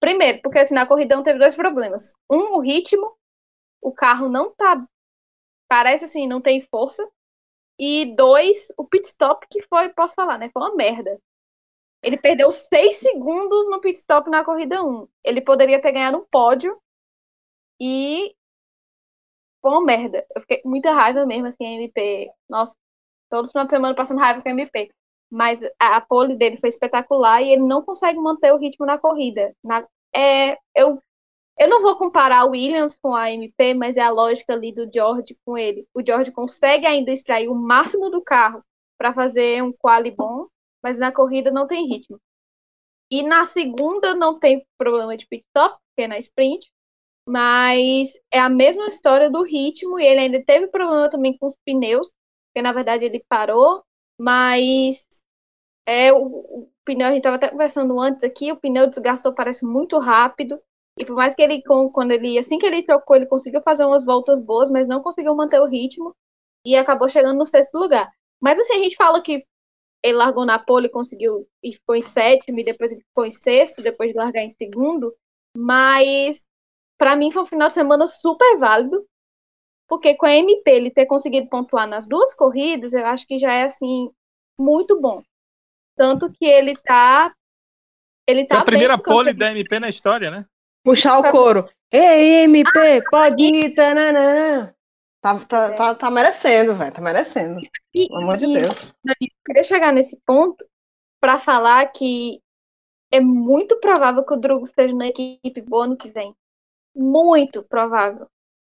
[0.00, 2.14] Primeiro, porque assim, na corrida 1 teve dois problemas.
[2.28, 3.16] Um, o ritmo,
[3.82, 4.84] o carro não tá
[5.68, 7.08] parece assim, não tem força.
[7.80, 10.50] E dois, o pit stop que foi, posso falar, né?
[10.52, 11.18] Foi uma merda.
[12.02, 15.08] Ele perdeu seis segundos no pit stop na corrida 1.
[15.24, 16.78] Ele poderia ter ganhado um pódio
[17.80, 18.36] e
[19.62, 20.26] foi uma merda.
[20.36, 22.30] Eu fiquei com muita raiva mesmo, assim, MP.
[22.48, 22.76] Nossa,
[23.30, 24.90] todo final de semana passando raiva com a MP.
[25.30, 28.98] Mas a, a pole dele foi espetacular e ele não consegue manter o ritmo na
[28.98, 29.54] corrida.
[29.64, 31.02] Na, é, eu,
[31.60, 34.90] eu não vou comparar o Williams com a MP, mas é a lógica ali do
[34.90, 35.86] George com ele.
[35.92, 38.64] O George consegue ainda extrair o máximo do carro
[38.96, 40.46] para fazer um quali bom,
[40.82, 42.18] mas na corrida não tem ritmo.
[43.10, 46.72] E na segunda não tem problema de pit stop, porque é na sprint,
[47.28, 51.56] mas é a mesma história do ritmo e ele ainda teve problema também com os
[51.62, 52.16] pneus,
[52.48, 53.84] porque na verdade ele parou,
[54.18, 55.26] mas
[55.86, 59.66] é o, o pneu, a gente estava até conversando antes aqui, o pneu desgastou parece
[59.66, 60.58] muito rápido,
[61.00, 61.62] e por mais que ele,
[61.94, 65.34] quando ele, assim que ele trocou, ele conseguiu fazer umas voltas boas, mas não conseguiu
[65.34, 66.14] manter o ritmo,
[66.62, 68.12] e acabou chegando no sexto lugar.
[68.38, 69.42] Mas assim, a gente fala que
[70.02, 73.30] ele largou na pole e conseguiu e ficou em sétimo e depois ele ficou em
[73.30, 75.14] sexto depois de largar em segundo,
[75.56, 76.46] mas
[76.98, 79.06] para mim foi um final de semana super válido,
[79.88, 83.52] porque com a MP ele ter conseguido pontuar nas duas corridas, eu acho que já
[83.52, 84.10] é assim
[84.58, 85.22] muito bom.
[85.96, 87.34] Tanto que ele tá
[88.26, 90.46] ele tá Foi a primeira pole da MP na história, né?
[90.84, 91.68] Puxar o couro.
[91.92, 93.74] Ei, MP, pode ir.
[93.74, 94.74] Tananana.
[95.22, 96.92] Tá, tá, tá, tá merecendo, velho.
[96.92, 97.60] Tá merecendo.
[97.94, 98.92] E, Pelo amor de e, Deus.
[99.06, 100.64] Eu queria chegar nesse ponto
[101.20, 102.40] para falar que
[103.12, 106.34] é muito provável que o Drugo esteja na equipe boa ano que vem.
[106.94, 108.26] Muito provável.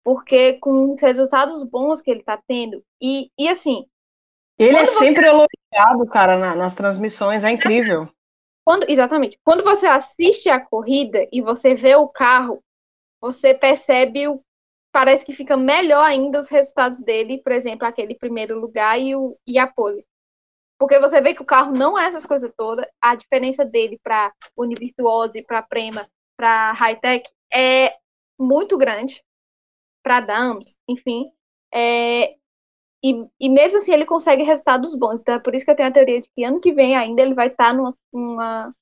[0.05, 3.85] Porque com os resultados bons que ele tá tendo, e, e assim,
[4.57, 7.43] Ele é Quando você- sempre elogiado, cara, na- nas transmissões.
[7.43, 8.07] É incrível.
[8.67, 12.61] Quando, exatamente, quando você assiste a corrida e você vê o carro,
[13.21, 14.43] você percebe o.
[14.91, 19.37] Parece que fica melhor ainda os resultados dele, por exemplo, aquele primeiro lugar e, o,
[19.47, 20.05] e a pole.
[20.77, 24.33] Porque você vê que o carro não é essas coisas todas, a diferença dele para
[24.57, 27.95] Univirtuose, para Prema, para Hightech é
[28.37, 29.23] muito grande,
[30.03, 31.31] para Dams, enfim.
[31.73, 32.35] É,
[33.03, 35.21] e, e mesmo assim ele consegue resultados bons.
[35.21, 37.21] Então é por isso que eu tenho a teoria de que ano que vem ainda
[37.21, 38.73] ele vai estar numa uma,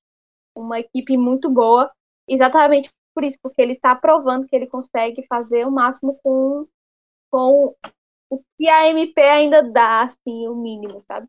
[0.55, 1.91] uma equipe muito boa,
[2.27, 6.67] exatamente por isso, porque ele está provando que ele consegue fazer o máximo com,
[7.31, 7.73] com
[8.29, 11.27] o que a MP ainda dá, assim, o mínimo, sabe?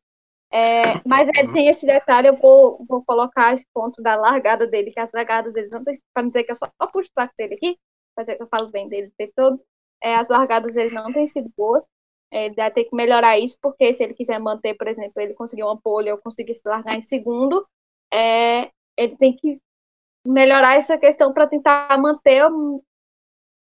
[0.53, 4.91] É, mas ele tem esse detalhe, eu vou, vou colocar esse ponto da largada dele,
[4.91, 7.79] que as largadas deles não para dizer que eu só puxo o saco dele aqui,
[8.17, 9.61] fazer que eu falo bem dele o tempo todo,
[10.03, 11.87] é, as largadas dele não têm sido boas, é,
[12.31, 15.63] ele vai ter que melhorar isso, porque se ele quiser manter, por exemplo, ele conseguir
[15.63, 17.67] uma pole, eu conseguir se largar em segundo,
[18.13, 19.61] é, ele tem que
[20.27, 22.43] melhorar essa questão para tentar manter,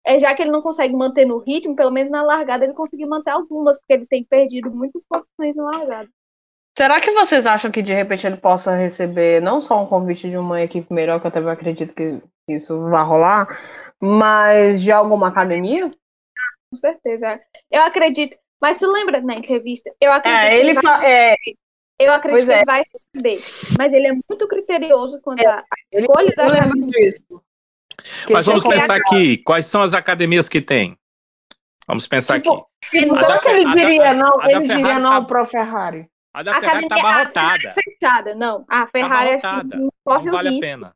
[0.06, 3.06] é, já que ele não consegue manter no ritmo, pelo menos na largada ele conseguir
[3.06, 6.10] manter algumas, porque ele tem perdido muitas posições na largada.
[6.78, 10.38] Será que vocês acham que de repente ele possa receber não só um convite de
[10.38, 13.48] uma equipe melhor, que eu também acredito que isso vai rolar,
[14.02, 15.90] mas de alguma academia?
[16.72, 17.40] Com certeza.
[17.70, 18.36] Eu acredito.
[18.64, 19.94] Mas tu lembra na entrevista?
[20.02, 21.36] Eu acredito É, que ele vai, fa- é,
[22.00, 22.56] eu acredito pois que é.
[22.56, 23.44] ele vai receber.
[23.78, 26.88] Mas ele é muito criterioso quanto É, à à ele- escolha da academia.
[26.92, 27.44] disso.
[28.26, 30.98] Que Mas vamos pensar aqui, quais são as academias que tem?
[31.86, 33.10] Vamos pensar Tipo, aqui.
[33.12, 34.42] A será que ele a diria não?
[34.42, 36.10] a Ele diria Ferrari não tá- pro Ferrari.
[36.34, 37.74] A da A Ferrari tá academia- abarrotada.
[37.74, 38.66] Fechada, não.
[38.70, 39.78] A Ferrari acho que abarrotada.
[39.78, 40.62] não corre Não o vale a risco.
[40.62, 40.96] pena.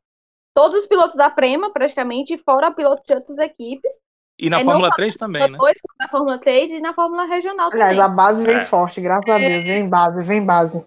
[0.54, 3.92] Todos os pilotos da Prema, praticamente, fora pilotos de outras equipes.
[4.38, 5.58] E na É, Fórmula só 3 também, né?
[5.58, 8.04] 2, na Fórmula 3 e na Fórmula Regional Aliás, também.
[8.04, 8.64] a base vem É.
[8.64, 9.64] forte, graças a Deus.
[9.64, 10.86] Vem base, vem base.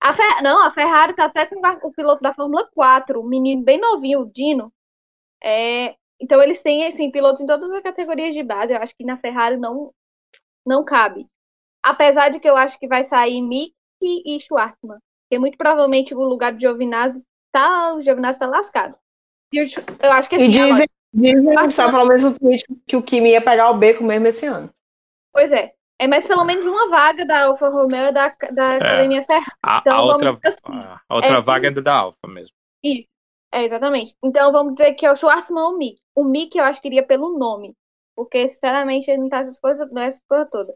[0.00, 3.62] A Fer- Não, a Ferrari tá até com o piloto da Fórmula 4, um menino
[3.64, 4.72] bem novinho, o Dino.
[5.42, 8.72] É, Então eles têm assim, pilotos em todas as categorias de base.
[8.74, 9.92] Eu acho que na Ferrari não,
[10.66, 11.26] não cabe.
[11.82, 13.72] Apesar de que eu acho que vai sair Mick
[14.02, 14.98] e Schwartzman.
[15.28, 17.22] Porque muito provavelmente o lugar do Giovinazzi
[17.52, 17.94] tá.
[17.94, 18.96] O Giovinazzi tá lascado.
[19.52, 23.02] E Eu acho que assim, e dizem, dizem só pelo menos o tweet que o
[23.02, 24.70] Kimi ia pegar o beco mesmo esse ano.
[25.32, 25.72] Pois é.
[26.00, 29.50] É mais pelo menos uma vaga da Alfa Romeo e da, da Academia Ferrari.
[29.62, 32.54] A, Então, a vamos outra, assim, a, outra é, vaga é da Alfa mesmo.
[32.84, 33.08] Isso.
[33.52, 34.14] É, exatamente.
[34.22, 35.98] Então vamos dizer que é o Schwartzman ou o Mick.
[36.14, 37.74] O Mick eu acho que iria pelo nome.
[38.14, 40.74] Porque, sinceramente, ele não tá essas coisas, não é essas coisas todas.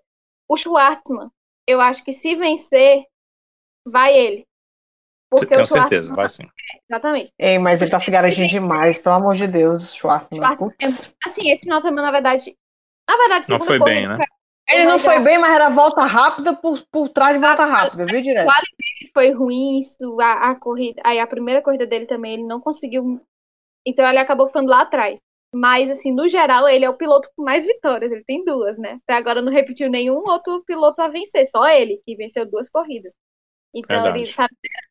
[0.48, 1.28] O Schwartzman,
[1.66, 3.04] eu acho que se vencer,
[3.84, 4.46] vai ele.
[5.32, 6.44] Porque Tenho certeza, vai sim.
[6.90, 7.32] Exatamente.
[7.38, 9.98] Ei, mas ele tá se garantindo demais, pelo amor de Deus,
[10.58, 11.14] Putz.
[11.26, 12.54] Assim, esse final de semana, na verdade.
[13.08, 14.24] Na verdade, Não foi corrida, bem, né?
[14.68, 18.20] Ele não foi bem, mas era volta rápida por, por trás de volta rápida, viu,
[18.20, 18.52] direto?
[19.12, 21.00] foi ruim isso, a, a corrida.
[21.04, 23.20] Aí a primeira corrida dele também, ele não conseguiu.
[23.86, 25.18] Então ele acabou ficando lá atrás.
[25.54, 28.12] Mas, assim, no geral, ele é o piloto com mais vitórias.
[28.12, 28.98] Ele tem duas, né?
[29.02, 33.14] Até agora não repetiu nenhum outro piloto a vencer, só ele, que venceu duas corridas.
[33.74, 34.22] Então Verdade.
[34.22, 34.48] ele tá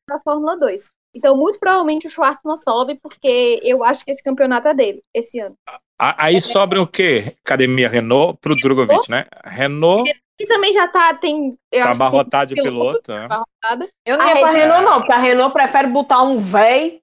[0.10, 0.90] na Fórmula 2.
[1.14, 5.40] Então, muito provavelmente o Schwartzman sobe, porque eu acho que esse campeonato é dele, esse
[5.40, 5.56] ano.
[6.00, 7.36] Aí sobra o quê?
[7.46, 9.26] Academia Renault pro Drogovic, né?
[9.44, 10.10] Renault
[10.40, 11.50] E também já tá, tem.
[11.72, 13.14] Eu tá que abarrotado de piloto, piloto.
[13.14, 13.88] né?
[14.06, 17.02] Eu não A ia pra Red- Renault, não, porque a Renault prefere botar um véi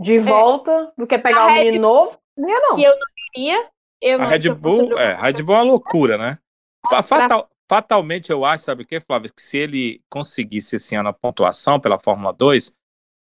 [0.00, 2.18] de volta do que pegar A o Red- menino novo.
[2.36, 2.74] Não ia, não.
[2.76, 3.66] Que eu não queria.
[4.02, 6.38] Eu A não, Red Bull, o é, Red Bull é uma loucura, né?
[6.86, 9.32] Fa- Pra- fatal- fatalmente, eu acho, sabe o que, Flávio?
[9.32, 12.74] Que se ele conseguisse esse ano a pontuação pela Fórmula 2,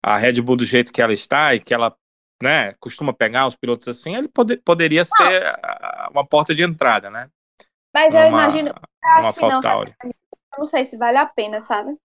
[0.01, 1.93] a Red Bull do jeito que ela está e que ela
[2.41, 7.09] né, costuma pegar os pilotos assim, ele pode- poderia ser ah, uma porta de entrada,
[7.09, 7.29] né?
[7.93, 8.69] Mas eu imagino.
[8.69, 11.97] Eu acho que não, eu não sei se vale a pena, sabe?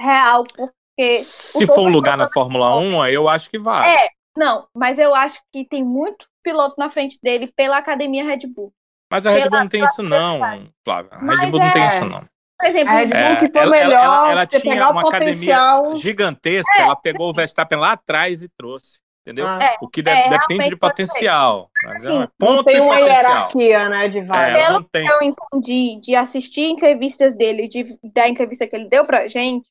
[0.00, 1.16] Real, porque.
[1.16, 3.92] Se for um lugar na Fórmula 1, aí eu acho que vale.
[3.92, 8.46] É, não, mas eu acho que tem muito piloto na frente dele pela academia Red
[8.46, 8.72] Bull.
[9.12, 10.70] Mas a Red Bull não tem isso não, Flávio.
[11.12, 12.20] A Red Bull não tem é- isso não.
[12.58, 14.88] por exemplo, A Red Bull É, que foi ela- ela- melhor, ela- ela você tinha
[14.90, 15.96] uma academia potencial.
[15.96, 19.00] Gigantesca, É, ela pegou o Verstappen lá atrás e trouxe.
[19.24, 19.46] Entendeu?
[19.46, 21.70] Ah, É, o que de- é, depende de potencial.
[21.96, 23.22] Sim, é ponto tem e uma potencial.
[23.22, 24.54] hierarquia, né, de É, vaga.
[24.54, 25.06] Pelo não tem.
[25.06, 29.68] eu entendi de assistir entrevistas dele, de, da entrevista que ele deu pra gente,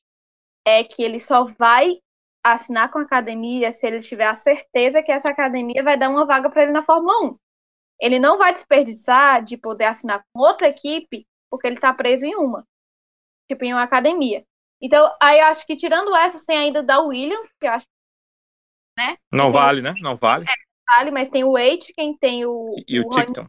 [0.66, 1.98] é que ele só vai
[2.42, 6.24] assinar com a academia se ele tiver a certeza que essa academia vai dar uma
[6.24, 7.36] vaga pra ele na Fórmula 1.
[8.00, 12.34] Ele não vai desperdiçar de poder assinar com outra equipe, porque ele tá preso em
[12.34, 12.66] uma.
[13.50, 14.44] Tipo, em uma academia.
[14.80, 17.86] Então, aí eu acho que tirando essas, tem ainda da Williams, que eu acho
[19.32, 19.94] Não Tem- vale, né?
[20.00, 20.44] Não vale.
[20.46, 20.52] que
[20.88, 23.46] vale, mas tem o Aitken, tem o, E o o Ticton.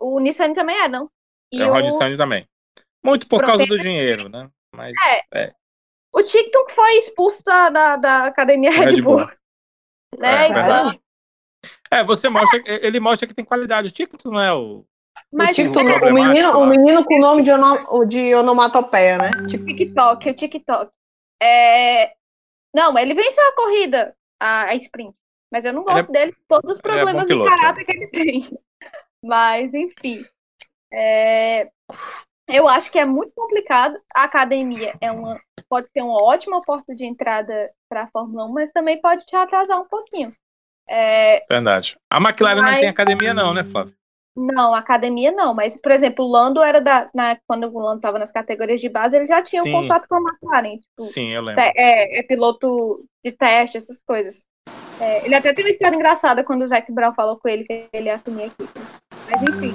[0.00, 1.10] o Nissan também é, não?
[1.52, 2.46] E É o Ron Sandy também.
[3.04, 4.50] Muito por causa do dinheiro, né?
[4.74, 4.94] Mas
[5.32, 5.52] É.
[6.12, 9.16] O Ticton foi expulso da, da, da academia Red, Red Bull.
[9.18, 9.26] Bull.
[10.18, 10.46] Né?
[10.46, 11.00] É, Então.
[11.90, 13.92] É, você mostra, ele mostra que tem qualidade.
[14.24, 14.84] O não é o.
[15.32, 19.30] mas o, Ticton, é, o, menino, o menino com nome de, ono, de onomatopeia, né?
[19.42, 20.90] o TikTok, o TikTok.
[21.42, 22.14] É...
[22.74, 25.14] Não, ele venceu a corrida, a, a sprint.
[25.52, 27.92] Mas eu não é- gosto dele por todos os é problemas de piloto, caráter que
[27.92, 28.58] ele tem.
[29.22, 30.24] Mas, enfim.
[30.92, 31.70] É,
[32.48, 34.00] Eu acho que é muito complicado.
[34.14, 35.40] A academia é uma...
[35.68, 39.34] pode ser uma ótima porta de entrada para a Fórmula 1, mas também pode te
[39.34, 40.34] atrasar um pouquinho.
[40.88, 41.96] É, Verdade.
[42.10, 43.94] A McLaren não Mas- tem academia, não, né, Flávio?
[44.38, 47.08] Não, academia não, mas, por exemplo, o Lando era da.
[47.14, 49.74] Na, quando o Lando estava nas categorias de base, ele já tinha Sim.
[49.74, 50.76] um contato com a McLaren.
[50.78, 51.62] Tipo, Sim, eu lembro.
[51.62, 54.44] é, é piloto de teste, essas coisas.
[55.00, 57.86] É, ele até tem uma história engraçada quando o Zac Brown falou com ele que
[57.92, 58.80] ele ia assumir a equipe.
[59.30, 59.74] Mas enfim.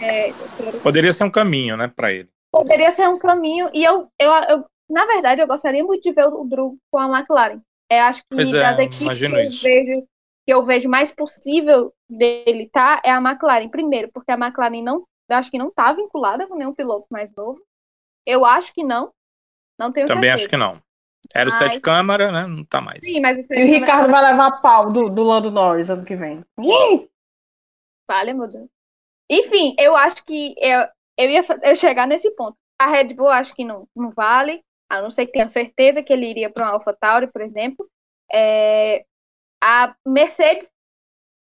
[0.00, 2.28] é, quero- Poderia ser um caminho, né, pra ele.
[2.52, 3.68] poderia ser um caminho.
[3.74, 7.18] E eu, eu, eu, na verdade, eu gostaria muito de ver o Drew com a
[7.18, 7.60] McLaren.
[7.90, 9.62] É, acho que Pois é, das equipes que eu, isso.
[9.62, 10.04] vejo,
[10.46, 13.68] que eu vejo mais possível dele tá é a McLaren.
[13.68, 17.60] Primeiro, porque a McLaren não, acho que não tá vinculada com nenhum piloto mais novo.
[18.26, 19.12] Eu acho que não.
[19.78, 20.42] Não tenho Também certeza.
[20.42, 20.82] acho que não.
[21.34, 22.46] Era o Mas- sete câmara, né?
[22.46, 22.98] Não tá mais.
[23.04, 26.16] Sim, mas isso E o Ricardo vai levar pau do, do Lando Norris ano que
[26.16, 26.40] vem.
[28.10, 28.70] Falha, meu Deus.
[29.30, 30.80] Enfim, eu acho que eu,
[31.18, 32.56] eu ia eu chegar nesse ponto.
[32.78, 36.02] A Red Bull eu acho que não, não vale, a não ser que tenha certeza
[36.02, 37.88] que ele iria para um AlphaTauri, por exemplo.
[38.30, 39.04] É,
[39.62, 40.72] a Mercedes,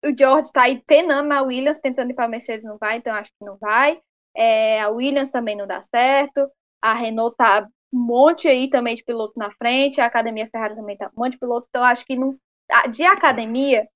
[0.05, 3.15] o George tá aí penando na Williams, tentando ir para a Mercedes, não vai, então
[3.15, 4.01] acho que não vai.
[4.37, 6.51] É, a Williams também não dá certo.
[6.83, 10.01] A Renault tá um monte aí também de piloto na frente.
[10.01, 11.67] A Academia Ferrari também tá um monte de piloto.
[11.69, 12.39] Então acho que não,
[12.93, 13.89] de academia,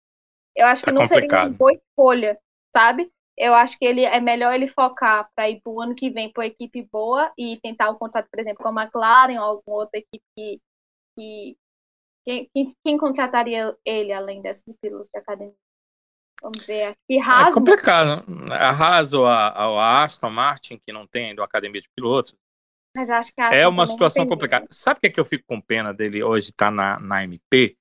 [0.57, 1.59] eu acho Tá que não seria uma complicado.
[1.59, 2.39] boa escolha,
[2.75, 3.11] sabe?
[3.37, 6.33] Eu acho que ele é melhor ele focar para ir para o ano que vem
[6.33, 9.99] para equipe boa e tentar um contrato, por exemplo, com a McLaren ou alguma outra
[10.01, 10.61] equipe que,
[11.19, 11.57] que
[12.31, 15.55] quem, quem, quem contrataria ele além desses pilotos de academia?
[16.41, 18.25] Vamos ver, acho que É complicado.
[18.53, 22.35] A Haas ou a, a Aston Martin, que não tem uma academia de pilotos,
[22.97, 24.67] mas acho que é uma situação complicada.
[24.71, 27.77] Sabe o que, é que eu fico com pena dele hoje estar na, na MP?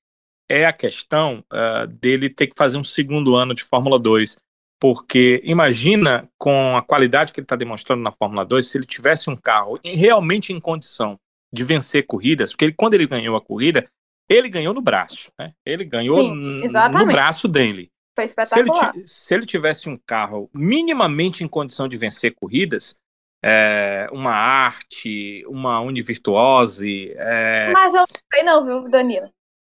[0.48, 4.38] É a questão ah, dele ter que fazer um segundo ano de Fórmula 2.
[4.80, 5.52] Porque Isso.
[5.52, 9.36] imagina com a qualidade que ele está demonstrando na Fórmula 2, se ele tivesse um
[9.36, 11.20] carro realmente em condição
[11.52, 13.90] de vencer corridas, porque ele- quando ele ganhou a corrida,
[14.30, 15.54] ele ganhou no braço, né?
[15.66, 16.62] Ele ganhou Sim,
[16.94, 17.92] no braço dele.
[18.16, 18.94] Foi Se ele, espetacular.
[19.06, 22.96] se ele tivesse um carro minimamente em condição de vencer corridas,
[23.42, 29.34] é, uma arte, uma Univirtuose, é, Mas eu não sei não, viu, Danilo?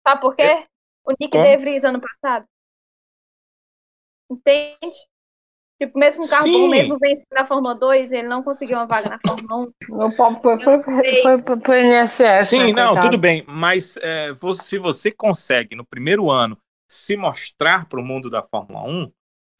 [0.07, 0.67] Sabe por quê?
[1.05, 1.45] O Nick Como?
[1.45, 2.45] De Vries ano passado.
[4.31, 4.77] Entende?
[5.83, 6.53] Tipo, mesmo um carro Sim.
[6.53, 9.97] bom, mesmo vencendo na Fórmula 2, ele não conseguiu uma vaga na Fórmula 1.
[9.99, 12.47] Meu pobre foi, foi, foi, foi pro- pro INSS.
[12.49, 13.01] Sim, né, não, coitado.
[13.09, 16.57] tudo bem, mas é, se você consegue no primeiro ano
[16.89, 19.11] se mostrar para o mundo da Fórmula 1,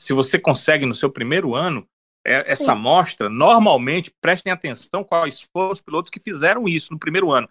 [0.01, 1.85] se você consegue no seu primeiro ano,
[2.25, 2.81] é, essa Sim.
[2.81, 7.49] mostra, normalmente, prestem atenção quais foram os pilotos que fizeram isso no primeiro ano.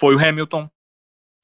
[0.00, 0.68] Foi o Hamilton,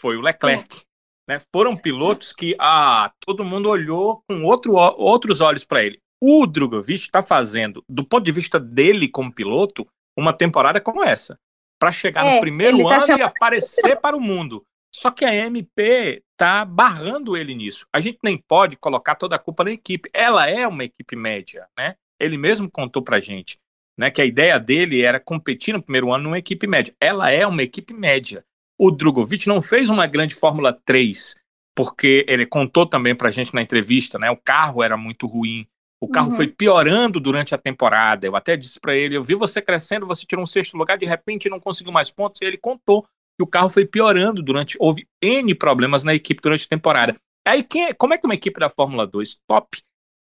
[0.00, 0.82] foi o Leclerc.
[1.28, 1.40] Né?
[1.54, 6.00] Foram pilotos que ah, todo mundo olhou com outro, outros olhos para ele.
[6.22, 9.86] O Drogovic está fazendo, do ponto de vista dele como piloto,
[10.16, 11.38] uma temporada como essa.
[11.78, 14.62] Para chegar É, no primeiro tá ano e chamando- aparecer para o mundo.
[14.94, 17.86] Só que a MP tá barrando ele nisso.
[17.92, 20.10] A gente nem pode colocar toda a culpa na equipe.
[20.12, 21.94] Ela é uma equipe média, né?
[22.20, 23.56] Ele mesmo contou pra gente,
[23.98, 26.94] né, que a ideia dele era competir no primeiro ano numa equipe média.
[27.00, 28.44] Ela é uma equipe média.
[28.78, 31.36] O Drogovic não fez uma grande Fórmula 3,
[31.74, 34.30] porque ele contou também pra gente na entrevista, né?
[34.30, 35.66] O carro era muito ruim.
[36.02, 36.36] O carro Uhum.
[36.36, 38.26] foi piorando durante a temporada.
[38.26, 41.04] Eu até disse pra ele, eu vi você crescendo, você tirou um sexto lugar, de
[41.06, 44.76] repente não conseguiu mais pontos, e ele contou que o carro foi piorando durante.
[44.80, 47.16] Houve N problemas na equipe durante a temporada.
[47.46, 49.78] Aí, quem é- como é que uma equipe da Fórmula 2 top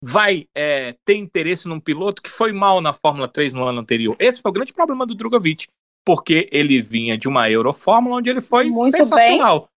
[0.04, 4.16] vai é, ter interesse num piloto que foi mal na Fórmula 3 no ano anterior?
[4.20, 5.68] Esse foi o grande problema do Drogovic,
[6.06, 9.70] porque ele vinha de uma Eurofórmula onde ele foi Muito sensacional.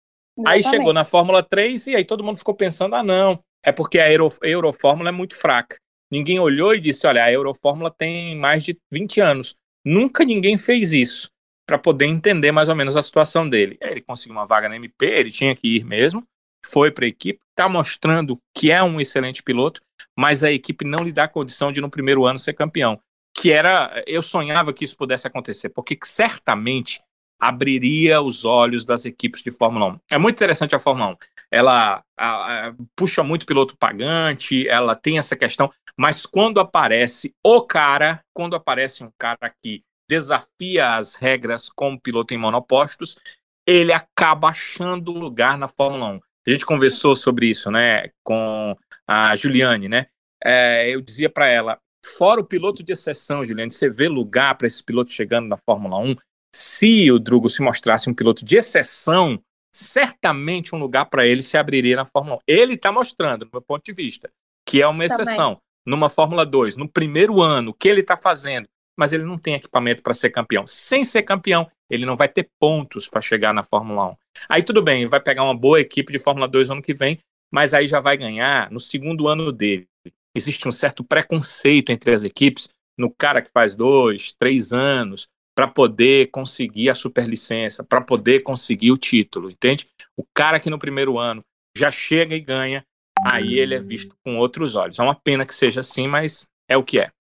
[0.47, 3.99] Aí chegou na Fórmula 3 e aí todo mundo ficou pensando: ah, não, é porque
[4.01, 5.77] a Euro, Eurofórmula é muito fraca.
[6.15, 9.57] Ninguém olhou e disse: olha, a Eurofórmula tem mais de 20 anos.
[9.85, 11.29] Nunca ninguém fez isso
[11.67, 13.77] para poder entender mais ou menos a situação dele.
[13.81, 16.23] Ele conseguiu uma vaga na MP, ele tinha que ir mesmo,
[16.65, 19.81] foi para a equipe, está mostrando que é um excelente piloto,
[20.17, 23.01] mas a equipe não lhe dá condição de no primeiro ano ser campeão.
[23.37, 27.03] Que era, eu sonhava que isso pudesse acontecer, porque certamente
[27.45, 29.97] abriria os olhos das equipes de Fórmula 1.
[30.13, 31.17] É muito interessante a Fórmula 1.
[31.51, 37.61] Ela a, a, puxa muito piloto pagante, ela tem essa questão, mas quando aparece o
[37.61, 43.19] cara, quando aparece um cara que desafia as regras como piloto em monopostos,
[43.67, 46.21] ele acaba achando lugar na Fórmula 1.
[46.47, 48.75] A gente conversou sobre isso, né, com
[49.07, 50.07] a Juliane, né?
[50.43, 54.67] É, eu dizia para ela, fora o piloto de exceção, Juliane, você vê lugar para
[54.67, 56.17] esse piloto chegando na Fórmula 1?
[56.55, 59.43] Se o Drugo se mostrasse um piloto de exceção,
[59.75, 62.41] certamente um lugar para ele se abriria na Fórmula 1.
[62.47, 64.31] Ele está mostrando, do meu ponto de vista,
[64.65, 65.55] que é uma exceção.
[65.55, 65.63] Também.
[65.85, 69.55] Numa Fórmula 2, no primeiro ano, o que ele está fazendo, mas ele não tem
[69.55, 70.65] equipamento para ser campeão.
[70.65, 74.17] Sem ser campeão, ele não vai ter pontos para chegar na Fórmula 1.
[74.49, 77.19] Aí tudo bem, vai pegar uma boa equipe de Fórmula 2 ano que vem,
[77.53, 79.89] mas aí já vai ganhar no segundo ano dele.
[80.37, 85.69] Existe um certo preconceito entre as equipes no cara que faz dois, três anos para
[85.69, 89.89] poder conseguir a superlicença, para poder conseguir o título, entende?
[90.17, 91.45] O cara que no primeiro ano
[91.77, 92.85] já chega e ganha,
[93.25, 94.99] aí ele é visto com outros olhos.
[94.99, 97.11] É uma pena que seja assim, mas é o que é.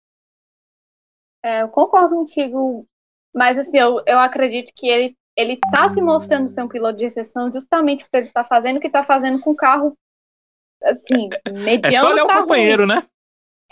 [1.44, 2.86] É, eu concordo contigo,
[3.34, 7.04] mas assim, eu, eu acredito que ele ele tá se mostrando ser um piloto de
[7.04, 9.96] exceção justamente porque ele tá fazendo o que tá fazendo com o carro
[10.82, 11.86] assim, mediano.
[11.86, 12.94] É só olhar o companheiro, ruim.
[12.94, 13.08] né?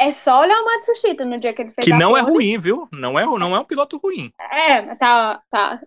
[0.02, 2.88] É só olhar o Matsushita no dia que ele fez Que não é ruim, viu?
[2.92, 4.32] Não é, não é um piloto ruim.
[4.38, 5.80] É, tá, tá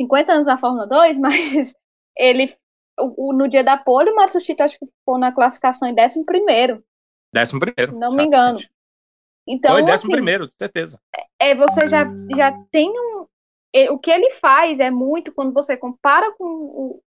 [0.00, 1.74] 50 anos na Fórmula 2, mas
[2.16, 2.54] ele
[2.98, 6.24] o, o, no dia da pole, o Matsushita acho que ficou na classificação em 11
[6.24, 6.84] primeiro.
[7.32, 7.98] Décimo primeiro.
[7.98, 8.60] Não me engano.
[9.46, 11.00] Então, Foi décimo assim, primeiro, certeza.
[11.40, 12.04] É, você já,
[12.36, 13.26] já tem um.
[13.90, 17.02] O que ele faz é muito quando você compara com o,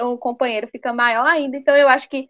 [0.00, 1.56] o companheiro, fica maior ainda.
[1.56, 2.28] Então, eu acho que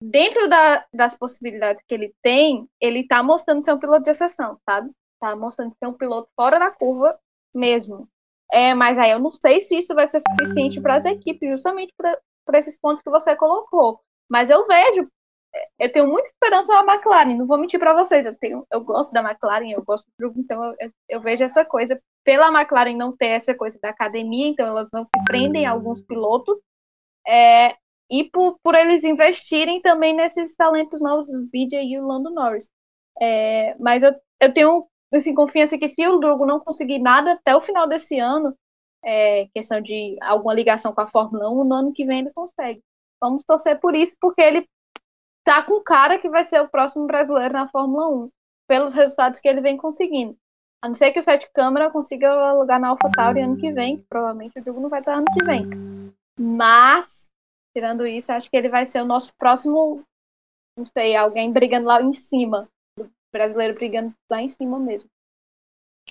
[0.00, 4.58] dentro da, das possibilidades que ele tem, ele está mostrando ser um piloto de exceção,
[4.68, 4.90] sabe?
[5.20, 7.18] Tá mostrando ser um piloto fora da curva
[7.54, 8.08] mesmo.
[8.52, 11.92] É, mas aí eu não sei se isso vai ser suficiente para as equipes, justamente
[11.96, 14.00] por esses pontos que você colocou.
[14.28, 15.08] Mas eu vejo
[15.78, 19.12] eu tenho muita esperança na McLaren, não vou mentir para vocês, eu, tenho, eu gosto
[19.12, 23.16] da McLaren, eu gosto do grupo, então eu, eu, vejo essa coisa, pela McLaren não
[23.16, 26.60] ter essa coisa da academia, então elas não se prendem a alguns pilotos,
[27.26, 27.76] é,
[28.10, 32.68] e por, por eles investirem também nesses talentos novos, o BJ e o Lando Norris.
[33.20, 37.56] É, mas eu, eu tenho assim, confiança que se o Drogo não conseguir nada até
[37.56, 38.56] o final desse ano,
[39.04, 42.82] é, questão de alguma ligação com a Fórmula 1, no ano que vem ele consegue.
[43.20, 44.68] Vamos torcer por isso, porque ele
[45.44, 48.30] tá com cara que vai ser o próximo brasileiro na Fórmula 1,
[48.68, 50.36] pelos resultados que ele vem conseguindo.
[50.82, 54.04] A não ser que o Sete Câmara consiga lugar na AlphaTauri ano que vem, que
[54.08, 55.66] provavelmente o jogo não vai estar ano que vem.
[56.38, 57.32] Mas,
[57.76, 60.02] tirando isso, acho que ele vai ser o nosso próximo,
[60.78, 62.66] não sei, alguém brigando lá em cima.
[62.98, 65.10] O brasileiro brigando lá em cima mesmo.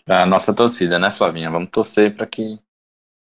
[0.08, 1.50] A nossa torcida, né, Flavinha?
[1.50, 2.60] Vamos torcer para que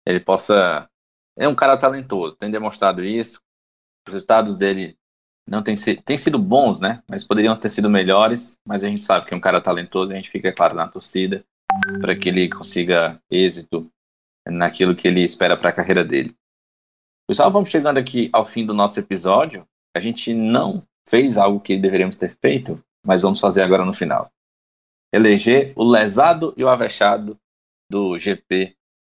[0.07, 0.89] ele possa.
[1.37, 3.39] É um cara talentoso, tem demonstrado isso.
[4.07, 4.97] Os resultados dele
[5.47, 7.03] não tem, tem sido bons, né?
[7.07, 8.59] Mas poderiam ter sido melhores.
[8.67, 11.43] Mas a gente sabe que é um cara talentoso, a gente fica, claro, na torcida
[12.01, 13.87] para que ele consiga êxito
[14.47, 16.35] naquilo que ele espera para a carreira dele.
[17.31, 19.65] Pessoal, vamos chegando aqui ao fim do nosso episódio.
[19.95, 22.77] A gente não fez algo que deveríamos ter feito,
[23.07, 24.29] mas vamos fazer agora no final.
[25.13, 27.37] Eleger o lesado e o avexado
[27.89, 28.75] do GP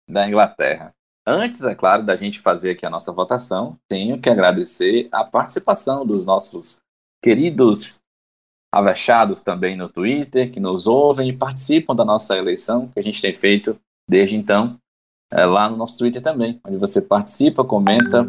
[0.10, 0.94] da Inglaterra.
[1.28, 6.06] Antes, é claro, da gente fazer aqui a nossa votação, tenho que agradecer a participação
[6.06, 6.80] dos nossos
[7.22, 8.00] queridos
[8.74, 13.22] avechados também no Twitter, que nos ouvem e participam da nossa eleição, que a gente
[13.22, 13.78] tem feito
[14.10, 14.80] desde então,
[15.36, 18.26] é, lá no nosso Twitter também, onde você participa, comenta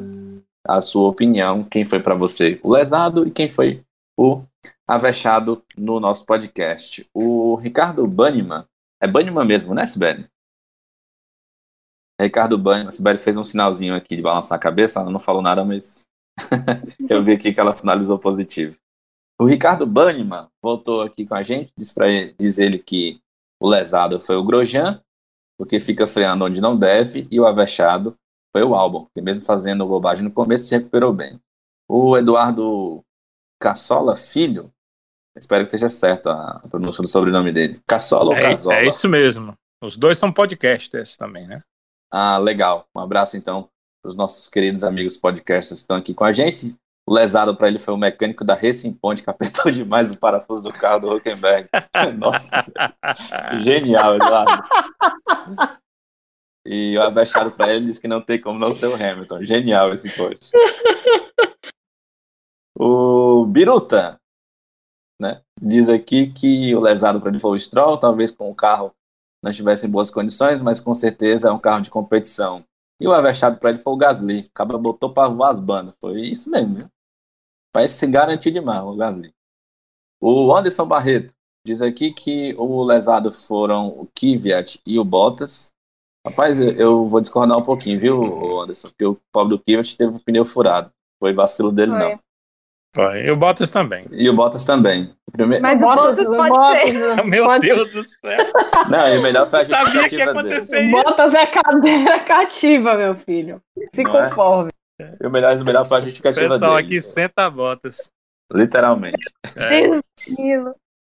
[0.67, 3.85] a sua opinião, quem foi para você o lesado e quem foi
[4.19, 4.43] o
[4.89, 7.09] avexado no nosso podcast.
[7.15, 8.67] O Ricardo Banniman,
[9.01, 10.29] é Banniman mesmo, né, Sibeli?
[12.21, 15.43] Ricardo Banho, a Sibeli fez um sinalzinho aqui de balançar a cabeça, ela não falou
[15.43, 16.09] nada, mas
[17.09, 18.77] eu vi aqui que ela sinalizou positivo.
[19.39, 22.07] O Ricardo Banniman voltou aqui com a gente, disse para
[22.39, 23.21] diz ele que
[23.61, 25.03] o lesado foi o Grosjean,
[25.59, 28.15] porque fica freando onde não deve, e o avexado
[28.53, 31.41] foi o Albon, que mesmo fazendo bobagem no começo se recuperou bem.
[31.89, 33.03] O Eduardo
[33.61, 34.71] Cassola Filho
[35.39, 37.79] Espero que esteja certo a pronúncia do sobrenome dele.
[37.87, 38.77] Cassola ou É, Casola?
[38.77, 39.53] é isso mesmo.
[39.83, 41.63] Os dois são podcasters também, né?
[42.11, 42.87] Ah, legal.
[42.97, 43.69] Um abraço então
[44.03, 46.75] para os nossos queridos amigos podcasters que estão aqui com a gente.
[47.09, 50.69] O lesado para ele foi o mecânico da Racing Point que apertou demais o parafuso
[50.69, 51.69] do carro do Huckenberg.
[52.19, 52.51] Nossa,
[53.63, 54.65] genial, Eduardo.
[56.67, 59.45] E o abechado para ele disse que não tem como não ser o Hamilton.
[59.45, 60.51] Genial esse post.
[62.77, 64.21] O Biruta,
[65.21, 65.43] né?
[65.63, 68.93] Diz aqui que o lesado para ele foi o Stroll, talvez com o carro
[69.43, 72.65] não estivesse em boas condições, mas com certeza é um carro de competição.
[73.01, 74.41] E o avexado para ele foi o Gasly.
[74.41, 75.95] O cabra botou para voar as bandas.
[76.01, 76.89] Foi isso mesmo, viu?
[77.77, 79.33] Parece se garantir demais o Gasly.
[80.19, 81.35] O Anderson Barreto
[81.67, 85.73] diz aqui que o lesado foram o Kvyat e o Bottas.
[86.27, 88.89] Rapaz, eu- vou discordar um pouquinho, viu, Anderson?
[88.89, 90.91] Porque o pobre do Kvyat teve o pneu furado.
[91.21, 92.01] Foi vacilo dele, Foi.
[92.01, 92.19] não.
[92.95, 93.27] Foi.
[93.27, 94.07] E o Bottas também.
[94.11, 95.15] E o Bottas também.
[95.29, 95.63] O primeiro...
[95.63, 97.25] Mas o Bottas pode ser.
[97.25, 98.39] Meu pode- Deus do céu.
[98.91, 100.55] Não, e o melhor foi a Eu sabia que ia justificativa dele.
[100.55, 100.91] acontecer isso.
[101.05, 103.61] Bottas é cadeira cativa, meu filho.
[103.95, 104.31] Se Não é?
[104.31, 104.71] conforme.
[104.99, 106.87] E o melhor, o melhor foi a justificativa Pessoal dele.
[106.87, 108.11] aqui senta Bottas.
[108.53, 109.31] Literalmente.
[109.57, 110.01] É.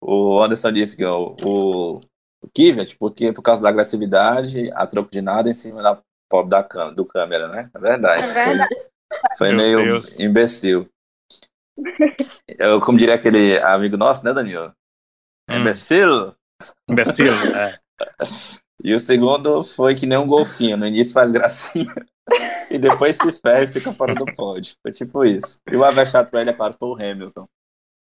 [0.02, 1.96] O Anderson disse que o, o,
[2.42, 6.02] o Kvyat, porque por causa da agressividade, a troco de nada em cima da
[6.48, 7.70] da câmera, do câmera, né?
[7.74, 8.24] É verdade.
[8.24, 8.76] É verdade.
[9.38, 10.18] Foi, foi meio Deus.
[10.18, 10.88] imbecil.
[12.58, 14.74] Eu, como diria aquele amigo nosso, né, Danilo?
[15.50, 15.58] Hum.
[15.58, 16.34] Imbecil.
[16.90, 17.34] Imbecil.
[17.56, 17.78] É.
[18.84, 20.76] E o segundo foi que nem um golfinho.
[20.76, 21.94] No início faz gracinha
[22.70, 24.76] e depois se ferra e fica fora do pódio.
[24.82, 25.60] Foi tipo isso.
[25.70, 27.48] E o avexado pra ele, é claro, foi o Hamilton.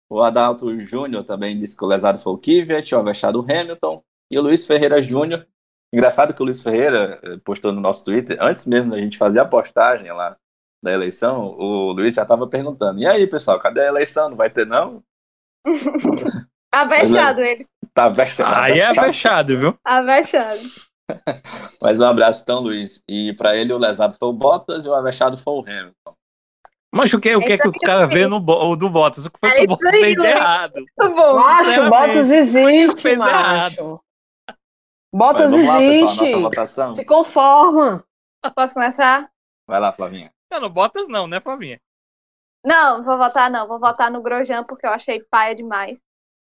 [0.10, 4.04] O Adalto Júnior também disse que o lesado foi o Kvyat, o avexado o Hamilton.
[4.32, 5.48] E o Luiz Ferreira Júnior.
[5.94, 9.40] Engraçado que o Luiz Ferreira eh, postou no nosso Twitter, antes mesmo da gente fazer
[9.40, 10.36] a postagem lá
[10.84, 14.30] da eleição, o Luiz já estava perguntando: e aí, pessoal, cadê a eleição?
[14.30, 15.04] Não vai ter, não?
[16.72, 17.66] Avexado ele.
[17.94, 18.54] Tá vexado.
[18.54, 19.80] Aí é fechado, viu?
[19.84, 20.62] Avexado.
[21.82, 23.02] Mas um abraço, então, Luiz.
[23.08, 26.14] E para ele, o lesado foi o Bottas e o avexado foi o Hamilton.
[26.94, 29.26] Mas o que, o que, é que o cara vê no bo- do Bottas?
[29.26, 30.32] O que foi É que o isso Bottas aí, fez de Luiz.
[30.36, 30.74] errado?
[30.76, 31.36] Muito bom.
[31.36, 34.02] Macho, Sinceramente, Bottas existe, fez macho.
[35.14, 36.36] Bottas vamos lá, pessoal, existe.
[36.42, 36.96] votação.
[36.96, 38.04] Se conforma.
[38.56, 39.30] Posso começar?
[39.68, 40.32] Vai lá, Flavinha.
[40.52, 41.80] Não, no Bottas não, né, Flavinha?
[42.66, 43.68] Não, vou votar não.
[43.68, 46.02] Vou votar no Grosjean porque eu achei paia demais.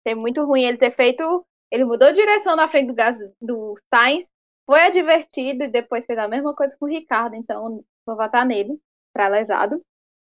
[0.04, 1.44] Achei muito ruim ele ter feito.
[1.70, 4.30] Ele mudou de direção na frente do, Gas, do Sainz,
[4.66, 7.36] foi advertido e depois fez a mesma coisa com o Ricardo.
[7.36, 8.78] Então, vou votar nele,
[9.12, 9.80] pra lesado.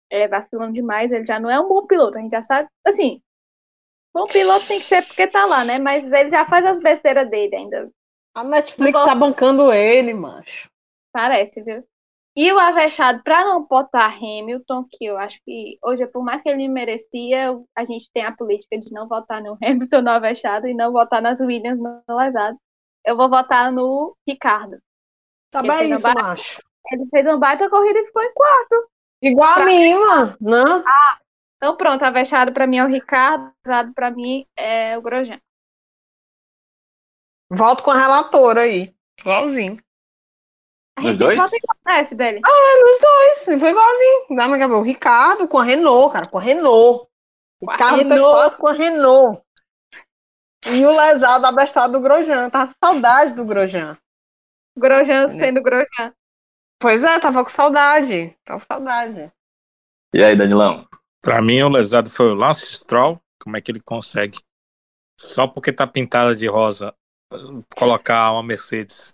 [0.10, 2.68] É vacilando demais, ele já não é um bom piloto, a gente já sabe.
[2.84, 3.22] Assim,
[4.12, 5.78] bom piloto tem que ser porque tá lá, né?
[5.78, 7.92] Mas ele já faz as besteiras dele ainda.
[8.34, 10.70] A Netflix Não tá bancando ele, macho.
[11.14, 11.84] Parece, viu?
[12.36, 16.48] E o Avechado, pra não botar Hamilton, que eu acho que hoje, por mais que
[16.48, 20.74] ele merecia, a gente tem a política de não votar no Hamilton no Avechado e
[20.74, 22.58] não votar nas Williams no lesado.
[23.06, 24.78] Eu vou votar no Ricardo.
[25.52, 26.62] Tá Ele bem isso, uma ba- macho.
[26.92, 28.90] Ele fez uma baita corrida e ficou em quarto.
[29.22, 30.38] Igual a Pra- mim, mano.
[30.40, 30.84] Não?
[31.58, 35.40] Então pronto, Avechado pra mim é o Ricardo, Avechado pra mim é o Grosjean.
[37.52, 38.94] Volto com a relatora aí.
[39.20, 39.82] Igualzinho.
[40.98, 41.38] A Nos dois?
[41.52, 42.40] igual, né, Sibeli?
[42.42, 44.26] Nos dois, foi igualzinho.
[44.36, 44.48] Dá.
[44.78, 47.10] O Ricardo com a Renault, cara, com a Renault.
[47.68, 48.58] A Ricardo tá Renault.
[48.58, 49.42] com a Renault.
[50.68, 52.50] E o lesado abestado do Grosjean.
[52.50, 53.98] Tava com saudade do Grosjean.
[54.78, 56.14] Grosjean sendo Grosjean.
[56.80, 58.36] Pois é, tava com saudade.
[58.46, 59.32] Tava com saudade.
[60.14, 60.88] E aí, Danilão?
[61.22, 63.22] Pra mim, o lesado foi o Lance Stroll.
[63.42, 64.40] Como é que ele consegue?
[65.20, 66.94] Só porque tá pintada de rosa,
[67.76, 69.14] colocar uma Mercedes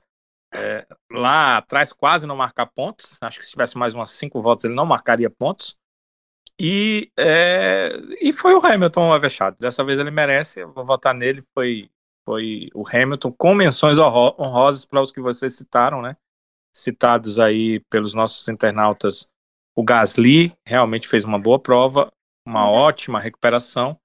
[0.53, 3.17] é, lá atrás, quase não marcar pontos.
[3.21, 5.75] Acho que se tivesse mais umas cinco voltas, ele não marcaria pontos.
[6.59, 7.91] E, é,
[8.21, 9.57] e foi o Hamilton avexado.
[9.59, 11.43] Dessa vez ele merece, eu vou votar nele.
[11.53, 11.89] Foi,
[12.25, 16.15] foi o Hamilton, com menções honro- honrosas para os que vocês citaram, né?
[16.73, 19.27] Citados aí pelos nossos internautas.
[19.75, 22.11] O Gasly realmente fez uma boa prova,
[22.47, 23.99] uma ótima recuperação.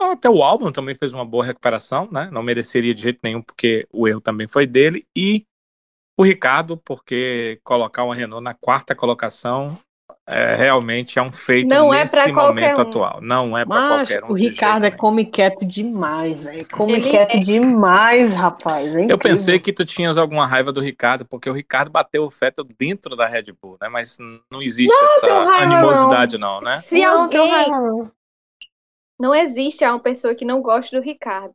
[0.00, 2.30] Até o Albon também fez uma boa recuperação, né?
[2.30, 5.06] Não mereceria de jeito nenhum, porque o erro também foi dele.
[5.14, 5.44] E
[6.16, 9.78] o Ricardo, porque colocar uma Renault na quarta colocação
[10.30, 12.82] é, realmente é um feito Não é nesse pra qualquer momento um.
[12.82, 13.20] atual.
[13.22, 14.28] Não é para qualquer um.
[14.28, 16.68] o Ricardo é come quieto demais, velho.
[16.68, 17.40] Come Ele quieto é.
[17.40, 18.94] demais, rapaz.
[18.94, 22.28] É Eu pensei que tu tinhas alguma raiva do Ricardo, porque o Ricardo bateu o
[22.28, 23.88] Vettel dentro da Red Bull, né?
[23.88, 24.18] Mas
[24.50, 26.76] não existe essa tenho raiva, animosidade, não, né?
[26.76, 28.10] Se Não, alguém raiva, não.
[29.18, 31.54] Não existe uma pessoa que não goste do Ricardo.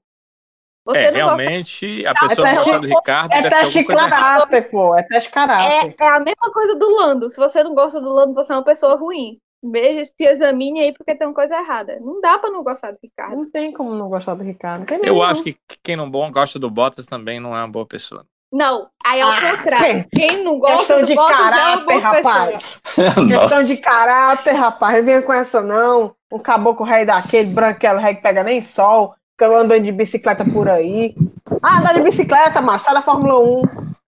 [0.85, 1.35] Você é, não gosta.
[1.41, 4.95] realmente, a pessoa teste- gosta do Ricardo É teste caráter, pô.
[4.95, 5.95] É teste caráter.
[5.99, 7.30] É, é a mesma coisa do Lando.
[7.30, 9.38] Se você não gosta do Lando, você é uma pessoa ruim.
[9.65, 11.97] Veja, se examine aí porque tem uma coisa errada.
[12.01, 13.34] Não dá pra não gostar do Ricardo.
[13.38, 14.85] Não tem como não gostar do Ricardo.
[14.85, 15.23] Tem Eu mesmo.
[15.23, 18.26] acho que quem não bom gosta do Bottas também não é uma boa pessoa.
[18.51, 20.05] Não, aí é o Ah, contrário.
[20.14, 22.34] Quem não gosta Questão do de Bottas é uma caráter, boa pessoa.
[22.34, 22.81] rapaz.
[22.93, 23.64] Questão Nossa.
[23.64, 24.97] de caráter, rapaz.
[24.97, 26.14] Não venha com essa, não.
[26.31, 29.15] Um caboclo rei daquele, branquelo rei que pega nem sol.
[29.34, 31.15] Fica andando de bicicleta por aí.
[31.61, 32.85] Ah, anda de bicicleta, macho.
[32.85, 33.61] Tá na Fórmula 1.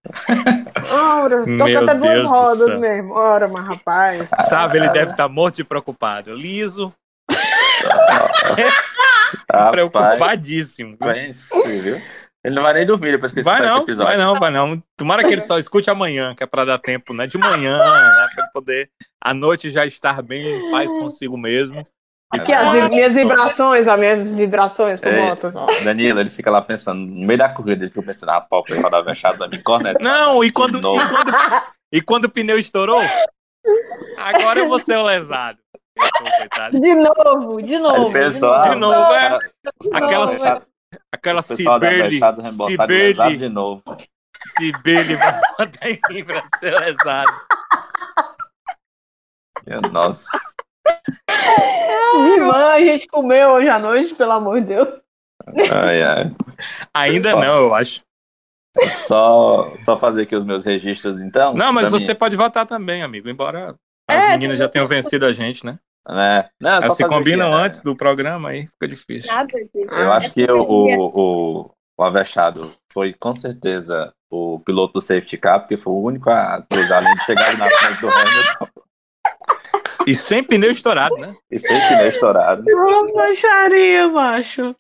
[1.24, 3.14] Ora, tô Meu cantando duas rodas mesmo.
[3.14, 4.30] Ora, mas rapaz.
[4.42, 6.34] Sabe, ele deve estar morto de preocupado.
[6.34, 6.94] Liso,
[9.52, 10.98] Rapaz, preocupadíssimo.
[10.98, 11.50] pense,
[11.80, 12.02] viu?
[12.44, 14.16] Ele não vai nem dormir depois que Vai esse não, episódio.
[14.16, 14.84] vai não, vai não.
[14.96, 17.26] Tomara que ele só escute amanhã, que é para dar tempo, né?
[17.26, 18.28] De manhã, né?
[18.36, 18.90] Para poder
[19.20, 21.82] à noite já estar bem em paz consigo mesmo.
[22.42, 25.32] Aqui as vi- minhas vibrações, as minhas vibrações por É.
[25.56, 25.84] Ó.
[25.84, 28.64] Danilo, ele fica lá pensando, no meio da corrida, ele fica pensando, ah, pô, o
[28.64, 30.02] pessoal da Vechados vai me cornetar.
[30.02, 31.34] Não, e quando, e, quando,
[31.94, 33.02] e quando o pneu estourou?
[34.18, 35.58] Agora eu vou ser o lesado.
[35.98, 36.80] Pensou.
[36.82, 38.12] De novo, de novo.
[38.12, 39.40] pensou, de ah, De novo, os é.
[39.94, 40.62] Aquela,
[41.12, 42.20] aquela o pessoal da Cibele,
[42.68, 43.82] Cibele, de novo.
[44.58, 47.42] Cibele vai botar em mim pra ser lesado.
[49.66, 50.40] Minha Nossa.
[52.36, 54.88] Irmã, a gente comeu hoje à noite, pelo amor de Deus.
[55.72, 56.26] Ai, ai.
[56.94, 57.40] Ainda Só.
[57.40, 58.02] não, eu acho.
[58.98, 61.54] Só, só fazer aqui os meus registros, então.
[61.54, 63.30] Não, mas você pode votar também, amigo.
[63.30, 63.76] Embora
[64.10, 65.80] as É, meninas já tenham vencido a gente, né?
[66.08, 66.50] minha- né?
[66.60, 67.66] Não, é só Elas se combinam aqui, é.
[67.66, 69.32] antes do programa, aí fica difícil.
[69.34, 69.50] Nada.
[69.74, 71.06] Eu Ah, acho que o, o,
[71.66, 76.30] o, o Avechado foi com certeza o piloto do safety car, porque foi o único
[76.30, 78.68] a cruzar a linha de chegada na frente do Hamilton
[80.08, 81.36] E sem pneu estourado, né?
[81.50, 82.64] e sem pneu estourado.
[82.68, 84.76] Uma baixaria, macho.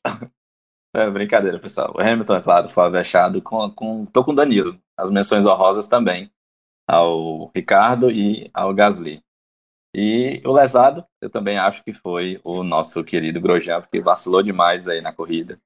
[0.96, 1.94] É brincadeira, pessoal.
[1.96, 4.06] O Hamilton, é claro, foi avexado com, com.
[4.06, 4.80] Tô com o Danilo.
[4.98, 6.32] As menções honrosas também.
[6.88, 9.22] Ao Ricardo e ao Gasly.
[9.96, 14.88] E o lesado, eu também acho que foi o nosso querido Grosjean, porque vacilou demais
[14.88, 15.58] aí na corrida.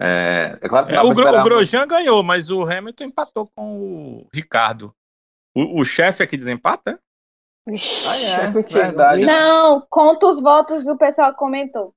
[0.00, 3.46] É, é claro que É, não o, Gro- o Grosjean ganhou, mas o Hamilton empatou
[3.54, 4.92] com o Ricardo.
[5.54, 6.98] O, o chefe é que desempata?
[7.68, 8.80] Ixi, Ah, é, contigo.
[8.80, 9.24] verdade.
[9.24, 11.92] Não, conta os votos do pessoal que comentou.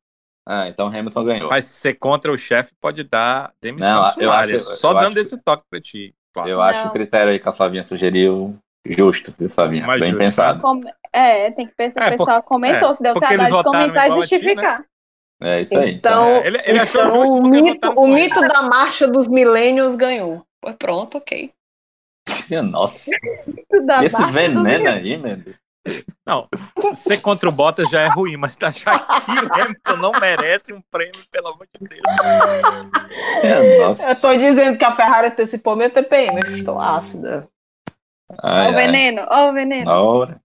[0.47, 1.49] Ah, então Hamilton ganhou.
[1.49, 5.19] Mas ser contra o chefe pode dar demissão Não, eu acho- Só eu dando acho
[5.19, 6.15] esse toque pra ti.
[6.33, 6.49] Claro.
[6.49, 6.87] Eu acho Não.
[6.89, 9.85] o critério aí que a Flavinha sugeriu justo, viu, Flavinha?
[9.85, 10.63] Mais Bem justo, pensado.
[11.11, 12.03] É, tem que pensar.
[12.03, 14.21] É, o pessoal comentou, é, se deu porque trabalho de comentar e a ti, né?
[14.21, 14.85] justificar.
[15.41, 15.93] É isso aí.
[15.95, 19.27] Então, É, ele- ele achou então justo o porque mito, o mito da marcha dos
[19.27, 20.43] milênios ganhou.
[20.63, 21.51] Foi pronto, ok.
[22.63, 23.11] Nossa,
[23.85, 25.55] Da esse veneno aí, meu Deus.
[26.25, 26.49] Não,
[26.95, 30.73] ser contra o Bottas já é ruim, mas tá achar que o Hamilton não merece
[30.73, 32.01] um prêmio, pelo amor de Deus.
[33.41, 34.09] É, nossa.
[34.09, 37.47] Eu tô dizendo que a Ferrari antecipou meu TPM, eu estou ácida.
[38.29, 39.85] Ó Ai, o veneno, ó o veneno.
[39.85, 40.41] Na hora.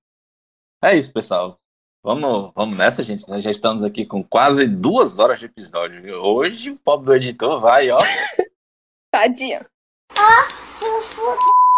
[0.85, 1.59] É isso, pessoal.
[2.05, 3.29] Vamos, vamos nessa, gente.
[3.29, 6.15] Nós já estamos aqui com quase duas horas de episódio.
[6.21, 7.99] Hoje o pobre do editor vai, ó.
[9.13, 9.67] Tadinha.
[10.13, 11.72] O-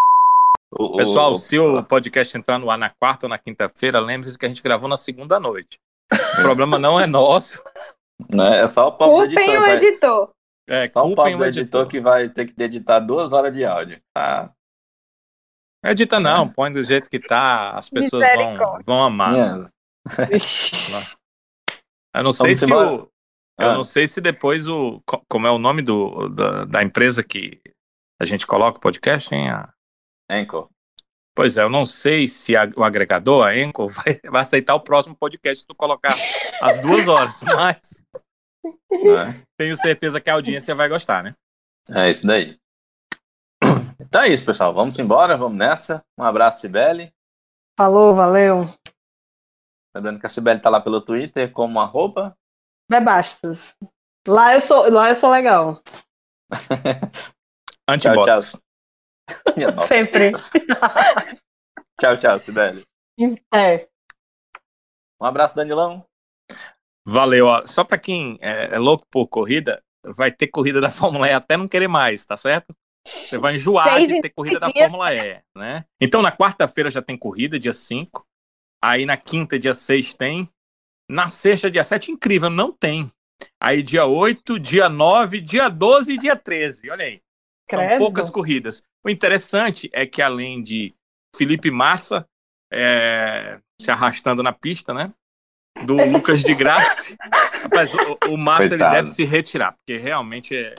[0.79, 4.39] o- Pessoal, o- se o podcast entrar no ar na quarta ou na quinta-feira, lembre-se
[4.39, 5.79] que a gente gravou na segunda noite.
[6.39, 7.63] O problema não é nosso.
[8.31, 9.59] né, é só o pobre do Culpem editor.
[9.59, 10.31] o vai- editor.
[10.69, 11.87] É, só o culpem pobre o do editor editor.
[11.89, 14.01] que vai ter que editar duas horas de áudio.
[14.15, 14.51] Tá.
[15.85, 19.71] Edita não, põe do jeito que tá, as pessoas vão, vão amar.
[20.33, 20.93] Ixi.
[22.17, 22.93] Eu não sei Vamos se embora?
[22.95, 23.11] o,
[23.61, 23.75] eu Ah.
[23.75, 27.61] não sei se depois o co- como é o nome do, da, da empresa que
[28.21, 29.51] a gente coloca o podcast, hein?
[29.51, 29.74] A-
[30.31, 30.69] Anchor.
[31.37, 34.81] Pois é, eu não sei se a- o agregador, a Anchor, vai, vai aceitar o
[34.81, 36.15] próximo podcast se tu colocar
[36.63, 38.05] as duas horas, mas
[38.91, 39.43] né?
[39.59, 41.35] tenho certeza que a audiência vai gostar, né?
[41.91, 42.59] É isso daí.
[44.01, 44.73] Então é isso, pessoal.
[44.73, 46.05] Vamos embora, vamos nessa.
[46.19, 47.13] Um abraço, Sibeli.
[47.79, 48.67] Falou, valeu.
[49.95, 52.37] Lembrando que a Sibeli tá lá pelo Twitter como arroba.
[52.91, 53.75] Bebastos.
[54.27, 55.83] Lá eu sou, lá eu sou legal.
[57.89, 58.61] Antibotas.
[59.87, 60.33] Sempre.
[62.01, 62.85] Tchau, tchau, Sibeli.
[63.55, 63.87] É.
[65.21, 66.05] Um abraço, Danilão.
[67.07, 67.47] Valeu.
[67.47, 67.67] Ó.
[67.67, 71.57] Só para quem é, é louco por corrida, vai ter corrida da Fórmula E até
[71.57, 72.75] não querer mais, tá certo?
[73.07, 74.89] Você vai enjoar Seis de ter corrida da dias.
[74.89, 75.85] Fórmula E, né?
[76.01, 78.27] Então na quarta-feira já tem corrida, dia 5.
[78.83, 80.49] Aí na quinta, dia 6 tem.
[81.09, 83.13] Na sexta, dia 7, incrível, não tem.
[83.61, 86.91] Aí dia 8, dia 9, dia 12 e dia 13.
[86.91, 87.21] Olha aí.
[87.71, 87.99] São Credo.
[87.99, 88.83] poucas corridas.
[89.05, 90.95] O interessante é que além de
[91.37, 92.27] Felipe Massa
[92.73, 95.13] é, se arrastando na pista, né?
[95.85, 97.17] Do Lucas de Graça.
[97.63, 100.75] Rapaz, o, o Massa ele deve se retirar, porque realmente é.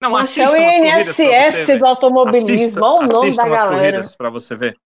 [0.00, 2.84] Não, Poxa, é o INSS do automobilismo.
[2.84, 3.76] Olha o nome da as galera.
[3.76, 4.76] corridas para você ver.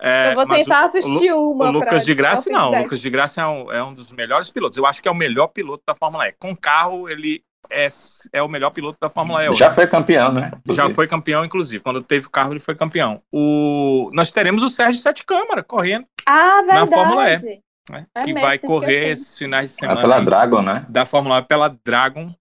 [0.00, 1.68] É, eu vou mas tentar o- assistir o, uma.
[1.68, 2.72] o Lucas de Graça não.
[2.72, 2.82] O.
[2.82, 4.76] Lucas de Graça é um, é um dos melhores pilotos.
[4.76, 6.32] Eu acho que é o melhor piloto da Fórmula E.
[6.32, 7.88] Com carro, ele é,
[8.32, 9.48] é o melhor piloto da Fórmula E.
[9.48, 9.58] hoje.
[9.58, 10.50] Já foi campeão, né?
[10.52, 10.94] Já Inclusive.
[10.94, 11.82] foi campeão, inclusive.
[11.82, 13.22] Quando teve o carro, ele foi campeão.
[13.32, 14.10] O...
[14.12, 16.86] Nós teremos o Sérgio Sete Câmara correndo, Ah, Na.
[16.86, 17.62] Fórmula E.
[17.90, 18.06] né?
[18.14, 20.84] É que mesmo, vai correr esses finais de É semana pela aí Dragon, né?
[20.88, 22.34] da Fórmula E pela Dragon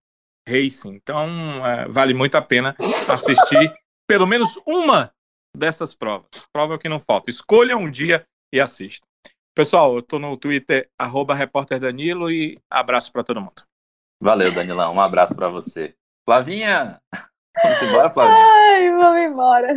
[0.48, 0.94] Racing.
[0.96, 1.28] Então,
[1.66, 2.76] é, vale muito a pena
[3.10, 3.74] assistir
[4.08, 5.12] pelo menos uma
[5.56, 6.28] dessas provas.
[6.54, 7.30] Prova que não falta.
[7.30, 9.06] Escolha um dia e assista.
[9.56, 13.64] Pessoal, eu tô no Twitter, arroba repórter Danilo, e abraço para todo mundo.
[14.22, 14.94] Valeu, Danilão.
[14.94, 15.96] Um abraço pra você.
[16.26, 17.00] Flavinha!
[17.64, 18.46] Vamos embora, Flavinha?
[18.46, 19.74] Ai, vamos embora.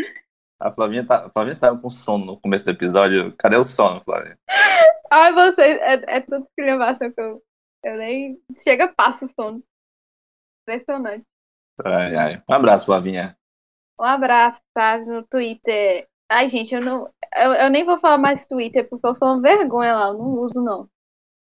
[0.60, 3.34] A Flavinha, tá, a Flavinha estava com sono no começo do episódio.
[3.38, 4.38] Cadê o sono, Flavinha?
[5.10, 7.42] Ai, vocês, é, é tudo escrevação que eu,
[7.82, 8.38] eu nem.
[8.62, 9.64] Chega, passa o sono.
[10.62, 11.24] Impressionante.
[11.82, 12.42] Ai, ai.
[12.46, 13.32] Um abraço, Flavinha.
[13.98, 14.98] Um abraço, tá?
[14.98, 16.06] No Twitter.
[16.30, 17.10] Ai, gente, eu não.
[17.34, 20.08] Eu, eu nem vou falar mais Twitter porque eu sou uma vergonha lá.
[20.08, 20.86] Eu não uso, não.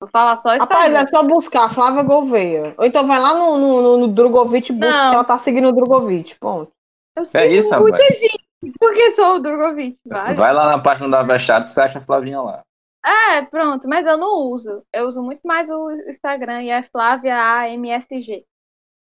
[0.00, 0.98] Vou falar só Rapaz, Instagram.
[1.00, 2.74] é só buscar Flávia Gouveia.
[2.78, 5.14] Ou então vai lá no, no, no, no Drogovic, busca Não.
[5.14, 6.36] ela tá seguindo o Drogovic.
[6.38, 6.70] Ponto.
[7.16, 8.20] Eu sigo isso, muita rapaz.
[8.20, 8.48] gente.
[8.78, 10.34] Porque sou o Drogovic, vai.
[10.34, 12.62] Vai lá na página da Vechado, você acha a Flavinha lá.
[13.04, 14.82] É, pronto, mas eu não uso.
[14.92, 18.44] Eu uso muito mais o Instagram e é Flávia AMSG.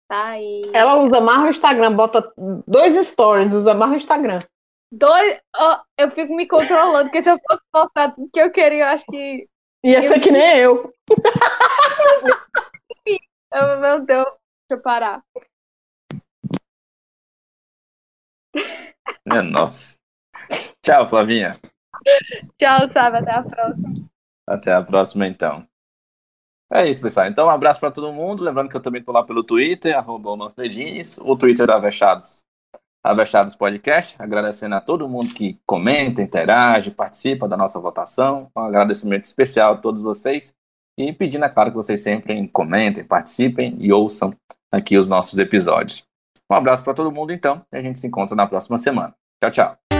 [0.08, 0.38] Tá?
[0.38, 2.32] E Ela usa mais o Instagram, bota
[2.66, 4.40] dois stories, usa mais o Instagram.
[4.92, 5.40] dois.
[5.56, 8.88] ó, eu fico me controlando, porque se eu fosse postar tudo que eu queria, eu
[8.88, 9.48] acho que.
[9.84, 10.92] Ia ser que nem eu.
[13.52, 14.36] eu- meu Deus, deixa
[14.70, 15.22] eu parar.
[19.26, 19.98] Minha nossa.
[20.82, 21.58] Tchau, Flavinha.
[22.58, 23.18] Tchau, sabe?
[23.18, 23.94] Até a próxima.
[24.46, 25.66] Até a próxima, então.
[26.72, 27.26] É isso, pessoal.
[27.26, 28.42] Então, um abraço para todo mundo.
[28.42, 32.43] Lembrando que eu também tô lá pelo Twitter, arroba o Manfredines, o Twitter da Avechados,
[33.04, 34.16] Avechados Podcast.
[34.18, 38.50] Agradecendo a todo mundo que comenta, interage, participa da nossa votação.
[38.56, 40.54] Um agradecimento especial a todos vocês.
[40.98, 44.34] E pedindo, é claro, que vocês sempre comentem, participem e ouçam
[44.72, 46.04] aqui os nossos episódios.
[46.50, 49.14] Um abraço para todo mundo, então, e a gente se encontra na próxima semana.
[49.42, 49.93] Tchau, tchau.